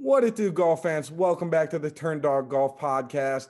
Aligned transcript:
What 0.00 0.22
it 0.22 0.36
do, 0.36 0.52
golf 0.52 0.84
fans? 0.84 1.10
Welcome 1.10 1.50
back 1.50 1.70
to 1.70 1.78
the 1.80 1.90
Turn 1.90 2.20
Dog 2.20 2.48
Golf 2.48 2.78
Podcast. 2.78 3.48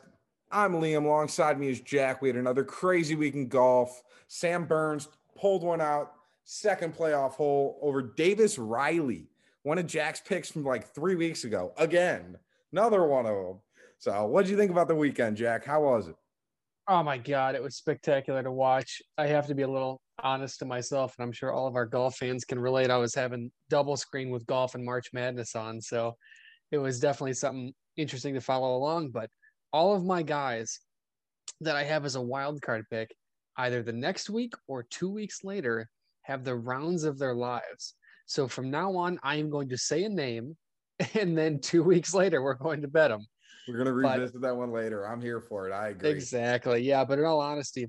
I'm 0.51 0.73
Liam. 0.73 1.05
Alongside 1.05 1.61
me 1.61 1.69
is 1.69 1.83
Jack. 1.83 2.23
We 2.23 2.31
had 2.31 2.39
another 2.39 2.65
crazy 2.65 3.15
week 3.15 3.35
in 3.35 3.49
golf. 3.49 4.03
Sam 4.29 4.65
Burns 4.65 5.09
pulled 5.37 5.63
one 5.63 5.83
out, 5.83 6.15
second 6.45 6.97
playoff 6.97 7.33
hole 7.33 7.79
over 7.83 8.01
Davis 8.01 8.57
Riley, 8.59 9.29
one 9.63 9.77
of 9.77 9.87
Jack's 9.87 10.23
picks 10.23 10.51
from 10.51 10.65
like 10.65 10.95
three 10.95 11.17
weeks 11.17 11.45
ago. 11.45 11.75
Again, 11.77 12.39
another 12.73 13.05
one 13.07 13.27
of 13.27 13.35
them. 13.35 13.61
So, 13.99 14.25
what 14.25 14.47
did 14.47 14.51
you 14.51 14.57
think 14.57 14.71
about 14.71 14.89
the 14.89 14.95
weekend, 14.95 15.37
Jack? 15.37 15.67
How 15.67 15.83
was 15.83 16.09
it? 16.09 16.17
Oh 16.89 17.03
my 17.03 17.19
God, 17.19 17.57
it 17.57 17.63
was 17.63 17.77
spectacular 17.77 18.43
to 18.43 18.51
watch. 18.51 19.03
I 19.19 19.27
have 19.27 19.49
to 19.49 19.55
be 19.55 19.65
a 19.65 19.69
little 19.69 20.01
honest 20.23 20.59
to 20.59 20.65
myself, 20.65 21.15
and 21.19 21.25
I'm 21.25 21.33
sure 21.33 21.53
all 21.53 21.67
of 21.67 21.77
our 21.77 21.87
golf 21.87 22.17
fans 22.17 22.45
can 22.45 22.59
relate. 22.59 22.91
I 22.91 22.97
was 22.97 23.15
having 23.15 23.51
double 23.71 23.97
screen 23.97 24.31
with 24.31 24.47
golf 24.47 24.75
and 24.75 24.85
March 24.85 25.09
Madness 25.13 25.55
on, 25.55 25.81
so 25.81 26.17
it 26.71 26.79
was 26.79 27.01
definitely 27.01 27.35
something 27.35 27.73
interesting 27.97 28.35
to 28.35 28.41
follow 28.41 28.77
along. 28.77 29.11
But 29.11 29.31
all 29.73 29.95
of 29.95 30.05
my 30.05 30.23
guys 30.23 30.81
that 31.61 31.77
I 31.77 31.85
have 31.85 32.05
as 32.05 32.17
a 32.17 32.21
wild 32.21 32.61
card 32.63 32.85
pick, 32.91 33.15
either 33.57 33.83
the 33.83 33.93
next 33.93 34.31
week 34.31 34.55
or 34.67 34.83
two 34.83 35.11
weeks 35.11 35.45
later, 35.45 35.89
have 36.23 36.45
the 36.45 36.57
rounds 36.57 37.05
of 37.05 37.19
their 37.19 37.35
lives. 37.35 37.95
So 38.27 38.47
from 38.47 38.71
now 38.71 38.95
on, 38.97 39.19
I 39.23 39.37
am 39.37 39.51
going 39.51 39.69
to 39.71 39.79
say 39.79 40.05
a 40.05 40.09
name, 40.09 40.57
and 41.15 41.37
then 41.37 41.61
two 41.61 41.83
weeks 41.83 42.15
later, 42.15 42.43
we're 42.43 42.55
going 42.55 42.83
to 42.83 42.89
bet 42.89 43.11
them. 43.11 43.27
We're 43.67 43.77
gonna 43.77 43.93
revisit 43.93 44.41
but, 44.41 44.49
that 44.49 44.57
one 44.57 44.73
later. 44.73 45.07
I'm 45.07 45.21
here 45.21 45.43
for 45.43 45.69
it. 45.69 45.73
I 45.73 45.89
agree. 45.89 46.09
Exactly. 46.09 46.81
Yeah, 46.81 47.05
but 47.05 47.19
in 47.19 47.27
all 47.27 47.41
honesty, 47.41 47.87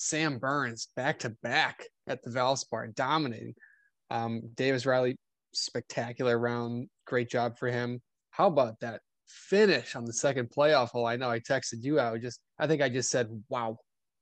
Sam 0.00 0.38
Burns 0.38 0.88
back 0.96 1.18
to 1.20 1.30
back 1.42 1.84
at 2.06 2.22
the 2.22 2.30
Valspar, 2.30 2.94
dominating. 2.94 3.54
Um, 4.10 4.42
Davis 4.54 4.86
Riley, 4.86 5.16
spectacular 5.52 6.38
round. 6.38 6.88
Great 7.06 7.28
job 7.28 7.58
for 7.58 7.68
him. 7.68 8.00
How 8.30 8.46
about 8.48 8.80
that 8.80 9.00
finish 9.28 9.96
on 9.96 10.04
the 10.04 10.12
second 10.12 10.50
playoff 10.50 10.90
hole? 10.90 11.06
I 11.06 11.16
know 11.16 11.30
I 11.30 11.40
texted 11.40 11.82
you. 11.82 12.00
I 12.00 12.18
just, 12.18 12.40
I 12.58 12.66
think 12.66 12.82
I 12.82 12.88
just 12.88 13.10
said, 13.10 13.28
"Wow." 13.48 13.78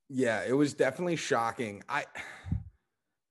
Yeah, 0.08 0.42
it 0.47 0.52
was 0.52 0.74
definitely 0.74 1.16
shocking. 1.16 1.82
I, 1.88 2.04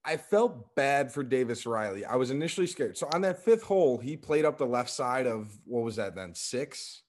I 0.03 0.17
felt 0.17 0.75
bad 0.75 1.11
for 1.11 1.23
Davis 1.23 1.65
Riley. 1.65 2.05
I 2.05 2.15
was 2.15 2.31
initially 2.31 2.65
scared. 2.65 2.97
So 2.97 3.07
on 3.13 3.21
that 3.21 3.43
fifth 3.43 3.61
hole, 3.61 3.99
he 3.99 4.17
played 4.17 4.45
up 4.45 4.57
the 4.57 4.65
left 4.65 4.89
side 4.89 5.27
of 5.27 5.55
what 5.65 5.83
was 5.83 5.95
that 5.97 6.15
then 6.15 6.33
six, 6.33 7.03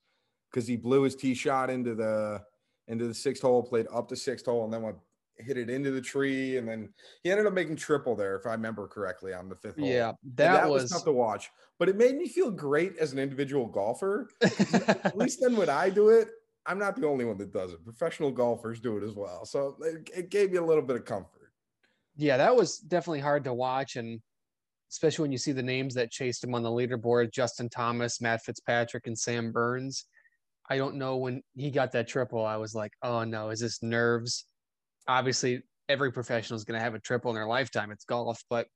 because 0.51 0.67
he 0.67 0.75
blew 0.75 1.01
his 1.01 1.15
tee 1.15 1.33
shot 1.33 1.69
into 1.69 1.95
the 1.95 2.41
into 2.87 3.07
the 3.07 3.13
sixth 3.13 3.41
hole, 3.41 3.63
played 3.63 3.87
up 3.91 4.09
the 4.09 4.15
sixth 4.15 4.45
hole, 4.45 4.63
and 4.63 4.71
then 4.71 4.83
went 4.83 4.97
hit 5.37 5.57
it 5.57 5.69
into 5.69 5.91
the 5.91 6.01
tree, 6.01 6.57
and 6.57 6.67
then 6.67 6.93
he 7.23 7.31
ended 7.31 7.45
up 7.45 7.53
making 7.53 7.75
triple 7.75 8.15
there, 8.15 8.35
if 8.35 8.45
I 8.45 8.51
remember 8.51 8.87
correctly, 8.87 9.33
on 9.33 9.49
the 9.49 9.55
fifth 9.55 9.77
hole. 9.77 9.87
Yeah, 9.87 10.13
that, 10.35 10.53
that 10.53 10.69
was... 10.69 10.83
was 10.83 10.91
tough 10.91 11.05
to 11.05 11.11
watch, 11.11 11.49
but 11.79 11.89
it 11.89 11.97
made 11.97 12.15
me 12.15 12.27
feel 12.27 12.51
great 12.51 12.97
as 12.97 13.13
an 13.13 13.19
individual 13.19 13.67
golfer. 13.67 14.29
At 14.41 15.17
least 15.17 15.39
then 15.41 15.55
when 15.55 15.69
I 15.69 15.89
do 15.89 16.09
it, 16.09 16.29
I'm 16.65 16.79
not 16.79 16.95
the 16.95 17.07
only 17.07 17.25
one 17.25 17.37
that 17.39 17.51
does 17.51 17.73
it. 17.73 17.83
Professional 17.83 18.31
golfers 18.31 18.79
do 18.79 18.97
it 18.97 19.03
as 19.03 19.15
well, 19.15 19.45
so 19.45 19.75
it, 19.81 20.09
it 20.15 20.29
gave 20.29 20.51
me 20.51 20.57
a 20.57 20.63
little 20.63 20.83
bit 20.83 20.95
of 20.95 21.05
comfort. 21.05 21.51
Yeah, 22.15 22.37
that 22.37 22.55
was 22.55 22.77
definitely 22.77 23.21
hard 23.21 23.43
to 23.45 23.53
watch, 23.53 23.95
and 23.95 24.21
especially 24.91 25.23
when 25.23 25.31
you 25.31 25.37
see 25.37 25.51
the 25.51 25.63
names 25.63 25.95
that 25.95 26.11
chased 26.11 26.43
him 26.43 26.55
on 26.55 26.63
the 26.63 26.69
leaderboard: 26.69 27.33
Justin 27.33 27.69
Thomas, 27.69 28.21
Matt 28.21 28.43
Fitzpatrick, 28.43 29.07
and 29.07 29.17
Sam 29.17 29.51
Burns. 29.51 30.05
I 30.69 30.77
don't 30.77 30.95
know 30.95 31.17
when 31.17 31.43
he 31.55 31.71
got 31.71 31.91
that 31.91 32.07
triple. 32.07 32.45
I 32.45 32.55
was 32.55 32.73
like, 32.73 32.93
oh 33.01 33.23
no, 33.23 33.49
is 33.49 33.59
this 33.59 33.83
nerves? 33.83 34.45
Obviously 35.07 35.63
every 35.89 36.11
professional 36.11 36.57
is 36.57 36.63
going 36.63 36.79
to 36.79 36.83
have 36.83 36.95
a 36.95 36.99
triple 36.99 37.31
in 37.31 37.35
their 37.35 37.47
lifetime. 37.47 37.91
It's 37.91 38.05
golf, 38.05 38.41
but 38.49 38.67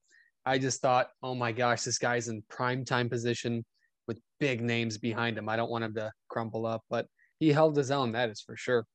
I 0.46 0.58
just 0.58 0.82
thought, 0.82 1.10
oh 1.24 1.36
my 1.36 1.52
gosh, 1.52 1.84
this 1.84 1.98
guy's 1.98 2.28
in 2.28 2.44
prime 2.50 2.86
time 2.86 3.10
position 3.10 3.66
with 4.08 4.20
big 4.40 4.62
names 4.62 4.98
behind 4.98 5.38
him. 5.38 5.50
I 5.50 5.56
don't 5.56 5.70
want 5.70 5.84
him 5.84 5.94
to 5.96 6.12
crumple 6.30 6.66
up, 6.66 6.84
but 6.90 7.08
he 7.40 7.52
held 7.52 7.76
his 7.76 7.92
own. 7.92 8.14
That 8.14 8.30
is 8.30 8.42
for 8.42 8.56
sure. 8.56 8.86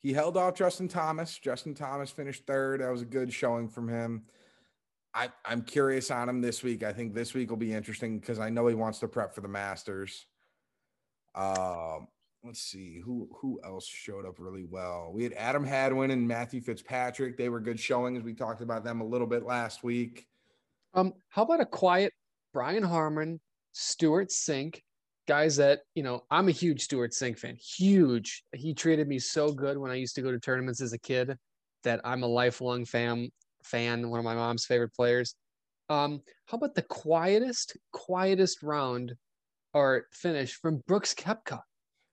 He 0.00 0.12
held 0.12 0.36
off 0.36 0.54
Justin 0.54 0.88
Thomas. 0.88 1.38
Justin 1.38 1.74
Thomas 1.74 2.10
finished 2.10 2.46
third. 2.46 2.80
That 2.80 2.90
was 2.90 3.02
a 3.02 3.06
good 3.06 3.32
showing 3.32 3.68
from 3.68 3.88
him. 3.88 4.22
I, 5.12 5.30
I'm 5.44 5.62
curious 5.62 6.10
on 6.10 6.28
him 6.28 6.40
this 6.40 6.62
week. 6.62 6.82
I 6.82 6.92
think 6.92 7.14
this 7.14 7.34
week 7.34 7.50
will 7.50 7.56
be 7.56 7.72
interesting 7.74 8.18
because 8.18 8.38
I 8.38 8.48
know 8.48 8.66
he 8.68 8.74
wants 8.74 9.00
to 9.00 9.08
prep 9.08 9.34
for 9.34 9.40
the 9.40 9.48
Masters. 9.48 10.26
Um, 11.34 12.06
let's 12.42 12.62
see 12.62 12.98
who 12.98 13.28
who 13.40 13.60
else 13.64 13.86
showed 13.86 14.26
up 14.26 14.36
really 14.38 14.64
well. 14.64 15.10
We 15.12 15.24
had 15.24 15.32
Adam 15.34 15.64
Hadwin 15.64 16.10
and 16.10 16.26
Matthew 16.26 16.60
Fitzpatrick. 16.60 17.36
They 17.36 17.48
were 17.48 17.60
good 17.60 17.78
showings. 17.78 18.22
We 18.22 18.34
talked 18.34 18.62
about 18.62 18.84
them 18.84 19.00
a 19.00 19.06
little 19.06 19.26
bit 19.26 19.44
last 19.44 19.82
week. 19.82 20.26
Um, 20.94 21.12
how 21.28 21.42
about 21.42 21.60
a 21.60 21.66
quiet 21.66 22.12
Brian 22.52 22.82
Harman, 22.82 23.40
Stewart 23.72 24.30
Cink, 24.30 24.80
guys 25.28 25.56
that 25.56 25.80
you 25.94 26.02
know 26.02 26.22
I'm 26.30 26.48
a 26.48 26.52
huge 26.52 26.82
Stewart 26.82 27.12
Cink 27.12 27.38
fan. 27.38 27.56
Huge. 27.56 28.42
He 28.54 28.74
treated 28.74 29.06
me 29.06 29.18
so 29.18 29.52
good 29.52 29.78
when 29.78 29.90
I 29.90 29.96
used 29.96 30.14
to 30.16 30.22
go 30.22 30.32
to 30.32 30.40
tournaments 30.40 30.80
as 30.80 30.92
a 30.92 30.98
kid 30.98 31.36
that 31.84 32.00
I'm 32.04 32.22
a 32.22 32.28
lifelong 32.28 32.84
fan. 32.84 33.30
Fan, 33.62 34.08
one 34.08 34.18
of 34.18 34.24
my 34.24 34.34
mom's 34.34 34.64
favorite 34.64 34.94
players. 34.94 35.34
Um, 35.90 36.22
how 36.46 36.56
about 36.56 36.74
the 36.74 36.82
quietest, 36.82 37.76
quietest 37.92 38.62
round 38.62 39.14
or 39.74 40.06
finish 40.12 40.54
from 40.54 40.82
Brooks 40.86 41.12
Koepka? 41.12 41.60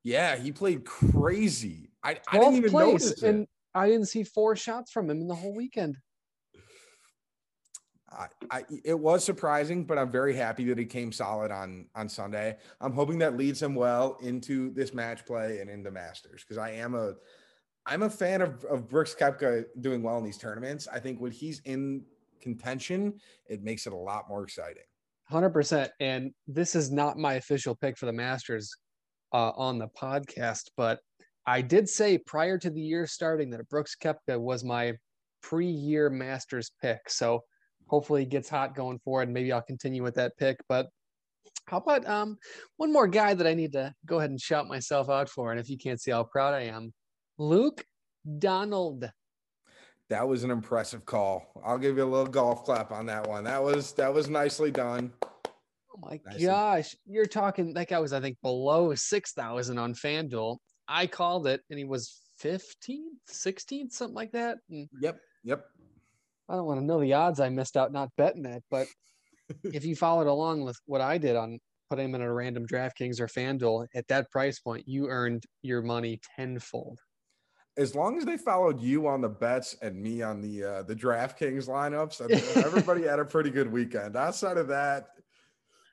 Yeah, 0.08 0.38
he 0.38 0.54
played 0.54 0.86
crazy. 0.86 1.90
I, 2.02 2.18
I 2.32 2.40
didn't 2.40 2.56
even 2.56 2.72
notice 2.72 3.12
it. 3.12 3.24
And 3.24 3.46
I 3.76 3.90
didn't 3.90 4.06
see 4.06 4.24
four 4.24 4.56
shots 4.56 4.90
from 4.90 5.10
him 5.10 5.20
in 5.20 5.28
the 5.28 5.36
whole 5.36 5.54
weekend. 5.54 5.98
I, 8.10 8.28
I, 8.50 8.64
it 8.86 8.98
was 8.98 9.26
surprising, 9.26 9.84
but 9.84 9.98
I'm 9.98 10.10
very 10.10 10.34
happy 10.34 10.64
that 10.70 10.78
he 10.78 10.86
came 10.86 11.12
solid 11.12 11.52
on 11.52 11.88
on 11.94 12.08
Sunday. 12.08 12.56
I'm 12.80 12.94
hoping 12.94 13.18
that 13.18 13.36
leads 13.36 13.62
him 13.62 13.76
well 13.76 14.18
into 14.22 14.70
this 14.70 14.94
match 14.94 15.26
play 15.26 15.60
and 15.60 15.70
into 15.70 15.92
Masters 15.92 16.42
because 16.42 16.58
I 16.58 16.70
am 16.72 16.96
a 16.96 17.16
I'm 17.86 18.04
a 18.04 18.10
fan 18.10 18.42
of, 18.42 18.64
of 18.64 18.88
Brooks 18.88 19.14
Koepka 19.14 19.66
doing 19.82 20.02
well 20.02 20.18
in 20.20 20.24
these 20.24 20.38
tournaments. 20.38 20.88
I 20.88 21.00
think 21.00 21.20
when 21.20 21.34
he's 21.34 21.60
in 21.66 22.06
contention, 22.40 23.20
it 23.48 23.62
makes 23.62 23.86
it 23.86 23.92
a 23.92 23.98
lot 23.98 24.30
more 24.30 24.44
exciting. 24.44 24.84
100%. 25.30 25.90
And 26.00 26.32
this 26.48 26.76
is 26.76 26.92
not 26.92 27.18
my 27.18 27.34
official 27.34 27.76
pick 27.76 27.98
for 27.98 28.06
the 28.06 28.14
Masters 28.14 28.74
uh, 29.34 29.52
on 29.56 29.78
the 29.78 29.88
podcast, 29.88 30.70
but 30.78 31.00
I 31.46 31.62
did 31.62 31.88
say 31.88 32.18
prior 32.18 32.58
to 32.58 32.70
the 32.70 32.82
year 32.82 33.08
starting 33.08 33.50
that 33.52 33.70
Brooks 33.70 33.96
Koepka 33.96 34.40
was 34.40 34.64
my 34.64 34.94
pre-year 35.42 36.10
Masters 36.10 36.72
pick. 36.82 37.10
So 37.10 37.44
hopefully 37.88 38.22
he 38.22 38.26
gets 38.28 38.50
hot 38.50 38.76
going 38.76 39.00
forward. 39.00 39.30
Maybe 39.30 39.52
I'll 39.52 39.62
continue 39.62 40.04
with 40.04 40.16
that 40.16 40.36
pick. 40.38 40.58
But 40.68 40.88
how 41.68 41.78
about 41.78 42.06
um, 42.06 42.38
one 42.76 42.92
more 42.92 43.08
guy 43.08 43.34
that 43.34 43.48
I 43.48 43.54
need 43.54 43.74
to 43.74 43.94
go 44.06 44.18
ahead 44.18 44.30
and 44.30 44.40
shout 44.40 44.68
myself 44.68 45.10
out 45.10 45.30
for? 45.30 45.52
And 45.52 45.60
if 45.60 45.70
you 45.70 45.78
can't 45.78 46.02
see 46.02 46.12
how 46.12 46.24
proud 46.24 46.54
I 46.54 46.64
am, 46.64 46.94
Luke 47.38 47.86
Donald. 48.40 49.10
That 50.10 50.28
was 50.28 50.44
an 50.44 50.52
impressive 50.52 51.06
call. 51.06 51.46
I'll 51.66 51.78
give 51.78 51.98
you 51.98 52.04
a 52.04 52.06
little 52.06 52.28
golf 52.28 52.64
clap 52.64 52.92
on 52.92 53.06
that 53.08 53.28
one. 53.28 53.44
That 53.44 53.62
was 53.62 53.92
that 53.94 54.14
was 54.14 54.30
nicely 54.30 54.72
done. 54.72 55.12
Oh 55.98 56.10
my 56.10 56.20
nice 56.26 56.44
gosh, 56.44 56.96
you're 57.06 57.26
talking 57.26 57.74
that 57.74 57.90
guy 57.90 58.00
was 58.00 58.14
I 58.14 58.22
think 58.22 58.38
below 58.42 58.94
six 58.96 59.34
thousand 59.34 59.78
on 59.78 59.94
FanDuel. 59.94 60.58
I 60.88 61.08
called 61.08 61.48
it 61.48 61.62
and 61.70 61.78
he 61.78 61.86
was 61.86 62.22
15th, 62.42 63.00
16th, 63.30 63.92
something 63.92 64.16
like 64.16 64.32
that. 64.32 64.60
And 64.70 64.88
yep, 65.02 65.20
yep. 65.44 65.66
I 66.50 66.56
don't 66.56 66.66
want 66.66 66.80
to 66.80 66.86
know 66.86 67.02
the 67.02 67.14
odds 67.14 67.40
I 67.40 67.50
missed 67.50 67.76
out 67.76 67.92
not 67.92 68.10
betting 68.18 68.44
that, 68.44 68.64
but 68.70 68.88
if 69.64 69.86
you 69.86 69.96
followed 69.96 70.28
along 70.28 70.64
with 70.64 70.80
what 70.86 71.02
I 71.02 71.18
did 71.18 71.36
on 71.36 71.60
putting 71.90 72.06
him 72.06 72.16
in 72.16 72.22
a 72.22 72.34
random 72.34 72.66
DraftKings 72.66 73.20
or 73.20 73.28
FanDuel 73.28 73.88
at 73.96 74.08
that 74.08 74.30
price 74.32 74.60
point, 74.60 74.88
you 74.88 75.08
earned 75.08 75.46
your 75.62 75.82
money 75.82 76.20
tenfold. 76.36 77.00
As 77.78 77.94
long 77.94 78.18
as 78.18 78.26
they 78.26 78.38
followed 78.38 78.82
you 78.82 79.08
on 79.08 79.22
the 79.22 79.30
bets 79.30 79.76
and 79.82 80.02
me 80.02 80.24
on 80.24 80.42
the 80.42 80.64
uh, 80.64 80.84
the 80.84 80.96
DraftKings 80.96 81.68
lineups, 81.68 82.22
everybody 82.66 83.04
had 83.04 83.20
a 83.20 83.26
pretty 83.26 83.52
good 83.52 83.72
weekend. 83.72 84.16
Outside 84.16 84.58
of 84.58 84.68
that, 84.70 85.10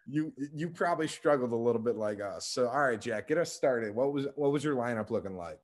you 0.07 0.33
you 0.55 0.69
probably 0.69 1.09
struggled 1.09 1.53
a 1.53 1.57
little 1.57 1.81
bit 1.81 1.97
like 1.97 2.21
us. 2.21 2.49
So 2.49 2.69
all 2.69 2.83
right, 2.83 3.01
Jack, 3.01 3.29
get 3.29 3.39
us 3.39 3.53
started. 3.53 3.95
What 3.95 4.13
was 4.13 4.27
what 4.37 4.53
was 4.53 4.65
your 4.65 4.77
lineup 4.77 5.11
looking 5.11 5.37
like? 5.37 5.59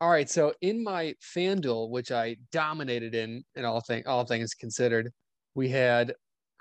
All 0.00 0.10
right, 0.10 0.28
so 0.28 0.52
in 0.60 0.82
my 0.82 1.14
FanDuel, 1.34 1.88
which 1.88 2.10
I 2.10 2.36
dominated 2.52 3.14
in, 3.14 3.44
in 3.54 3.64
all 3.64 3.80
thing 3.80 4.06
all 4.06 4.24
things 4.24 4.54
considered, 4.54 5.12
we 5.54 5.68
had 5.68 6.14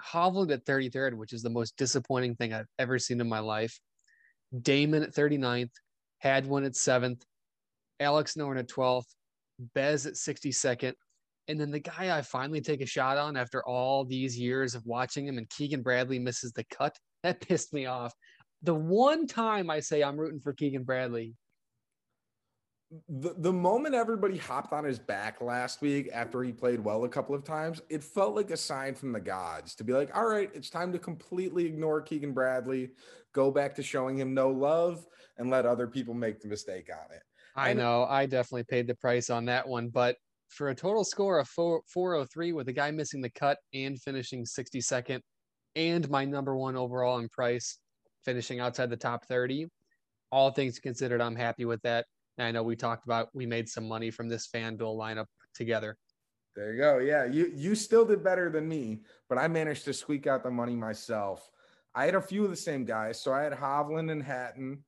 Hovland 0.03 0.51
at 0.51 0.65
33rd, 0.65 1.15
which 1.15 1.33
is 1.33 1.41
the 1.41 1.49
most 1.49 1.75
disappointing 1.77 2.35
thing 2.35 2.53
I've 2.53 2.67
ever 2.79 2.99
seen 2.99 3.21
in 3.21 3.29
my 3.29 3.39
life. 3.39 3.79
Dahmen 4.55 5.03
at 5.03 5.13
39th, 5.13 5.71
Hadwin 6.19 6.63
at 6.63 6.73
7th, 6.73 7.21
Alex 7.99 8.35
Noren 8.35 8.59
at 8.59 8.69
12th, 8.69 9.07
Bez 9.73 10.05
at 10.05 10.13
62nd, 10.13 10.93
and 11.47 11.59
then 11.59 11.71
the 11.71 11.79
guy 11.79 12.15
I 12.15 12.21
finally 12.21 12.61
take 12.61 12.81
a 12.81 12.85
shot 12.85 13.17
on 13.17 13.35
after 13.35 13.65
all 13.65 14.05
these 14.05 14.37
years 14.37 14.75
of 14.75 14.85
watching 14.85 15.27
him 15.27 15.37
and 15.37 15.49
Keegan 15.49 15.81
Bradley 15.81 16.19
misses 16.19 16.51
the 16.53 16.63
cut, 16.65 16.97
that 17.23 17.41
pissed 17.41 17.73
me 17.73 17.85
off. 17.85 18.13
The 18.61 18.73
one 18.73 19.27
time 19.27 19.69
I 19.69 19.79
say 19.79 20.03
I'm 20.03 20.17
rooting 20.17 20.39
for 20.39 20.53
Keegan 20.53 20.83
Bradley. 20.83 21.35
the, 23.09 23.33
the 23.37 23.51
moment 23.51 23.93
everybody 23.93 24.37
hopped 24.37 24.71
on 24.71 24.85
his 24.85 24.99
back 24.99 25.41
last 25.41 25.81
week 25.81 26.09
after 26.13 26.43
he 26.43 26.53
played 26.53 26.79
well 26.79 27.03
a 27.03 27.09
couple 27.09 27.35
of 27.35 27.43
times, 27.43 27.81
it 27.89 28.03
felt 28.03 28.35
like 28.35 28.51
a 28.51 28.57
sign 28.57 28.95
from 28.95 29.11
the 29.11 29.19
gods 29.19 29.75
to 29.75 29.83
be 29.83 29.91
like, 29.91 30.15
all 30.15 30.27
right, 30.27 30.49
it's 30.53 30.69
time 30.69 30.93
to 30.93 30.99
completely 30.99 31.65
ignore 31.65 32.01
Keegan 32.01 32.33
Bradley, 32.33 32.91
go 33.33 33.51
back 33.51 33.75
to 33.75 33.83
showing 33.83 34.17
him 34.17 34.33
no 34.33 34.49
love, 34.49 35.05
and 35.37 35.49
let 35.49 35.65
other 35.65 35.87
people 35.87 36.13
make 36.13 36.39
the 36.39 36.47
mistake 36.47 36.89
on 36.89 37.13
it. 37.15 37.23
I 37.55 37.73
know. 37.73 38.05
I 38.05 38.25
definitely 38.25 38.63
paid 38.63 38.87
the 38.87 38.95
price 38.95 39.29
on 39.29 39.45
that 39.45 39.67
one, 39.67 39.89
but 39.89 40.17
for 40.53 40.69
a 40.69 40.75
total 40.75 41.03
score 41.03 41.39
of 41.39 41.47
four, 41.47 41.81
403 41.87 42.53
with 42.53 42.67
a 42.69 42.73
guy 42.73 42.91
missing 42.91 43.21
the 43.21 43.29
cut 43.29 43.57
and 43.73 43.99
finishing 44.01 44.45
62nd, 44.45 45.19
and 45.75 46.09
my 46.09 46.23
number 46.23 46.55
one 46.55 46.75
overall 46.75 47.17
in 47.17 47.27
price 47.29 47.79
finishing 48.23 48.59
outside 48.59 48.89
the 48.89 48.97
top 48.97 49.25
30, 49.25 49.67
all 50.31 50.51
things 50.51 50.79
considered, 50.79 51.21
I'm 51.21 51.35
happy 51.35 51.65
with 51.65 51.81
that. 51.81 52.05
And 52.37 52.47
I 52.47 52.51
know 52.51 52.63
we 52.63 52.75
talked 52.75 53.05
about 53.05 53.29
we 53.33 53.45
made 53.45 53.69
some 53.69 53.87
money 53.87 54.09
from 54.09 54.27
this 54.27 54.47
fan 54.47 54.77
FanDuel 54.77 54.97
lineup 54.97 55.25
together. 55.53 55.97
There 56.55 56.73
you 56.73 56.79
go. 56.79 56.97
Yeah, 56.99 57.25
you 57.25 57.51
you 57.55 57.75
still 57.75 58.05
did 58.05 58.23
better 58.23 58.49
than 58.49 58.67
me, 58.67 59.01
but 59.27 59.37
I 59.37 59.47
managed 59.47 59.85
to 59.85 59.93
squeak 59.93 60.27
out 60.27 60.43
the 60.43 60.51
money 60.51 60.75
myself. 60.75 61.49
I 61.95 62.05
had 62.05 62.15
a 62.15 62.21
few 62.21 62.43
of 62.43 62.49
the 62.49 62.55
same 62.55 62.85
guys. 62.85 63.21
So 63.21 63.33
I 63.33 63.43
had 63.43 63.53
Hovland 63.53 64.11
and 64.11 64.21
Hatton, 64.21 64.83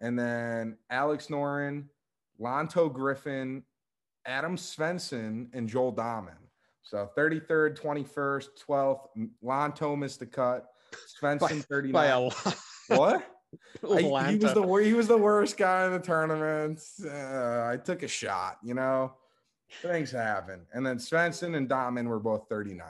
and 0.00 0.18
then 0.18 0.76
Alex 0.90 1.26
Noren, 1.26 1.84
Lanto 2.40 2.92
Griffin, 2.92 3.62
Adam 4.26 4.56
Svensson, 4.56 5.48
and 5.54 5.68
Joel 5.68 5.92
Dahmen. 5.92 6.36
So 6.82 7.08
33rd, 7.16 7.78
21st, 7.80 8.48
12th, 8.68 9.28
Lanto 9.42 9.98
missed 9.98 10.20
the 10.20 10.26
cut. 10.26 10.66
Svensson 11.20 11.64
39. 11.64 11.92
By 11.92 12.06
a 12.06 12.20
lot. 12.20 12.56
what? 12.88 13.26
I- 13.90 14.32
he 14.32 14.38
was 14.38 14.54
the 14.54 14.74
he 14.84 14.92
was 14.92 15.08
the 15.08 15.16
worst 15.16 15.56
guy 15.56 15.86
in 15.86 15.92
the 15.92 15.98
tournament. 15.98 16.80
Uh, 17.04 17.64
I 17.66 17.78
took 17.82 18.02
a 18.02 18.08
shot, 18.08 18.58
you 18.62 18.74
know. 18.74 19.14
Things 19.82 20.10
happen. 20.10 20.60
And 20.72 20.84
then 20.86 20.98
Svensson 20.98 21.56
and 21.56 21.68
Dahmen 21.68 22.06
were 22.06 22.20
both 22.20 22.48
39th. 22.48 22.82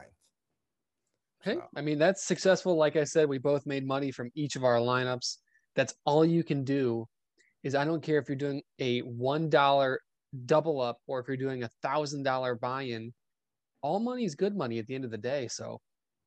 Okay. 1.47 1.61
I 1.77 1.81
mean, 1.81 1.99
that's 1.99 2.25
successful. 2.25 2.77
Like 2.77 2.97
I 2.97 3.05
said, 3.05 3.29
we 3.29 3.39
both 3.39 3.67
made 3.67 3.87
money 3.87 4.11
from 4.11 4.31
each 4.35 4.57
of 4.57 4.65
our 4.65 4.77
lineups. 4.77 5.37
That's 5.75 5.95
all 6.05 6.25
you 6.25 6.43
can 6.43 6.65
do 6.65 7.07
is 7.63 7.75
I 7.75 7.85
don't 7.85 8.03
care 8.03 8.19
if 8.19 8.29
you're 8.29 8.37
doing 8.37 8.63
a 8.79 9.01
one 9.01 9.49
dollar 9.49 10.01
double 10.45 10.81
up 10.81 10.99
or 11.07 11.21
if 11.21 11.29
you're 11.29 11.37
doing 11.37 11.63
a 11.63 11.71
thousand 11.83 12.23
dollar 12.23 12.55
buy-in. 12.55 13.13
All 13.83 14.01
money 14.01 14.25
is 14.25 14.35
good 14.35 14.57
money 14.57 14.79
at 14.79 14.87
the 14.87 14.95
end 14.95 15.05
of 15.05 15.11
the 15.11 15.19
day. 15.19 15.49
So 15.49 15.81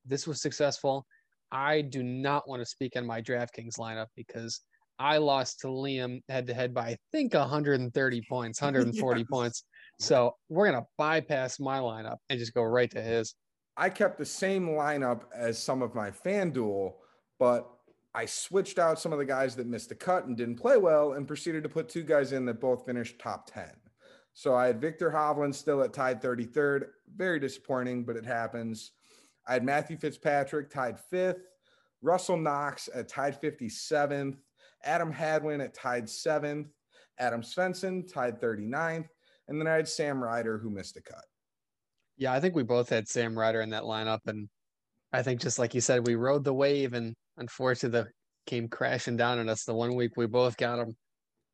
this 0.06 0.26
was 0.26 0.42
successful. 0.42 1.06
I 1.52 1.82
do 1.82 2.04
not 2.04 2.48
want 2.48 2.62
to 2.62 2.66
speak 2.66 2.96
on 2.96 3.06
my 3.06 3.22
DraftKings 3.22 3.78
lineup 3.78 4.08
because 4.16 4.62
I 5.00 5.18
lost 5.18 5.62
to 5.62 5.68
Liam 5.68 6.22
head 6.30 6.48
to 6.48 6.54
head 6.54 6.74
by 6.74 6.88
I 6.90 6.98
think 7.12 7.34
130 7.34 8.22
points, 8.30 8.62
140 8.62 9.20
Yes. 9.22 9.28
points. 9.30 9.64
So 10.00 10.36
we're 10.50 10.70
gonna 10.72 10.86
bypass 10.98 11.60
my 11.60 11.80
lineup 11.80 12.18
and 12.30 12.40
just 12.40 12.54
go 12.54 12.64
right 12.64 12.90
to 12.92 13.02
his. 13.02 13.36
I 13.78 13.90
kept 13.90 14.18
the 14.18 14.26
same 14.26 14.68
lineup 14.70 15.24
as 15.34 15.58
some 15.58 15.82
of 15.82 15.96
my 15.96 16.12
FanDuel, 16.12 16.94
but 17.40 17.70
I 18.14 18.26
switched 18.26 18.80
out 18.80 19.00
some 19.00 19.14
of 19.14 19.20
the 19.20 19.26
guys 19.26 19.56
that 19.56 19.68
missed 19.68 19.90
the 19.90 19.96
cut 19.96 20.26
and 20.26 20.36
didn't 20.36 20.58
play 20.58 20.78
well 20.78 21.14
and 21.14 21.28
proceeded 21.28 21.64
to 21.64 21.70
put 21.70 21.88
two 21.88 22.04
guys 22.04 22.34
in 22.34 22.46
that 22.46 22.60
both 22.60 22.86
finished 22.86 23.20
top 23.20 23.50
10. 23.52 23.70
So 24.40 24.56
I 24.56 24.68
had 24.68 24.80
Viktor 24.80 25.12
Hovland 25.12 25.54
still 25.54 25.84
at 25.84 25.92
tied 25.92 26.22
33rd. 26.22 26.86
Very 27.14 27.42
disappointing, 27.42 28.06
but 28.06 28.16
it 28.16 28.26
happens. 28.26 28.94
I 29.46 29.52
had 29.52 29.66
Matthew 29.66 29.98
Fitzpatrick 29.98 30.70
tied 30.70 30.98
fifth, 30.98 31.42
Russell 32.02 32.38
Knox 32.38 32.88
at 32.96 33.10
tied 33.10 33.42
57th, 33.42 34.38
Adam 34.86 35.12
Hadwin 35.12 35.60
at 35.60 35.74
tied 35.74 36.10
seventh, 36.10 36.70
Adam 37.18 37.42
Svensson 37.42 38.10
tied 38.10 38.40
39th, 38.40 39.10
and 39.50 39.60
then 39.60 39.68
I 39.68 39.74
had 39.74 39.90
Sam 39.90 40.24
Ryder 40.24 40.58
who 40.58 40.70
missed 40.70 40.96
a 40.96 41.02
cut. 41.02 41.26
Yeah, 42.16 42.32
I 42.32 42.40
think 42.40 42.56
we 42.56 42.64
both 42.64 42.88
had 42.88 43.10
Sam 43.10 43.38
Ryder 43.38 43.60
in 43.60 43.72
that 43.72 43.84
lineup, 43.84 44.22
and 44.26 44.48
I 45.12 45.22
think 45.22 45.42
just 45.42 45.60
like 45.60 45.76
you 45.76 45.82
said, 45.82 46.08
we 46.08 46.16
rode 46.16 46.46
the 46.46 46.54
wave, 46.54 46.94
and 46.94 47.14
unfortunately, 47.36 48.04
the 48.04 48.08
came 48.46 48.70
crashing 48.70 49.18
down 49.18 49.40
on 49.40 49.50
us 49.50 49.66
the 49.66 49.74
one 49.74 49.96
week 49.96 50.16
we 50.16 50.28
both 50.28 50.56
got 50.56 50.80
him. 50.80 50.96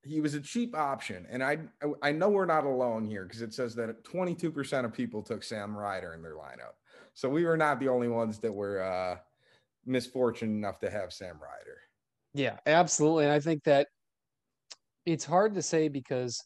He 0.05 0.21
was 0.21 0.33
a 0.35 0.39
cheap 0.39 0.75
option 0.75 1.25
and 1.29 1.43
i 1.43 1.57
i 2.01 2.11
know 2.11 2.29
we're 2.29 2.45
not 2.45 2.63
alone 2.65 3.03
here 3.03 3.23
because 3.23 3.41
it 3.41 3.53
says 3.53 3.73
that 3.75 4.03
22% 4.03 4.85
of 4.85 4.93
people 4.93 5.21
took 5.21 5.43
sam 5.43 5.75
ryder 5.75 6.13
in 6.13 6.21
their 6.21 6.35
lineup 6.35 6.75
so 7.13 7.27
we 7.29 7.45
were 7.45 7.57
not 7.57 7.79
the 7.79 7.87
only 7.87 8.07
ones 8.07 8.39
that 8.39 8.53
were 8.53 8.81
uh 8.81 9.17
misfortunate 9.85 10.51
enough 10.51 10.79
to 10.79 10.89
have 10.89 11.13
sam 11.13 11.35
ryder 11.35 11.79
Yeah, 12.33 12.57
absolutely, 12.65 13.23
and 13.23 13.33
I 13.33 13.39
think 13.39 13.63
that 13.63 13.87
it's 15.05 15.23
hard 15.23 15.55
to 15.55 15.61
say 15.61 15.87
because 15.87 16.43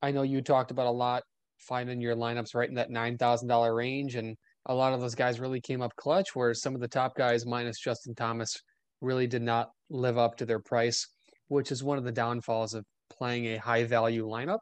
I 0.00 0.10
know 0.10 0.22
you 0.22 0.40
talked 0.40 0.70
about 0.70 0.86
a 0.86 0.90
lot 0.90 1.22
finding 1.58 2.00
your 2.00 2.16
lineups 2.16 2.54
right 2.54 2.68
in 2.68 2.76
that 2.76 2.90
nine 2.90 3.18
thousand 3.18 3.48
dollar 3.48 3.74
range, 3.74 4.14
and 4.14 4.36
a 4.66 4.74
lot 4.74 4.94
of 4.94 5.00
those 5.00 5.14
guys 5.14 5.40
really 5.40 5.60
came 5.60 5.82
up 5.82 5.94
clutch. 5.96 6.34
Whereas 6.34 6.62
some 6.62 6.74
of 6.74 6.80
the 6.80 6.88
top 6.88 7.16
guys, 7.16 7.44
minus 7.44 7.78
Justin 7.78 8.14
Thomas, 8.14 8.56
really 9.00 9.26
did 9.26 9.42
not 9.42 9.70
live 9.90 10.16
up 10.16 10.36
to 10.38 10.46
their 10.46 10.60
price, 10.60 11.08
which 11.48 11.72
is 11.72 11.82
one 11.82 11.98
of 11.98 12.04
the 12.04 12.12
downfalls 12.12 12.74
of 12.74 12.84
playing 13.10 13.46
a 13.46 13.56
high 13.56 13.84
value 13.84 14.26
lineup. 14.26 14.58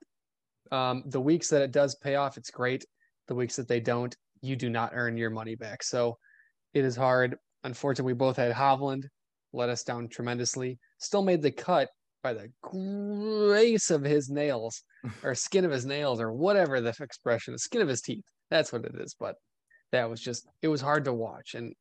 Um, 0.73 1.03
the 1.07 1.21
weeks 1.21 1.49
that 1.51 1.63
it 1.63 1.73
does 1.73 1.95
pay 1.97 2.17
off, 2.17 2.37
it's 2.37 2.51
great. 2.51 2.85
The 3.29 3.35
weeks 3.35 3.57
that 3.57 3.69
they 3.69 3.81
don't, 3.81 4.17
you 4.41 4.57
do 4.57 4.71
not 4.71 4.93
earn 4.95 5.17
your 5.17 5.31
money 5.31 5.55
back. 5.55 5.83
So 5.83 6.17
it 6.75 6.85
is 6.85 6.97
hard. 6.97 7.37
Unfortunately, 7.65 8.13
we 8.13 8.17
both 8.17 8.37
had 8.37 8.53
Hovland 8.53 9.05
let 9.53 9.69
us 9.69 9.83
down 9.83 10.09
tremendously. 10.09 10.79
Still 10.99 11.23
made 11.23 11.43
the 11.43 11.51
cut 11.51 11.89
by 12.23 12.33
the 12.33 12.49
grace 12.63 13.91
of 13.91 14.03
his 14.03 14.29
nails 14.29 14.83
or 15.23 15.35
skin 15.35 15.65
of 15.65 15.71
his 15.71 15.87
nails 15.87 16.21
or 16.21 16.33
whatever 16.33 16.81
the 16.81 16.95
expression 17.01 17.55
is, 17.55 17.63
skin 17.63 17.83
of 17.83 17.89
his 17.89 18.01
teeth. 18.01 18.25
That's 18.51 18.73
what 18.73 18.85
it 18.85 18.95
is. 18.97 19.15
But 19.19 19.37
that 19.93 20.09
was 20.11 20.21
just, 20.21 20.47
it 20.63 20.69
was 20.69 20.81
hard 20.81 21.05
to 21.05 21.13
watch. 21.13 21.55
And 21.55 21.73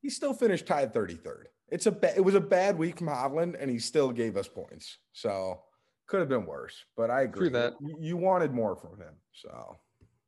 he 0.00 0.10
still 0.10 0.34
finished 0.34 0.66
tied 0.66 0.92
33rd 0.94 1.44
it's 1.70 1.86
a 1.86 1.92
ba- 1.92 2.16
it 2.16 2.24
was 2.24 2.34
a 2.34 2.40
bad 2.40 2.76
week 2.78 2.98
from 2.98 3.08
hovland 3.08 3.56
and 3.60 3.70
he 3.70 3.78
still 3.78 4.10
gave 4.10 4.36
us 4.36 4.48
points 4.48 4.98
so 5.12 5.60
could 6.06 6.20
have 6.20 6.28
been 6.28 6.46
worse 6.46 6.84
but 6.96 7.10
i 7.10 7.22
agree 7.22 7.48
that. 7.48 7.74
You- 7.80 7.98
you 8.00 8.16
wanted 8.16 8.52
more 8.52 8.74
from 8.76 8.96
him 8.98 9.14
so 9.32 9.76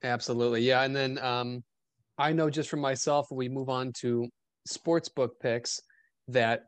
Absolutely. 0.03 0.63
Yeah. 0.63 0.83
And 0.83 0.95
then 0.97 1.19
um, 1.19 1.63
I 2.19 2.33
know 2.33 2.49
just 2.51 2.71
from 2.71 2.81
myself, 2.81 3.27
we 3.31 3.49
move 3.49 3.69
on 3.69 3.93
to 4.01 4.29
sportsbook 4.69 5.31
picks 5.43 5.81
that 6.29 6.65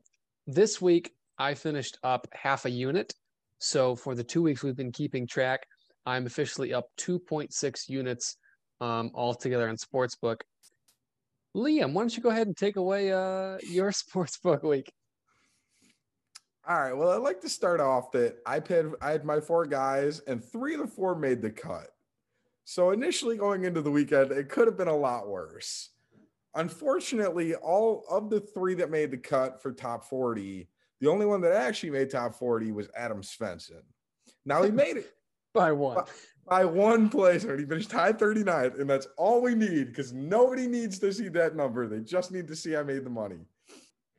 this 0.46 0.80
week 0.82 1.12
I 1.38 1.54
finished 1.54 1.98
up 2.02 2.26
half 2.32 2.66
a 2.66 2.70
unit. 2.70 3.14
So 3.58 3.96
for 3.96 4.14
the 4.14 4.24
two 4.24 4.42
weeks 4.42 4.62
we've 4.62 4.76
been 4.76 4.92
keeping 4.92 5.26
track, 5.26 5.66
I'm 6.04 6.26
officially 6.26 6.74
up 6.74 6.86
2.6 6.98 7.88
units 7.88 8.36
um, 8.80 9.10
altogether 9.14 9.68
on 9.68 9.76
sportsbook. 9.76 10.40
Liam, 11.56 11.92
why 11.92 12.02
don't 12.02 12.16
you 12.16 12.22
go 12.22 12.30
ahead 12.30 12.46
and 12.46 12.56
take 12.56 12.76
away 12.76 13.12
uh, 13.12 13.58
your 13.62 13.90
sportsbook 13.92 14.62
week? 14.62 14.92
All 16.66 16.80
right. 16.80 16.96
Well, 16.96 17.10
I'd 17.10 17.22
like 17.22 17.40
to 17.40 17.48
start 17.48 17.80
off 17.80 18.12
that 18.12 18.36
I 18.46 18.54
had 18.54 18.92
I 19.00 19.10
had 19.10 19.24
my 19.24 19.40
four 19.40 19.66
guys, 19.66 20.20
and 20.20 20.42
three 20.42 20.74
of 20.74 20.80
the 20.80 20.86
four 20.86 21.16
made 21.16 21.42
the 21.42 21.50
cut. 21.50 21.88
So 22.64 22.90
initially 22.92 23.36
going 23.36 23.64
into 23.64 23.82
the 23.82 23.90
weekend, 23.90 24.30
it 24.30 24.48
could 24.48 24.68
have 24.68 24.76
been 24.76 24.88
a 24.88 24.96
lot 24.96 25.28
worse. 25.28 25.90
Unfortunately, 26.54 27.54
all 27.56 28.04
of 28.08 28.30
the 28.30 28.40
three 28.40 28.74
that 28.74 28.90
made 28.90 29.10
the 29.10 29.16
cut 29.16 29.60
for 29.60 29.72
top 29.72 30.04
40, 30.04 30.68
the 31.00 31.08
only 31.08 31.26
one 31.26 31.40
that 31.40 31.52
actually 31.52 31.90
made 31.90 32.10
top 32.10 32.34
40 32.36 32.70
was 32.70 32.88
Adam 32.96 33.22
Svensson. 33.22 33.82
Now 34.44 34.62
he 34.62 34.70
made 34.84 34.98
it 34.98 35.12
By 35.52 35.72
one. 35.72 36.04
By 36.48 36.64
one 36.64 37.08
place, 37.08 37.42
he 37.42 37.64
finished 37.64 37.90
tied 37.90 38.18
39th, 38.18 38.80
and 38.80 38.88
that's 38.88 39.06
all 39.16 39.40
we 39.40 39.54
need 39.54 39.88
because 39.88 40.12
nobody 40.12 40.66
needs 40.66 40.98
to 40.98 41.12
see 41.12 41.28
that 41.28 41.54
number. 41.54 41.86
They 41.86 42.00
just 42.00 42.32
need 42.32 42.48
to 42.48 42.56
see 42.56 42.76
I 42.76 42.82
made 42.82 43.04
the 43.04 43.10
money. 43.10 43.46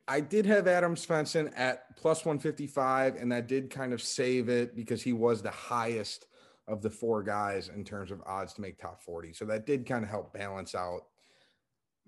I 0.06 0.20
did 0.20 0.44
have 0.46 0.66
Adam 0.66 0.96
Svensson 0.96 1.52
at 1.56 1.96
plus 1.96 2.24
155, 2.24 3.16
and 3.16 3.32
that 3.32 3.48
did 3.48 3.70
kind 3.70 3.92
of 3.92 4.02
save 4.02 4.48
it 4.48 4.76
because 4.76 5.02
he 5.02 5.12
was 5.12 5.42
the 5.42 5.50
highest 5.50 6.26
of 6.66 6.82
the 6.82 6.90
four 6.90 7.22
guys 7.22 7.70
in 7.74 7.84
terms 7.84 8.10
of 8.10 8.22
odds 8.26 8.54
to 8.54 8.60
make 8.60 8.78
top 8.78 9.02
40. 9.02 9.32
So 9.32 9.44
that 9.46 9.66
did 9.66 9.86
kind 9.86 10.04
of 10.04 10.10
help 10.10 10.32
balance 10.32 10.74
out 10.74 11.00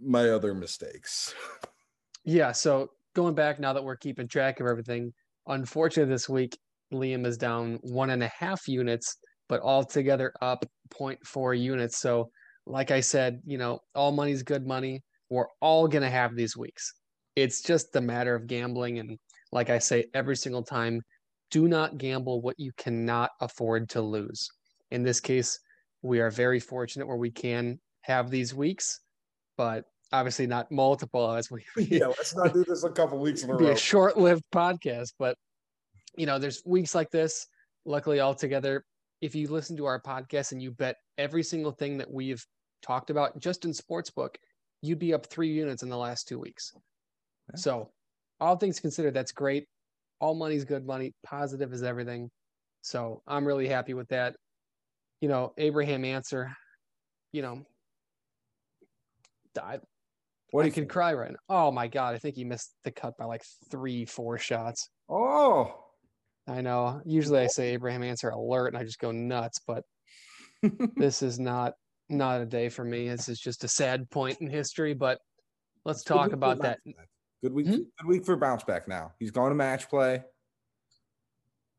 my 0.00 0.30
other 0.30 0.54
mistakes. 0.54 1.34
Yeah, 2.24 2.52
so 2.52 2.90
going 3.14 3.34
back 3.34 3.60
now 3.60 3.72
that 3.72 3.84
we're 3.84 3.96
keeping 3.96 4.28
track 4.28 4.60
of 4.60 4.66
everything, 4.66 5.12
unfortunately 5.46 6.12
this 6.12 6.28
week 6.28 6.58
Liam 6.92 7.24
is 7.24 7.38
down 7.38 7.78
one 7.82 8.10
and 8.10 8.22
a 8.22 8.32
half 8.36 8.66
units, 8.66 9.16
but 9.48 9.60
altogether 9.60 10.32
up 10.40 10.64
0.4 10.90 11.58
units. 11.58 11.98
So, 11.98 12.30
like 12.66 12.90
I 12.90 13.00
said, 13.00 13.40
you 13.46 13.58
know, 13.58 13.80
all 13.94 14.12
money's 14.12 14.42
good 14.42 14.66
money. 14.66 15.02
We're 15.30 15.46
all 15.60 15.88
gonna 15.88 16.10
have 16.10 16.34
these 16.34 16.56
weeks. 16.56 16.94
It's 17.34 17.62
just 17.62 17.94
a 17.96 18.00
matter 18.00 18.34
of 18.34 18.46
gambling, 18.46 18.98
and 18.98 19.18
like 19.52 19.70
I 19.70 19.78
say 19.78 20.06
every 20.14 20.36
single 20.36 20.62
time, 20.62 21.02
do 21.50 21.68
not 21.68 21.98
gamble 21.98 22.40
what 22.40 22.58
you 22.58 22.72
cannot 22.76 23.30
afford 23.40 23.88
to 23.90 24.00
lose. 24.00 24.48
In 24.90 25.02
this 25.02 25.20
case, 25.20 25.58
we 26.02 26.20
are 26.20 26.30
very 26.30 26.60
fortunate 26.60 27.06
where 27.06 27.16
we 27.16 27.30
can 27.30 27.78
have 28.02 28.30
these 28.30 28.54
weeks, 28.54 29.00
but 29.56 29.84
obviously 30.12 30.46
not 30.46 30.70
multiple 30.70 31.32
as 31.32 31.50
we 31.50 31.64
yeah, 31.76 32.06
let's 32.06 32.36
not 32.36 32.54
do 32.54 32.64
this 32.64 32.84
a 32.84 32.90
couple 32.90 33.18
weeks 33.18 33.42
in 33.42 33.50
a 33.50 33.56
be 33.58 33.64
row. 33.64 33.72
a 33.72 33.76
short-lived 33.76 34.44
podcast 34.54 35.08
but 35.18 35.36
you 36.16 36.26
know 36.26 36.38
there's 36.38 36.62
weeks 36.64 36.94
like 36.94 37.10
this 37.10 37.48
luckily 37.86 38.20
altogether, 38.20 38.84
if 39.20 39.34
you 39.34 39.48
listen 39.48 39.76
to 39.76 39.86
our 39.86 40.00
podcast 40.00 40.52
and 40.52 40.62
you 40.62 40.70
bet 40.70 40.96
every 41.18 41.42
single 41.42 41.72
thing 41.72 41.98
that 41.98 42.10
we've 42.10 42.44
talked 42.82 43.10
about 43.10 43.38
just 43.38 43.64
in 43.64 43.72
sportsbook, 43.72 44.36
you'd 44.82 44.98
be 44.98 45.14
up 45.14 45.26
three 45.26 45.52
units 45.52 45.82
in 45.82 45.88
the 45.88 45.96
last 45.96 46.28
two 46.28 46.38
weeks. 46.38 46.72
So, 47.54 47.90
all 48.40 48.56
things 48.56 48.80
considered, 48.80 49.14
that's 49.14 49.32
great. 49.32 49.66
All 50.20 50.34
money's 50.34 50.64
good 50.64 50.86
money. 50.86 51.14
Positive 51.24 51.72
is 51.72 51.82
everything. 51.82 52.30
So 52.82 53.20
I'm 53.26 53.44
really 53.44 53.66
happy 53.66 53.94
with 53.94 54.08
that. 54.08 54.36
You 55.20 55.28
know, 55.28 55.52
Abraham 55.58 56.04
Ancer, 56.04 56.52
you 57.32 57.42
know, 57.42 57.62
died. 59.54 59.80
What 60.52 60.66
I 60.66 60.70
could 60.70 60.88
cry 60.88 61.12
right 61.14 61.32
now. 61.32 61.38
Oh 61.48 61.72
my 61.72 61.88
god, 61.88 62.14
I 62.14 62.18
think 62.18 62.36
he 62.36 62.44
missed 62.44 62.72
the 62.84 62.92
cut 62.92 63.16
by 63.18 63.24
like 63.24 63.42
three, 63.70 64.04
four 64.04 64.38
shots. 64.38 64.88
Oh, 65.08 65.74
I 66.48 66.60
know. 66.60 67.00
Usually 67.04 67.40
I 67.40 67.48
say 67.48 67.74
Abraham 67.74 68.02
Ancer 68.02 68.30
alert 68.30 68.68
and 68.68 68.76
I 68.76 68.84
just 68.84 69.00
go 69.00 69.10
nuts, 69.10 69.60
but 69.66 69.84
this 70.96 71.22
is 71.22 71.38
not 71.38 71.74
not 72.08 72.40
a 72.40 72.46
day 72.46 72.68
for 72.68 72.84
me. 72.84 73.08
This 73.08 73.28
is 73.28 73.40
just 73.40 73.64
a 73.64 73.68
sad 73.68 74.08
point 74.10 74.38
in 74.40 74.48
history. 74.48 74.94
But 74.94 75.18
let's 75.84 76.04
talk 76.04 76.32
about 76.32 76.62
that. 76.62 76.78
Good 77.42 77.52
week. 77.52 77.66
Hmm? 77.66 77.72
Good 77.72 78.06
week 78.06 78.24
for 78.24 78.36
bounce 78.36 78.64
back. 78.64 78.88
Now 78.88 79.12
he's 79.18 79.30
going 79.30 79.50
to 79.50 79.56
match 79.56 79.88
play. 79.88 80.22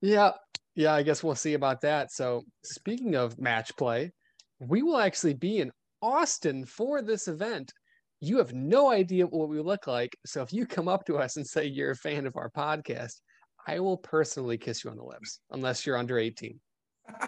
Yeah, 0.02 0.32
yeah. 0.76 0.94
I 0.94 1.04
guess 1.04 1.24
we'll 1.24 1.36
see 1.36 1.54
about 1.54 1.82
that. 1.82 2.12
So 2.12 2.44
speaking 2.64 3.16
of 3.16 3.40
match 3.40 3.76
play, 3.78 4.12
we 4.60 4.84
will 4.84 4.98
actually 4.98 5.34
be 5.34 5.60
in 5.60 5.72
Austin 6.02 6.66
for 6.66 7.02
this 7.02 7.28
event. 7.28 7.72
You 8.20 8.38
have 8.40 8.54
no 8.54 8.92
idea 8.92 9.26
what 9.28 9.50
we 9.50 9.60
look 9.60 9.88
like. 9.88 10.16
So 10.26 10.42
if 10.42 10.52
you 10.52 10.66
come 10.66 10.88
up 10.88 11.06
to 11.06 11.18
us 11.18 11.38
and 11.38 11.46
say 11.46 11.66
you're 11.66 11.92
a 11.92 11.96
fan 11.96 12.26
of 12.26 12.36
our 12.36 12.50
podcast, 12.50 13.22
I 13.68 13.80
will 13.80 13.98
personally 13.98 14.58
kiss 14.58 14.84
you 14.84 14.90
on 14.90 14.98
the 14.98 15.04
lips, 15.04 15.42
unless 15.52 15.86
you're 15.86 15.98
under 15.98 16.18
18. 16.18 16.60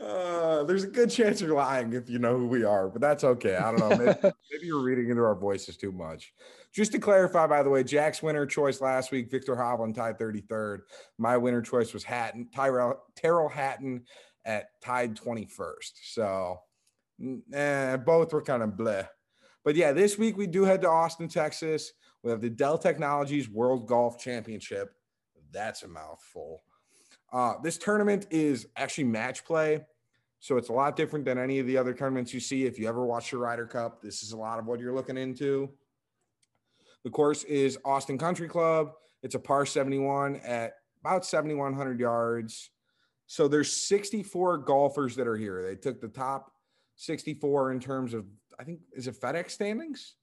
uh, 0.00 0.64
there's 0.64 0.84
a 0.84 0.88
good 0.88 1.10
chance 1.10 1.40
you're 1.40 1.54
lying 1.54 1.94
if 1.94 2.10
you 2.10 2.18
know 2.18 2.36
who 2.38 2.46
we 2.46 2.62
are, 2.62 2.88
but 2.88 3.00
that's 3.00 3.24
okay. 3.24 3.56
I 3.56 3.70
don't 3.70 3.80
know. 3.80 3.96
Maybe, 3.96 4.18
maybe, 4.52 4.66
you're 4.66 4.82
reading 4.82 5.08
into 5.08 5.22
our 5.22 5.34
voices 5.34 5.76
too 5.76 5.92
much. 5.92 6.34
Just 6.74 6.92
to 6.92 6.98
clarify, 6.98 7.46
by 7.46 7.62
the 7.62 7.70
way, 7.70 7.82
Jack's 7.82 8.22
winner 8.22 8.44
choice 8.44 8.82
last 8.82 9.10
week, 9.10 9.30
Viktor 9.30 9.56
Hovland 9.56 9.94
tied 9.94 10.18
33rd. 10.18 10.80
My 11.16 11.38
winner 11.38 11.62
choice 11.62 11.94
was 11.94 12.04
Hatton, 12.04 12.48
Tyrell, 12.54 13.02
Tyrrell 13.16 13.48
Hatton 13.48 14.04
at 14.44 14.66
tied 14.82 15.16
21st. 15.16 15.92
So 16.02 16.58
eh, 17.54 17.96
both 17.96 18.32
were 18.32 18.42
kind 18.42 18.62
of 18.62 18.70
bleh. 18.70 19.08
But 19.64 19.74
yeah, 19.74 19.92
this 19.92 20.18
week 20.18 20.36
we 20.36 20.46
do 20.46 20.64
head 20.64 20.82
to 20.82 20.88
Austin, 20.88 21.28
Texas. 21.28 21.92
We 22.22 22.30
have 22.30 22.40
the 22.40 22.50
Dell 22.50 22.78
Technologies 22.78 23.48
World 23.48 23.88
Golf 23.88 24.20
Championship. 24.20 24.95
That's 25.56 25.84
a 25.84 25.88
mouthful. 25.88 26.60
Uh, 27.32 27.54
this 27.62 27.78
tournament 27.78 28.26
is 28.30 28.66
actually 28.76 29.04
match 29.04 29.42
play. 29.42 29.86
So 30.38 30.58
it's 30.58 30.68
a 30.68 30.72
lot 30.74 30.96
different 30.96 31.24
than 31.24 31.38
any 31.38 31.58
of 31.58 31.66
the 31.66 31.78
other 31.78 31.94
tournaments 31.94 32.34
you 32.34 32.40
see. 32.40 32.66
If 32.66 32.78
you 32.78 32.86
ever 32.86 33.06
watch 33.06 33.30
the 33.30 33.38
Ryder 33.38 33.66
Cup, 33.66 34.02
this 34.02 34.22
is 34.22 34.32
a 34.32 34.36
lot 34.36 34.58
of 34.58 34.66
what 34.66 34.80
you're 34.80 34.92
looking 34.92 35.16
into. 35.16 35.70
The 37.04 37.10
course 37.10 37.42
is 37.44 37.78
Austin 37.86 38.18
Country 38.18 38.48
Club. 38.48 38.92
It's 39.22 39.34
a 39.34 39.38
par 39.38 39.64
71 39.64 40.36
at 40.44 40.74
about 41.00 41.24
7,100 41.24 41.98
yards. 41.98 42.70
So 43.26 43.48
there's 43.48 43.72
64 43.72 44.58
golfers 44.58 45.16
that 45.16 45.26
are 45.26 45.38
here. 45.38 45.62
They 45.66 45.74
took 45.74 46.02
the 46.02 46.08
top 46.08 46.52
64 46.96 47.72
in 47.72 47.80
terms 47.80 48.12
of, 48.12 48.26
I 48.60 48.64
think, 48.64 48.80
is 48.92 49.08
it 49.08 49.18
FedEx 49.18 49.52
standings? 49.52 50.16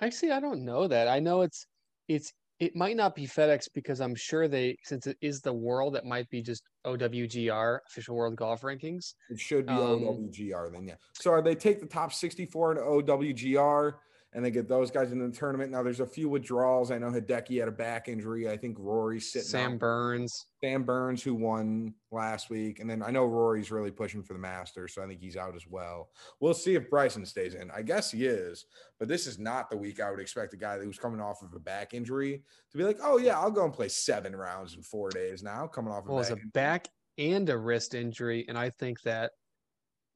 Actually, 0.00 0.30
I 0.30 0.38
don't 0.38 0.64
know 0.64 0.86
that. 0.86 1.08
I 1.08 1.18
know 1.18 1.40
it's 1.40 1.66
it's 2.06 2.32
it 2.60 2.74
might 2.74 2.96
not 2.96 3.14
be 3.14 3.26
FedEx 3.26 3.68
because 3.72 4.00
I'm 4.00 4.14
sure 4.14 4.48
they, 4.48 4.76
since 4.82 5.06
it 5.06 5.16
is 5.20 5.40
the 5.40 5.52
world, 5.52 5.94
it 5.94 6.04
might 6.04 6.28
be 6.28 6.42
just 6.42 6.64
OWGR, 6.86 7.78
official 7.86 8.16
world 8.16 8.36
golf 8.36 8.62
rankings. 8.62 9.14
It 9.30 9.38
should 9.38 9.66
be 9.66 9.72
um, 9.72 10.00
OWGR 10.02 10.72
then, 10.72 10.88
yeah. 10.88 10.94
So 11.14 11.40
they 11.40 11.54
take 11.54 11.80
the 11.80 11.86
top 11.86 12.12
64 12.12 12.72
in 12.72 12.78
OWGR 12.78 13.92
and 14.34 14.44
they 14.44 14.50
get 14.50 14.68
those 14.68 14.90
guys 14.90 15.10
in 15.10 15.18
the 15.18 15.34
tournament. 15.34 15.72
Now 15.72 15.82
there's 15.82 16.00
a 16.00 16.06
few 16.06 16.28
withdrawals. 16.28 16.90
I 16.90 16.98
know 16.98 17.10
Hideki 17.10 17.58
had 17.58 17.68
a 17.68 17.72
back 17.72 18.08
injury. 18.08 18.48
I 18.48 18.56
think 18.56 18.76
Rory's 18.78 19.32
sitting. 19.32 19.48
Sam 19.48 19.72
out. 19.72 19.78
Burns. 19.78 20.46
Sam 20.62 20.84
Burns, 20.84 21.22
who 21.22 21.34
won 21.34 21.94
last 22.10 22.50
week, 22.50 22.80
and 22.80 22.90
then 22.90 23.02
I 23.02 23.10
know 23.10 23.24
Rory's 23.24 23.70
really 23.70 23.90
pushing 23.90 24.22
for 24.22 24.34
the 24.34 24.38
Masters, 24.38 24.94
so 24.94 25.02
I 25.02 25.06
think 25.06 25.20
he's 25.20 25.36
out 25.36 25.56
as 25.56 25.66
well. 25.66 26.10
We'll 26.40 26.54
see 26.54 26.74
if 26.74 26.90
Bryson 26.90 27.24
stays 27.24 27.54
in. 27.54 27.70
I 27.70 27.82
guess 27.82 28.10
he 28.10 28.26
is, 28.26 28.66
but 28.98 29.08
this 29.08 29.26
is 29.26 29.38
not 29.38 29.70
the 29.70 29.76
week 29.76 30.00
I 30.00 30.10
would 30.10 30.20
expect 30.20 30.52
a 30.54 30.58
guy 30.58 30.76
that 30.76 30.86
was 30.86 30.98
coming 30.98 31.20
off 31.20 31.42
of 31.42 31.54
a 31.54 31.60
back 31.60 31.94
injury 31.94 32.42
to 32.70 32.78
be 32.78 32.84
like, 32.84 32.98
oh 33.02 33.18
yeah, 33.18 33.38
I'll 33.38 33.50
go 33.50 33.64
and 33.64 33.72
play 33.72 33.88
seven 33.88 34.36
rounds 34.36 34.74
in 34.74 34.82
four 34.82 35.10
days 35.10 35.42
now, 35.42 35.66
coming 35.66 35.92
off. 35.92 36.04
Well, 36.06 36.18
a 36.18 36.22
back, 36.22 36.32
a 36.32 36.48
back 36.52 36.88
and 37.18 37.48
a 37.48 37.56
wrist 37.56 37.94
injury, 37.94 38.44
and 38.48 38.58
I 38.58 38.70
think 38.70 39.00
that 39.02 39.32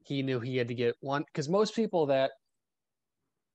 he 0.05 0.23
knew 0.23 0.41
he 0.41 0.57
had 0.57 0.69
to 0.69 0.75
get 0.75 0.97
one 1.01 1.25
because 1.27 1.49
most 1.49 1.75
people 1.75 2.07
that 2.07 2.33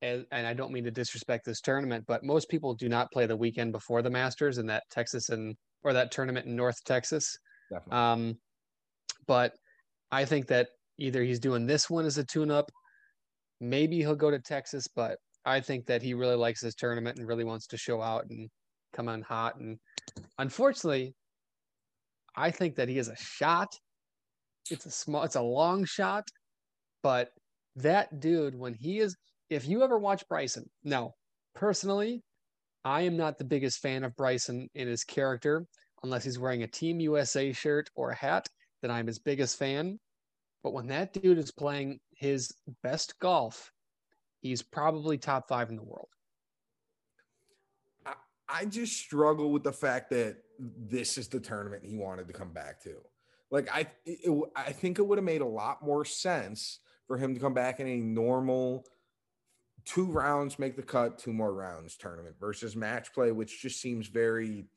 and, 0.01 0.25
and 0.31 0.45
I 0.45 0.53
don't 0.53 0.71
mean 0.71 0.83
to 0.83 0.91
disrespect 0.91 1.45
this 1.45 1.61
tournament, 1.61 2.05
but 2.07 2.23
most 2.23 2.49
people 2.49 2.73
do 2.73 2.89
not 2.89 3.11
play 3.11 3.25
the 3.25 3.35
weekend 3.35 3.71
before 3.71 4.01
the 4.01 4.09
Masters 4.09 4.57
in 4.57 4.67
that 4.67 4.83
Texas 4.91 5.29
and 5.29 5.55
or 5.83 5.93
that 5.93 6.11
tournament 6.11 6.45
in 6.45 6.55
North 6.55 6.83
Texas. 6.83 7.37
Definitely. 7.71 7.97
Um, 7.97 8.37
but 9.27 9.53
I 10.11 10.25
think 10.25 10.47
that 10.47 10.69
either 10.97 11.23
he's 11.23 11.39
doing 11.39 11.65
this 11.65 11.89
one 11.89 12.05
as 12.05 12.17
a 12.17 12.23
tune-up, 12.23 12.71
maybe 13.59 13.97
he'll 13.97 14.15
go 14.15 14.31
to 14.31 14.39
Texas, 14.39 14.87
but 14.95 15.17
I 15.45 15.59
think 15.61 15.85
that 15.87 16.01
he 16.01 16.13
really 16.13 16.35
likes 16.35 16.61
this 16.61 16.75
tournament 16.75 17.17
and 17.17 17.27
really 17.27 17.43
wants 17.43 17.67
to 17.67 17.77
show 17.77 18.01
out 18.01 18.25
and 18.29 18.49
come 18.93 19.07
on 19.07 19.21
hot. 19.21 19.59
And 19.59 19.77
unfortunately, 20.37 21.13
I 22.35 22.51
think 22.51 22.75
that 22.75 22.89
he 22.89 22.97
has 22.97 23.07
a 23.07 23.15
shot. 23.17 23.69
It's 24.69 24.85
a 24.85 24.91
small, 24.91 25.23
it's 25.23 25.35
a 25.35 25.41
long 25.41 25.85
shot, 25.85 26.27
but 27.01 27.29
that 27.77 28.19
dude, 28.19 28.55
when 28.55 28.73
he 28.73 28.99
is 28.99 29.15
if 29.49 29.67
you 29.67 29.83
ever 29.83 29.97
watch 29.97 30.27
Bryson, 30.27 30.69
now 30.83 31.13
personally, 31.55 32.23
I 32.83 33.01
am 33.01 33.17
not 33.17 33.37
the 33.37 33.43
biggest 33.43 33.79
fan 33.79 34.03
of 34.03 34.15
Bryson 34.15 34.69
in 34.75 34.87
his 34.87 35.03
character 35.03 35.65
unless 36.03 36.23
he's 36.23 36.39
wearing 36.39 36.63
a 36.63 36.67
Team 36.67 36.99
USA 36.99 37.51
shirt 37.51 37.89
or 37.95 38.11
a 38.11 38.15
hat. 38.15 38.47
Then 38.81 38.91
I'm 38.91 39.07
his 39.07 39.19
biggest 39.19 39.57
fan. 39.57 39.99
But 40.63 40.73
when 40.73 40.87
that 40.87 41.13
dude 41.13 41.37
is 41.37 41.51
playing 41.51 41.99
his 42.11 42.53
best 42.83 43.19
golf, 43.19 43.71
he's 44.41 44.61
probably 44.61 45.17
top 45.17 45.47
five 45.47 45.69
in 45.69 45.75
the 45.75 45.83
world. 45.83 46.09
I, 48.05 48.13
I 48.47 48.65
just 48.65 48.97
struggle 48.97 49.51
with 49.51 49.63
the 49.63 49.73
fact 49.73 50.09
that 50.11 50.37
this 50.59 51.17
is 51.17 51.27
the 51.27 51.39
tournament 51.39 51.83
he 51.85 51.97
wanted 51.97 52.27
to 52.27 52.33
come 52.33 52.53
back 52.53 52.81
to. 52.83 52.95
Like 53.49 53.69
I, 53.73 53.87
it, 54.05 54.49
I 54.55 54.71
think 54.71 54.99
it 54.99 55.07
would 55.07 55.17
have 55.17 55.25
made 55.25 55.41
a 55.41 55.47
lot 55.47 55.83
more 55.83 56.03
sense 56.03 56.79
for 57.07 57.17
him 57.17 57.33
to 57.33 57.39
come 57.39 57.53
back 57.53 57.79
in 57.79 57.87
a 57.87 57.97
normal 57.97 58.85
two 59.87 60.05
rounds 60.05 60.59
make 60.59 60.75
the 60.75 60.83
cut, 60.83 61.17
two 61.17 61.33
more 61.33 61.53
rounds 61.53 61.95
tournament 61.95 62.35
versus 62.39 62.75
match 62.75 63.13
play, 63.13 63.31
which 63.31 63.61
just 63.61 63.81
seems 63.81 64.07
very 64.07 64.67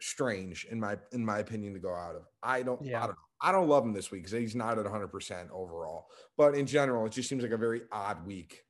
strange 0.00 0.66
in 0.70 0.78
my 0.78 0.98
in 1.12 1.24
my 1.24 1.38
opinion 1.38 1.72
to 1.72 1.80
go 1.80 1.94
out 1.94 2.14
of. 2.14 2.22
I 2.42 2.62
don't 2.62 2.84
yeah. 2.84 3.02
I 3.02 3.06
don't 3.06 3.18
I 3.40 3.52
don't 3.52 3.68
love 3.68 3.84
him 3.84 3.92
this 3.92 4.10
week 4.10 4.24
because 4.24 4.38
he's 4.38 4.54
not 4.54 4.78
at 4.78 4.84
100 4.84 5.08
percent 5.08 5.48
overall. 5.52 6.06
But 6.36 6.54
in 6.54 6.66
general, 6.66 7.06
it 7.06 7.12
just 7.12 7.28
seems 7.28 7.42
like 7.42 7.52
a 7.52 7.56
very 7.56 7.82
odd 7.90 8.26
week 8.26 8.60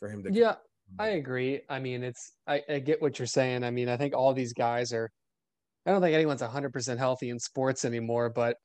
for 0.00 0.08
him 0.08 0.22
to. 0.24 0.32
Yeah, 0.32 0.54
I 0.98 1.08
agree. 1.08 1.60
I 1.68 1.78
mean, 1.78 2.02
it's 2.02 2.32
I, 2.46 2.62
I 2.68 2.78
get 2.78 3.02
what 3.02 3.18
you're 3.18 3.26
saying. 3.26 3.64
I 3.64 3.70
mean, 3.70 3.88
I 3.88 3.98
think 3.98 4.14
all 4.14 4.32
these 4.32 4.54
guys 4.54 4.92
are. 4.92 5.10
I 5.86 5.90
don't 5.90 6.02
think 6.02 6.14
anyone's 6.14 6.42
100 6.42 6.72
percent 6.72 6.98
healthy 6.98 7.28
in 7.28 7.38
sports 7.38 7.84
anymore, 7.84 8.30
but 8.30 8.56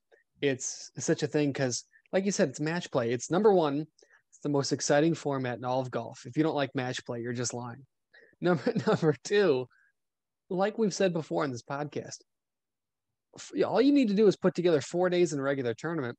it's 0.41 0.91
such 0.97 1.23
a 1.23 1.27
thing 1.27 1.51
because, 1.51 1.83
like 2.13 2.25
you 2.25 2.31
said, 2.31 2.49
it's 2.49 2.59
match 2.59 2.89
play. 2.89 3.11
It's 3.11 3.29
number 3.29 3.53
one 3.53 3.85
the 4.43 4.49
most 4.49 4.71
exciting 4.71 5.15
format 5.15 5.57
in 5.57 5.65
all 5.65 5.79
of 5.79 5.89
golf. 5.89 6.25
If 6.25 6.37
you 6.37 6.43
don't 6.43 6.55
like 6.55 6.75
match 6.75 7.03
play, 7.05 7.21
you're 7.21 7.33
just 7.33 7.53
lying. 7.53 7.85
Number 8.41 8.73
number 8.87 9.15
two, 9.23 9.67
like 10.49 10.77
we've 10.77 10.93
said 10.93 11.13
before 11.13 11.45
in 11.45 11.51
this 11.51 11.63
podcast, 11.63 12.17
all 13.65 13.81
you 13.81 13.93
need 13.93 14.09
to 14.09 14.13
do 14.13 14.27
is 14.27 14.35
put 14.35 14.53
together 14.53 14.81
four 14.81 15.09
days 15.09 15.33
in 15.33 15.39
a 15.39 15.43
regular 15.43 15.73
tournament. 15.73 16.17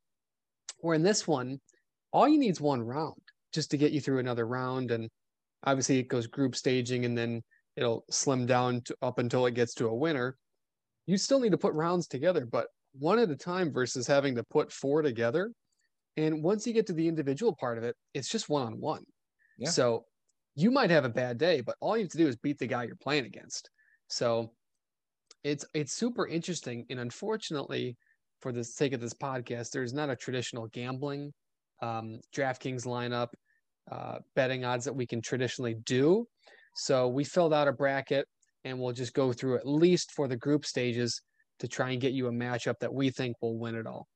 Where 0.78 0.94
in 0.94 1.02
this 1.02 1.28
one, 1.28 1.60
all 2.12 2.26
you 2.26 2.38
need 2.38 2.50
is 2.50 2.60
one 2.60 2.82
round 2.82 3.20
just 3.52 3.70
to 3.70 3.76
get 3.76 3.92
you 3.92 4.00
through 4.00 4.18
another 4.18 4.46
round. 4.46 4.90
And 4.90 5.08
obviously, 5.64 5.98
it 5.98 6.08
goes 6.08 6.26
group 6.26 6.56
staging, 6.56 7.04
and 7.04 7.16
then 7.16 7.42
it'll 7.76 8.04
slim 8.10 8.46
down 8.46 8.80
to, 8.82 8.96
up 9.02 9.18
until 9.18 9.46
it 9.46 9.54
gets 9.54 9.74
to 9.74 9.88
a 9.88 9.94
winner. 9.94 10.36
You 11.06 11.18
still 11.18 11.40
need 11.40 11.52
to 11.52 11.58
put 11.58 11.74
rounds 11.74 12.06
together, 12.06 12.46
but 12.46 12.66
one 12.98 13.18
at 13.18 13.30
a 13.30 13.36
time 13.36 13.72
versus 13.72 14.06
having 14.06 14.34
to 14.36 14.44
put 14.44 14.72
four 14.72 15.02
together 15.02 15.52
and 16.16 16.42
once 16.42 16.66
you 16.66 16.72
get 16.72 16.86
to 16.86 16.92
the 16.92 17.08
individual 17.08 17.54
part 17.54 17.78
of 17.78 17.84
it, 17.84 17.96
it's 18.14 18.28
just 18.28 18.48
one 18.48 18.62
on 18.62 18.80
one. 18.80 19.04
So 19.70 20.04
you 20.54 20.70
might 20.70 20.90
have 20.90 21.04
a 21.04 21.08
bad 21.08 21.38
day, 21.38 21.60
but 21.60 21.76
all 21.80 21.96
you 21.96 22.04
have 22.04 22.12
to 22.12 22.18
do 22.18 22.28
is 22.28 22.36
beat 22.36 22.58
the 22.58 22.66
guy 22.66 22.84
you're 22.84 22.96
playing 22.96 23.26
against. 23.26 23.70
So 24.08 24.52
it's 25.42 25.64
it's 25.74 25.92
super 25.92 26.26
interesting. 26.26 26.86
And 26.90 27.00
unfortunately, 27.00 27.96
for 28.40 28.52
the 28.52 28.62
sake 28.64 28.92
of 28.92 29.00
this 29.00 29.14
podcast, 29.14 29.70
there's 29.70 29.92
not 29.92 30.10
a 30.10 30.16
traditional 30.16 30.68
gambling 30.68 31.32
um, 31.82 32.20
DraftKings 32.34 32.86
lineup, 32.86 33.28
uh, 33.90 34.18
betting 34.34 34.64
odds 34.64 34.84
that 34.84 34.94
we 34.94 35.06
can 35.06 35.20
traditionally 35.20 35.74
do. 35.84 36.26
So 36.76 37.08
we 37.08 37.24
filled 37.24 37.54
out 37.54 37.68
a 37.68 37.72
bracket 37.72 38.26
and 38.64 38.78
we'll 38.78 38.92
just 38.92 39.14
go 39.14 39.32
through 39.32 39.56
at 39.56 39.66
least 39.66 40.12
for 40.12 40.26
the 40.28 40.36
group 40.36 40.64
stages 40.64 41.20
to 41.60 41.68
try 41.68 41.90
and 41.90 42.00
get 42.00 42.12
you 42.12 42.26
a 42.26 42.32
matchup 42.32 42.78
that 42.80 42.92
we 42.92 43.10
think 43.10 43.36
will 43.40 43.58
win 43.58 43.74
it 43.74 43.86
all. 43.86 44.08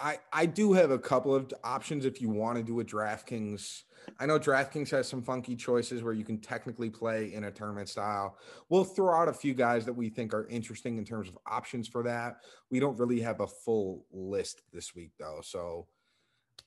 I, 0.00 0.18
I 0.32 0.46
do 0.46 0.72
have 0.74 0.90
a 0.90 0.98
couple 0.98 1.34
of 1.34 1.52
options 1.64 2.04
if 2.04 2.20
you 2.20 2.28
want 2.28 2.56
to 2.56 2.62
do 2.62 2.78
a 2.80 2.84
DraftKings. 2.84 3.82
I 4.20 4.26
know 4.26 4.38
DraftKings 4.38 4.90
has 4.90 5.08
some 5.08 5.22
funky 5.22 5.56
choices 5.56 6.02
where 6.02 6.12
you 6.12 6.24
can 6.24 6.38
technically 6.38 6.88
play 6.88 7.34
in 7.34 7.44
a 7.44 7.50
tournament 7.50 7.88
style. 7.88 8.38
We'll 8.68 8.84
throw 8.84 9.20
out 9.20 9.28
a 9.28 9.32
few 9.32 9.54
guys 9.54 9.84
that 9.86 9.92
we 9.92 10.08
think 10.08 10.32
are 10.32 10.46
interesting 10.48 10.98
in 10.98 11.04
terms 11.04 11.28
of 11.28 11.36
options 11.46 11.88
for 11.88 12.02
that. 12.04 12.36
We 12.70 12.78
don't 12.78 12.98
really 12.98 13.20
have 13.20 13.40
a 13.40 13.46
full 13.46 14.06
list 14.12 14.62
this 14.72 14.94
week, 14.94 15.10
though. 15.18 15.40
So 15.42 15.88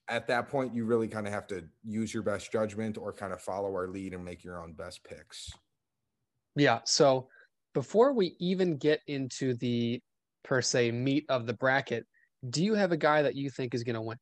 at 0.10 0.28
that 0.28 0.50
point, 0.50 0.76
you 0.76 0.86
really 0.86 1.08
kind 1.08 1.26
of 1.26 1.34
have 1.34 1.48
to 1.48 1.64
use 1.86 2.14
your 2.14 2.24
best 2.24 2.52
judgment 2.52 2.98
or 2.98 3.14
kind 3.14 3.32
of 3.32 3.42
follow 3.42 3.70
our 3.70 3.88
lead 3.88 4.14
and 4.14 4.26
make 4.26 4.44
your 4.44 4.62
own 4.62 4.74
best 4.74 5.04
picks. 5.06 5.52
Yeah. 6.56 6.80
So 6.84 7.30
before 7.74 8.12
we 8.12 8.36
even 8.40 8.76
get 8.76 9.00
into 9.08 9.54
the 9.56 10.02
per 10.44 10.62
se 10.62 10.92
meat 10.92 11.26
of 11.30 11.48
the 11.48 11.54
bracket, 11.54 12.06
do 12.50 12.64
you 12.64 12.74
have 12.74 12.92
a 12.92 12.98
guy 12.98 13.22
that 13.22 13.36
you 13.36 13.50
think 13.50 13.74
is 13.74 13.84
going 13.84 13.96
to 13.96 14.02
win? 14.02 14.18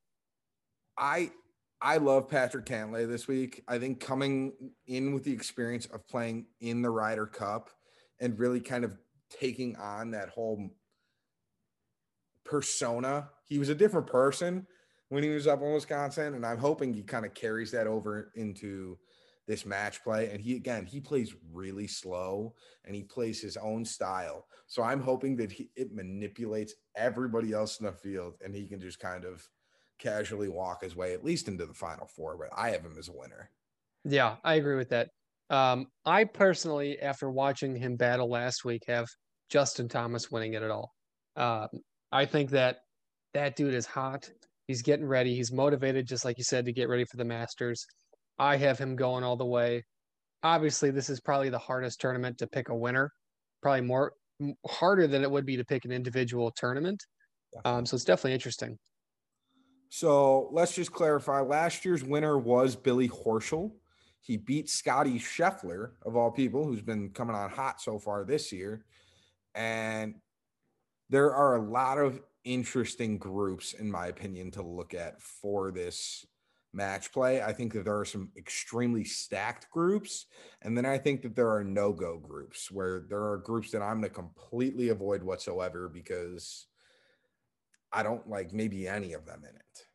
I 0.98 1.32
I 1.82 1.98
love 1.98 2.28
Patrick 2.28 2.66
Cantlay 2.66 3.08
this 3.08 3.28
week. 3.28 3.64
I 3.68 3.80
think 3.80 4.02
coming 4.02 4.52
in 4.88 5.14
with 5.14 5.24
the 5.24 5.32
experience 5.32 5.86
of 5.86 6.06
playing 6.08 6.48
in 6.60 6.82
the 6.82 6.90
Ryder 6.90 7.26
Cup 7.26 7.70
and 8.20 8.38
really 8.38 8.60
kind 8.60 8.84
of 8.84 8.98
taking 9.30 9.78
on 9.78 10.12
that 10.12 10.30
whole 10.30 10.70
persona. 12.44 13.30
He 13.46 13.60
was 13.60 13.70
a 13.70 13.76
different 13.76 14.08
person 14.08 14.68
when 15.08 15.24
he 15.24 15.30
was 15.30 15.48
up 15.48 15.62
in 15.62 15.74
Wisconsin, 15.74 16.34
and 16.34 16.46
I'm 16.46 16.58
hoping 16.58 16.94
he 16.94 17.02
kind 17.02 17.26
of 17.26 17.34
carries 17.34 17.72
that 17.72 17.88
over 17.88 18.32
into 18.36 18.98
this 19.50 19.66
match 19.66 20.04
play. 20.04 20.30
And 20.30 20.40
he 20.40 20.56
again, 20.56 20.86
he 20.86 21.02
plays 21.02 21.34
really 21.52 21.88
slow 21.88 22.54
and 22.86 22.96
he 22.96 23.02
plays 23.02 23.42
his 23.42 23.58
own 23.58 23.84
style. 23.84 24.46
So 24.68 24.84
I'm 24.84 25.02
hoping 25.02 25.36
that 25.38 25.52
he, 25.52 25.72
it 25.76 25.92
manipulates 25.92 26.76
everybody 26.96 27.52
else 27.52 27.80
in 27.80 27.88
the 27.88 27.92
field 27.92 28.36
and 28.46 28.54
he 28.54 28.68
can 28.68 28.80
just 28.80 29.00
kind 29.00 29.26
of 29.26 29.44
casually 29.98 30.50
walk 30.50 30.84
his 30.84 30.96
way 30.96 31.14
at 31.14 31.26
least 31.26 31.48
into 31.48 31.66
the 31.66 31.74
final 31.74 32.06
four. 32.06 32.38
But 32.38 32.50
I 32.56 32.70
have 32.70 32.86
him 32.86 32.96
as 32.98 33.10
a 33.10 33.12
winner. 33.12 33.50
Yeah, 34.06 34.36
I 34.44 34.54
agree 34.54 34.78
with 34.78 34.90
that. 34.90 35.10
Um, 35.50 35.88
I 36.06 36.26
personally, 36.26 37.00
after 37.00 37.28
watching 37.32 37.76
him 37.76 37.96
battle 37.96 38.30
last 38.30 38.64
week, 38.64 38.84
have 38.88 39.08
Justin 39.50 39.90
Thomas 39.90 40.30
winning 40.30 40.54
it 40.54 40.62
at 40.62 40.70
all. 40.70 40.92
Um, 41.36 41.70
I 42.12 42.26
think 42.26 42.52
that 42.52 42.78
that 43.34 43.56
dude 43.56 43.74
is 43.74 43.88
hot. 43.88 44.30
He's 44.68 44.84
getting 44.84 45.08
ready. 45.08 45.34
He's 45.34 45.52
motivated, 45.52 46.08
just 46.08 46.24
like 46.24 46.38
you 46.38 46.44
said, 46.44 46.66
to 46.66 46.72
get 46.72 46.88
ready 46.88 47.04
for 47.06 47.18
the 47.18 47.26
Masters. 47.26 47.84
I 48.40 48.58
have 48.58 48.80
him 48.80 48.96
going 48.96 49.24
all 49.24 49.36
the 49.36 49.46
way. 49.46 49.86
Obviously, 50.44 50.92
this 50.92 51.10
is 51.10 51.20
probably 51.20 51.50
the 51.50 51.60
hardest 51.60 52.00
tournament 52.00 52.38
to 52.38 52.48
pick 52.48 52.70
a 52.70 52.76
winner. 52.76 53.12
Probably 53.62 53.82
more 53.82 54.14
harder 54.66 55.06
than 55.06 55.24
it 55.24 55.30
would 55.30 55.46
be 55.46 55.58
to 55.58 55.66
pick 55.66 55.84
an 55.86 55.92
individual 55.92 56.50
tournament. 56.52 57.06
Um, 57.66 57.86
so 57.86 57.96
it's 57.96 58.06
definitely 58.06 58.34
interesting. 58.34 58.78
So 59.90 60.50
let's 60.52 60.76
just 60.76 60.94
clarify. 60.94 61.42
Last 61.42 61.84
year's 61.84 62.04
winner 62.04 62.38
was 62.38 62.76
Billy 62.76 63.10
Horschel. 63.10 63.72
He 64.22 64.38
beat 64.38 64.70
Scotty 64.70 65.18
Scheffler, 65.18 65.92
of 66.06 66.16
all 66.16 66.32
people, 66.32 66.66
who's 66.66 66.82
been 66.82 67.10
coming 67.10 67.36
on 67.36 67.50
hot 67.50 67.82
so 67.82 67.98
far 67.98 68.24
this 68.24 68.52
year. 68.52 68.86
And 69.56 70.16
there 71.10 71.34
are 71.34 71.56
a 71.56 71.62
lot 71.62 71.98
of 71.98 72.22
interesting 72.44 73.18
groups, 73.18 73.74
in 73.74 73.90
my 73.90 74.08
opinion, 74.08 74.52
to 74.52 74.62
look 74.62 74.94
at 74.94 75.22
for 75.22 75.72
this 75.72 76.26
match 76.74 77.12
play. 77.12 77.42
I 77.42 77.54
think 77.54 77.74
that 77.74 77.86
there 77.86 77.98
are 77.98 78.06
some 78.06 78.30
extremely 78.38 79.04
stacked 79.04 79.70
groups. 79.72 80.26
And 80.62 80.78
then 80.78 80.86
I 80.86 80.98
think 80.98 81.22
that 81.24 81.36
there 81.36 81.52
are 81.52 81.64
no 81.64 81.92
go 81.92 82.18
groups 82.18 82.72
where 82.72 83.06
there 83.10 83.24
are 83.24 83.38
groups 83.38 83.72
that 83.72 83.82
I'm 83.82 84.02
going 84.02 84.04
to 84.04 84.10
completely 84.10 84.90
avoid 84.90 85.24
whatsoever 85.24 85.90
because 85.90 86.68
I 87.92 88.04
don't 88.04 88.28
like 88.30 88.54
maybe 88.54 88.88
any 88.88 89.14
of 89.14 89.26
them 89.26 89.42
in 89.44 89.56
it. 89.56 89.86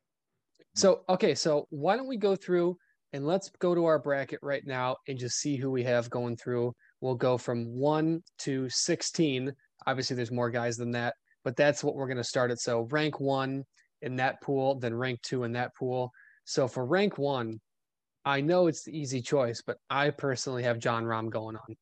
So, 0.74 1.02
okay. 1.08 1.34
So 1.34 1.66
why 1.70 1.96
don't 1.96 2.08
we 2.08 2.16
go 2.16 2.34
through 2.34 2.76
and 3.12 3.24
let's 3.24 3.50
go 3.60 3.76
to 3.76 3.84
our 3.84 4.00
bracket 4.00 4.40
right 4.42 4.66
now 4.66 4.96
and 5.06 5.16
just 5.16 5.38
see 5.38 5.56
who 5.56 5.70
we 5.70 5.84
have 5.84 6.10
going 6.10 6.36
through. 6.36 6.74
We'll 7.00 7.14
go 7.14 7.38
from 7.38 7.66
one 7.66 8.24
to 8.38 8.68
16. 8.68 9.52
Obviously, 9.86 10.16
there's 10.16 10.32
more 10.32 10.50
guys 10.50 10.76
than 10.76 10.90
that, 10.92 11.14
but 11.44 11.54
that's 11.54 11.84
what 11.84 11.94
we're 11.94 12.08
going 12.08 12.16
to 12.16 12.24
start 12.24 12.50
at. 12.50 12.58
So, 12.58 12.88
rank 12.90 13.20
one 13.20 13.64
in 14.02 14.16
that 14.16 14.42
pool, 14.42 14.80
then 14.80 14.94
rank 14.94 15.22
two 15.22 15.44
in 15.44 15.52
that 15.52 15.76
pool. 15.76 16.10
So 16.44 16.68
for 16.68 16.84
rank 16.84 17.18
one, 17.18 17.60
I 18.24 18.40
know 18.40 18.66
it's 18.66 18.84
the 18.84 18.96
easy 18.96 19.20
choice, 19.20 19.62
but 19.66 19.78
I 19.90 20.10
personally 20.10 20.62
have 20.62 20.78
Jon 20.78 21.04
Rahm 21.04 21.30
going 21.30 21.56
on. 21.56 21.76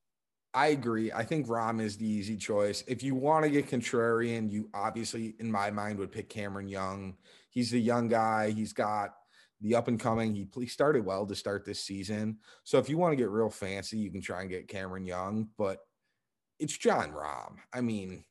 I 0.55 0.69
agree. 0.69 1.11
I 1.13 1.25
think 1.25 1.47
Rahm 1.47 1.81
is 1.81 1.97
the 1.97 2.07
easy 2.07 2.37
choice. 2.37 2.85
If 2.87 3.03
you 3.03 3.15
want 3.15 3.45
to 3.45 3.51
get 3.51 3.71
contrarian, 3.71 4.51
you 4.51 4.69
obviously, 4.75 5.35
in 5.39 5.51
my 5.51 5.71
mind, 5.71 5.99
would 5.99 6.13
pick 6.13 6.29
Cameron 6.29 6.69
Young. 6.69 7.17
He's 7.49 7.71
the 7.71 7.81
young 7.81 8.09
guy. 8.09 8.51
He's 8.51 8.73
got 8.73 9.15
the 9.63 9.75
up 9.75 9.89
and 9.89 9.99
coming. 9.99 10.35
He, 10.35 10.67
started 10.67 11.07
well 11.07 11.27
to 11.27 11.35
start 11.35 11.65
this 11.65 11.81
season. 11.81 12.39
So 12.65 12.79
if 12.79 12.91
you 12.91 12.99
want 12.99 13.13
to 13.13 13.17
get 13.17 13.31
real 13.31 13.49
fancy, 13.49 13.99
you 13.99 14.11
can 14.11 14.21
try 14.21 14.43
and 14.43 14.51
get 14.51 14.69
Cameron 14.69 15.07
Young, 15.07 15.49
but 15.57 15.79
it's 16.59 16.77
Jon 16.77 17.13
Rahm. 17.13 17.57
I 17.73 17.81
mean, 17.81 18.25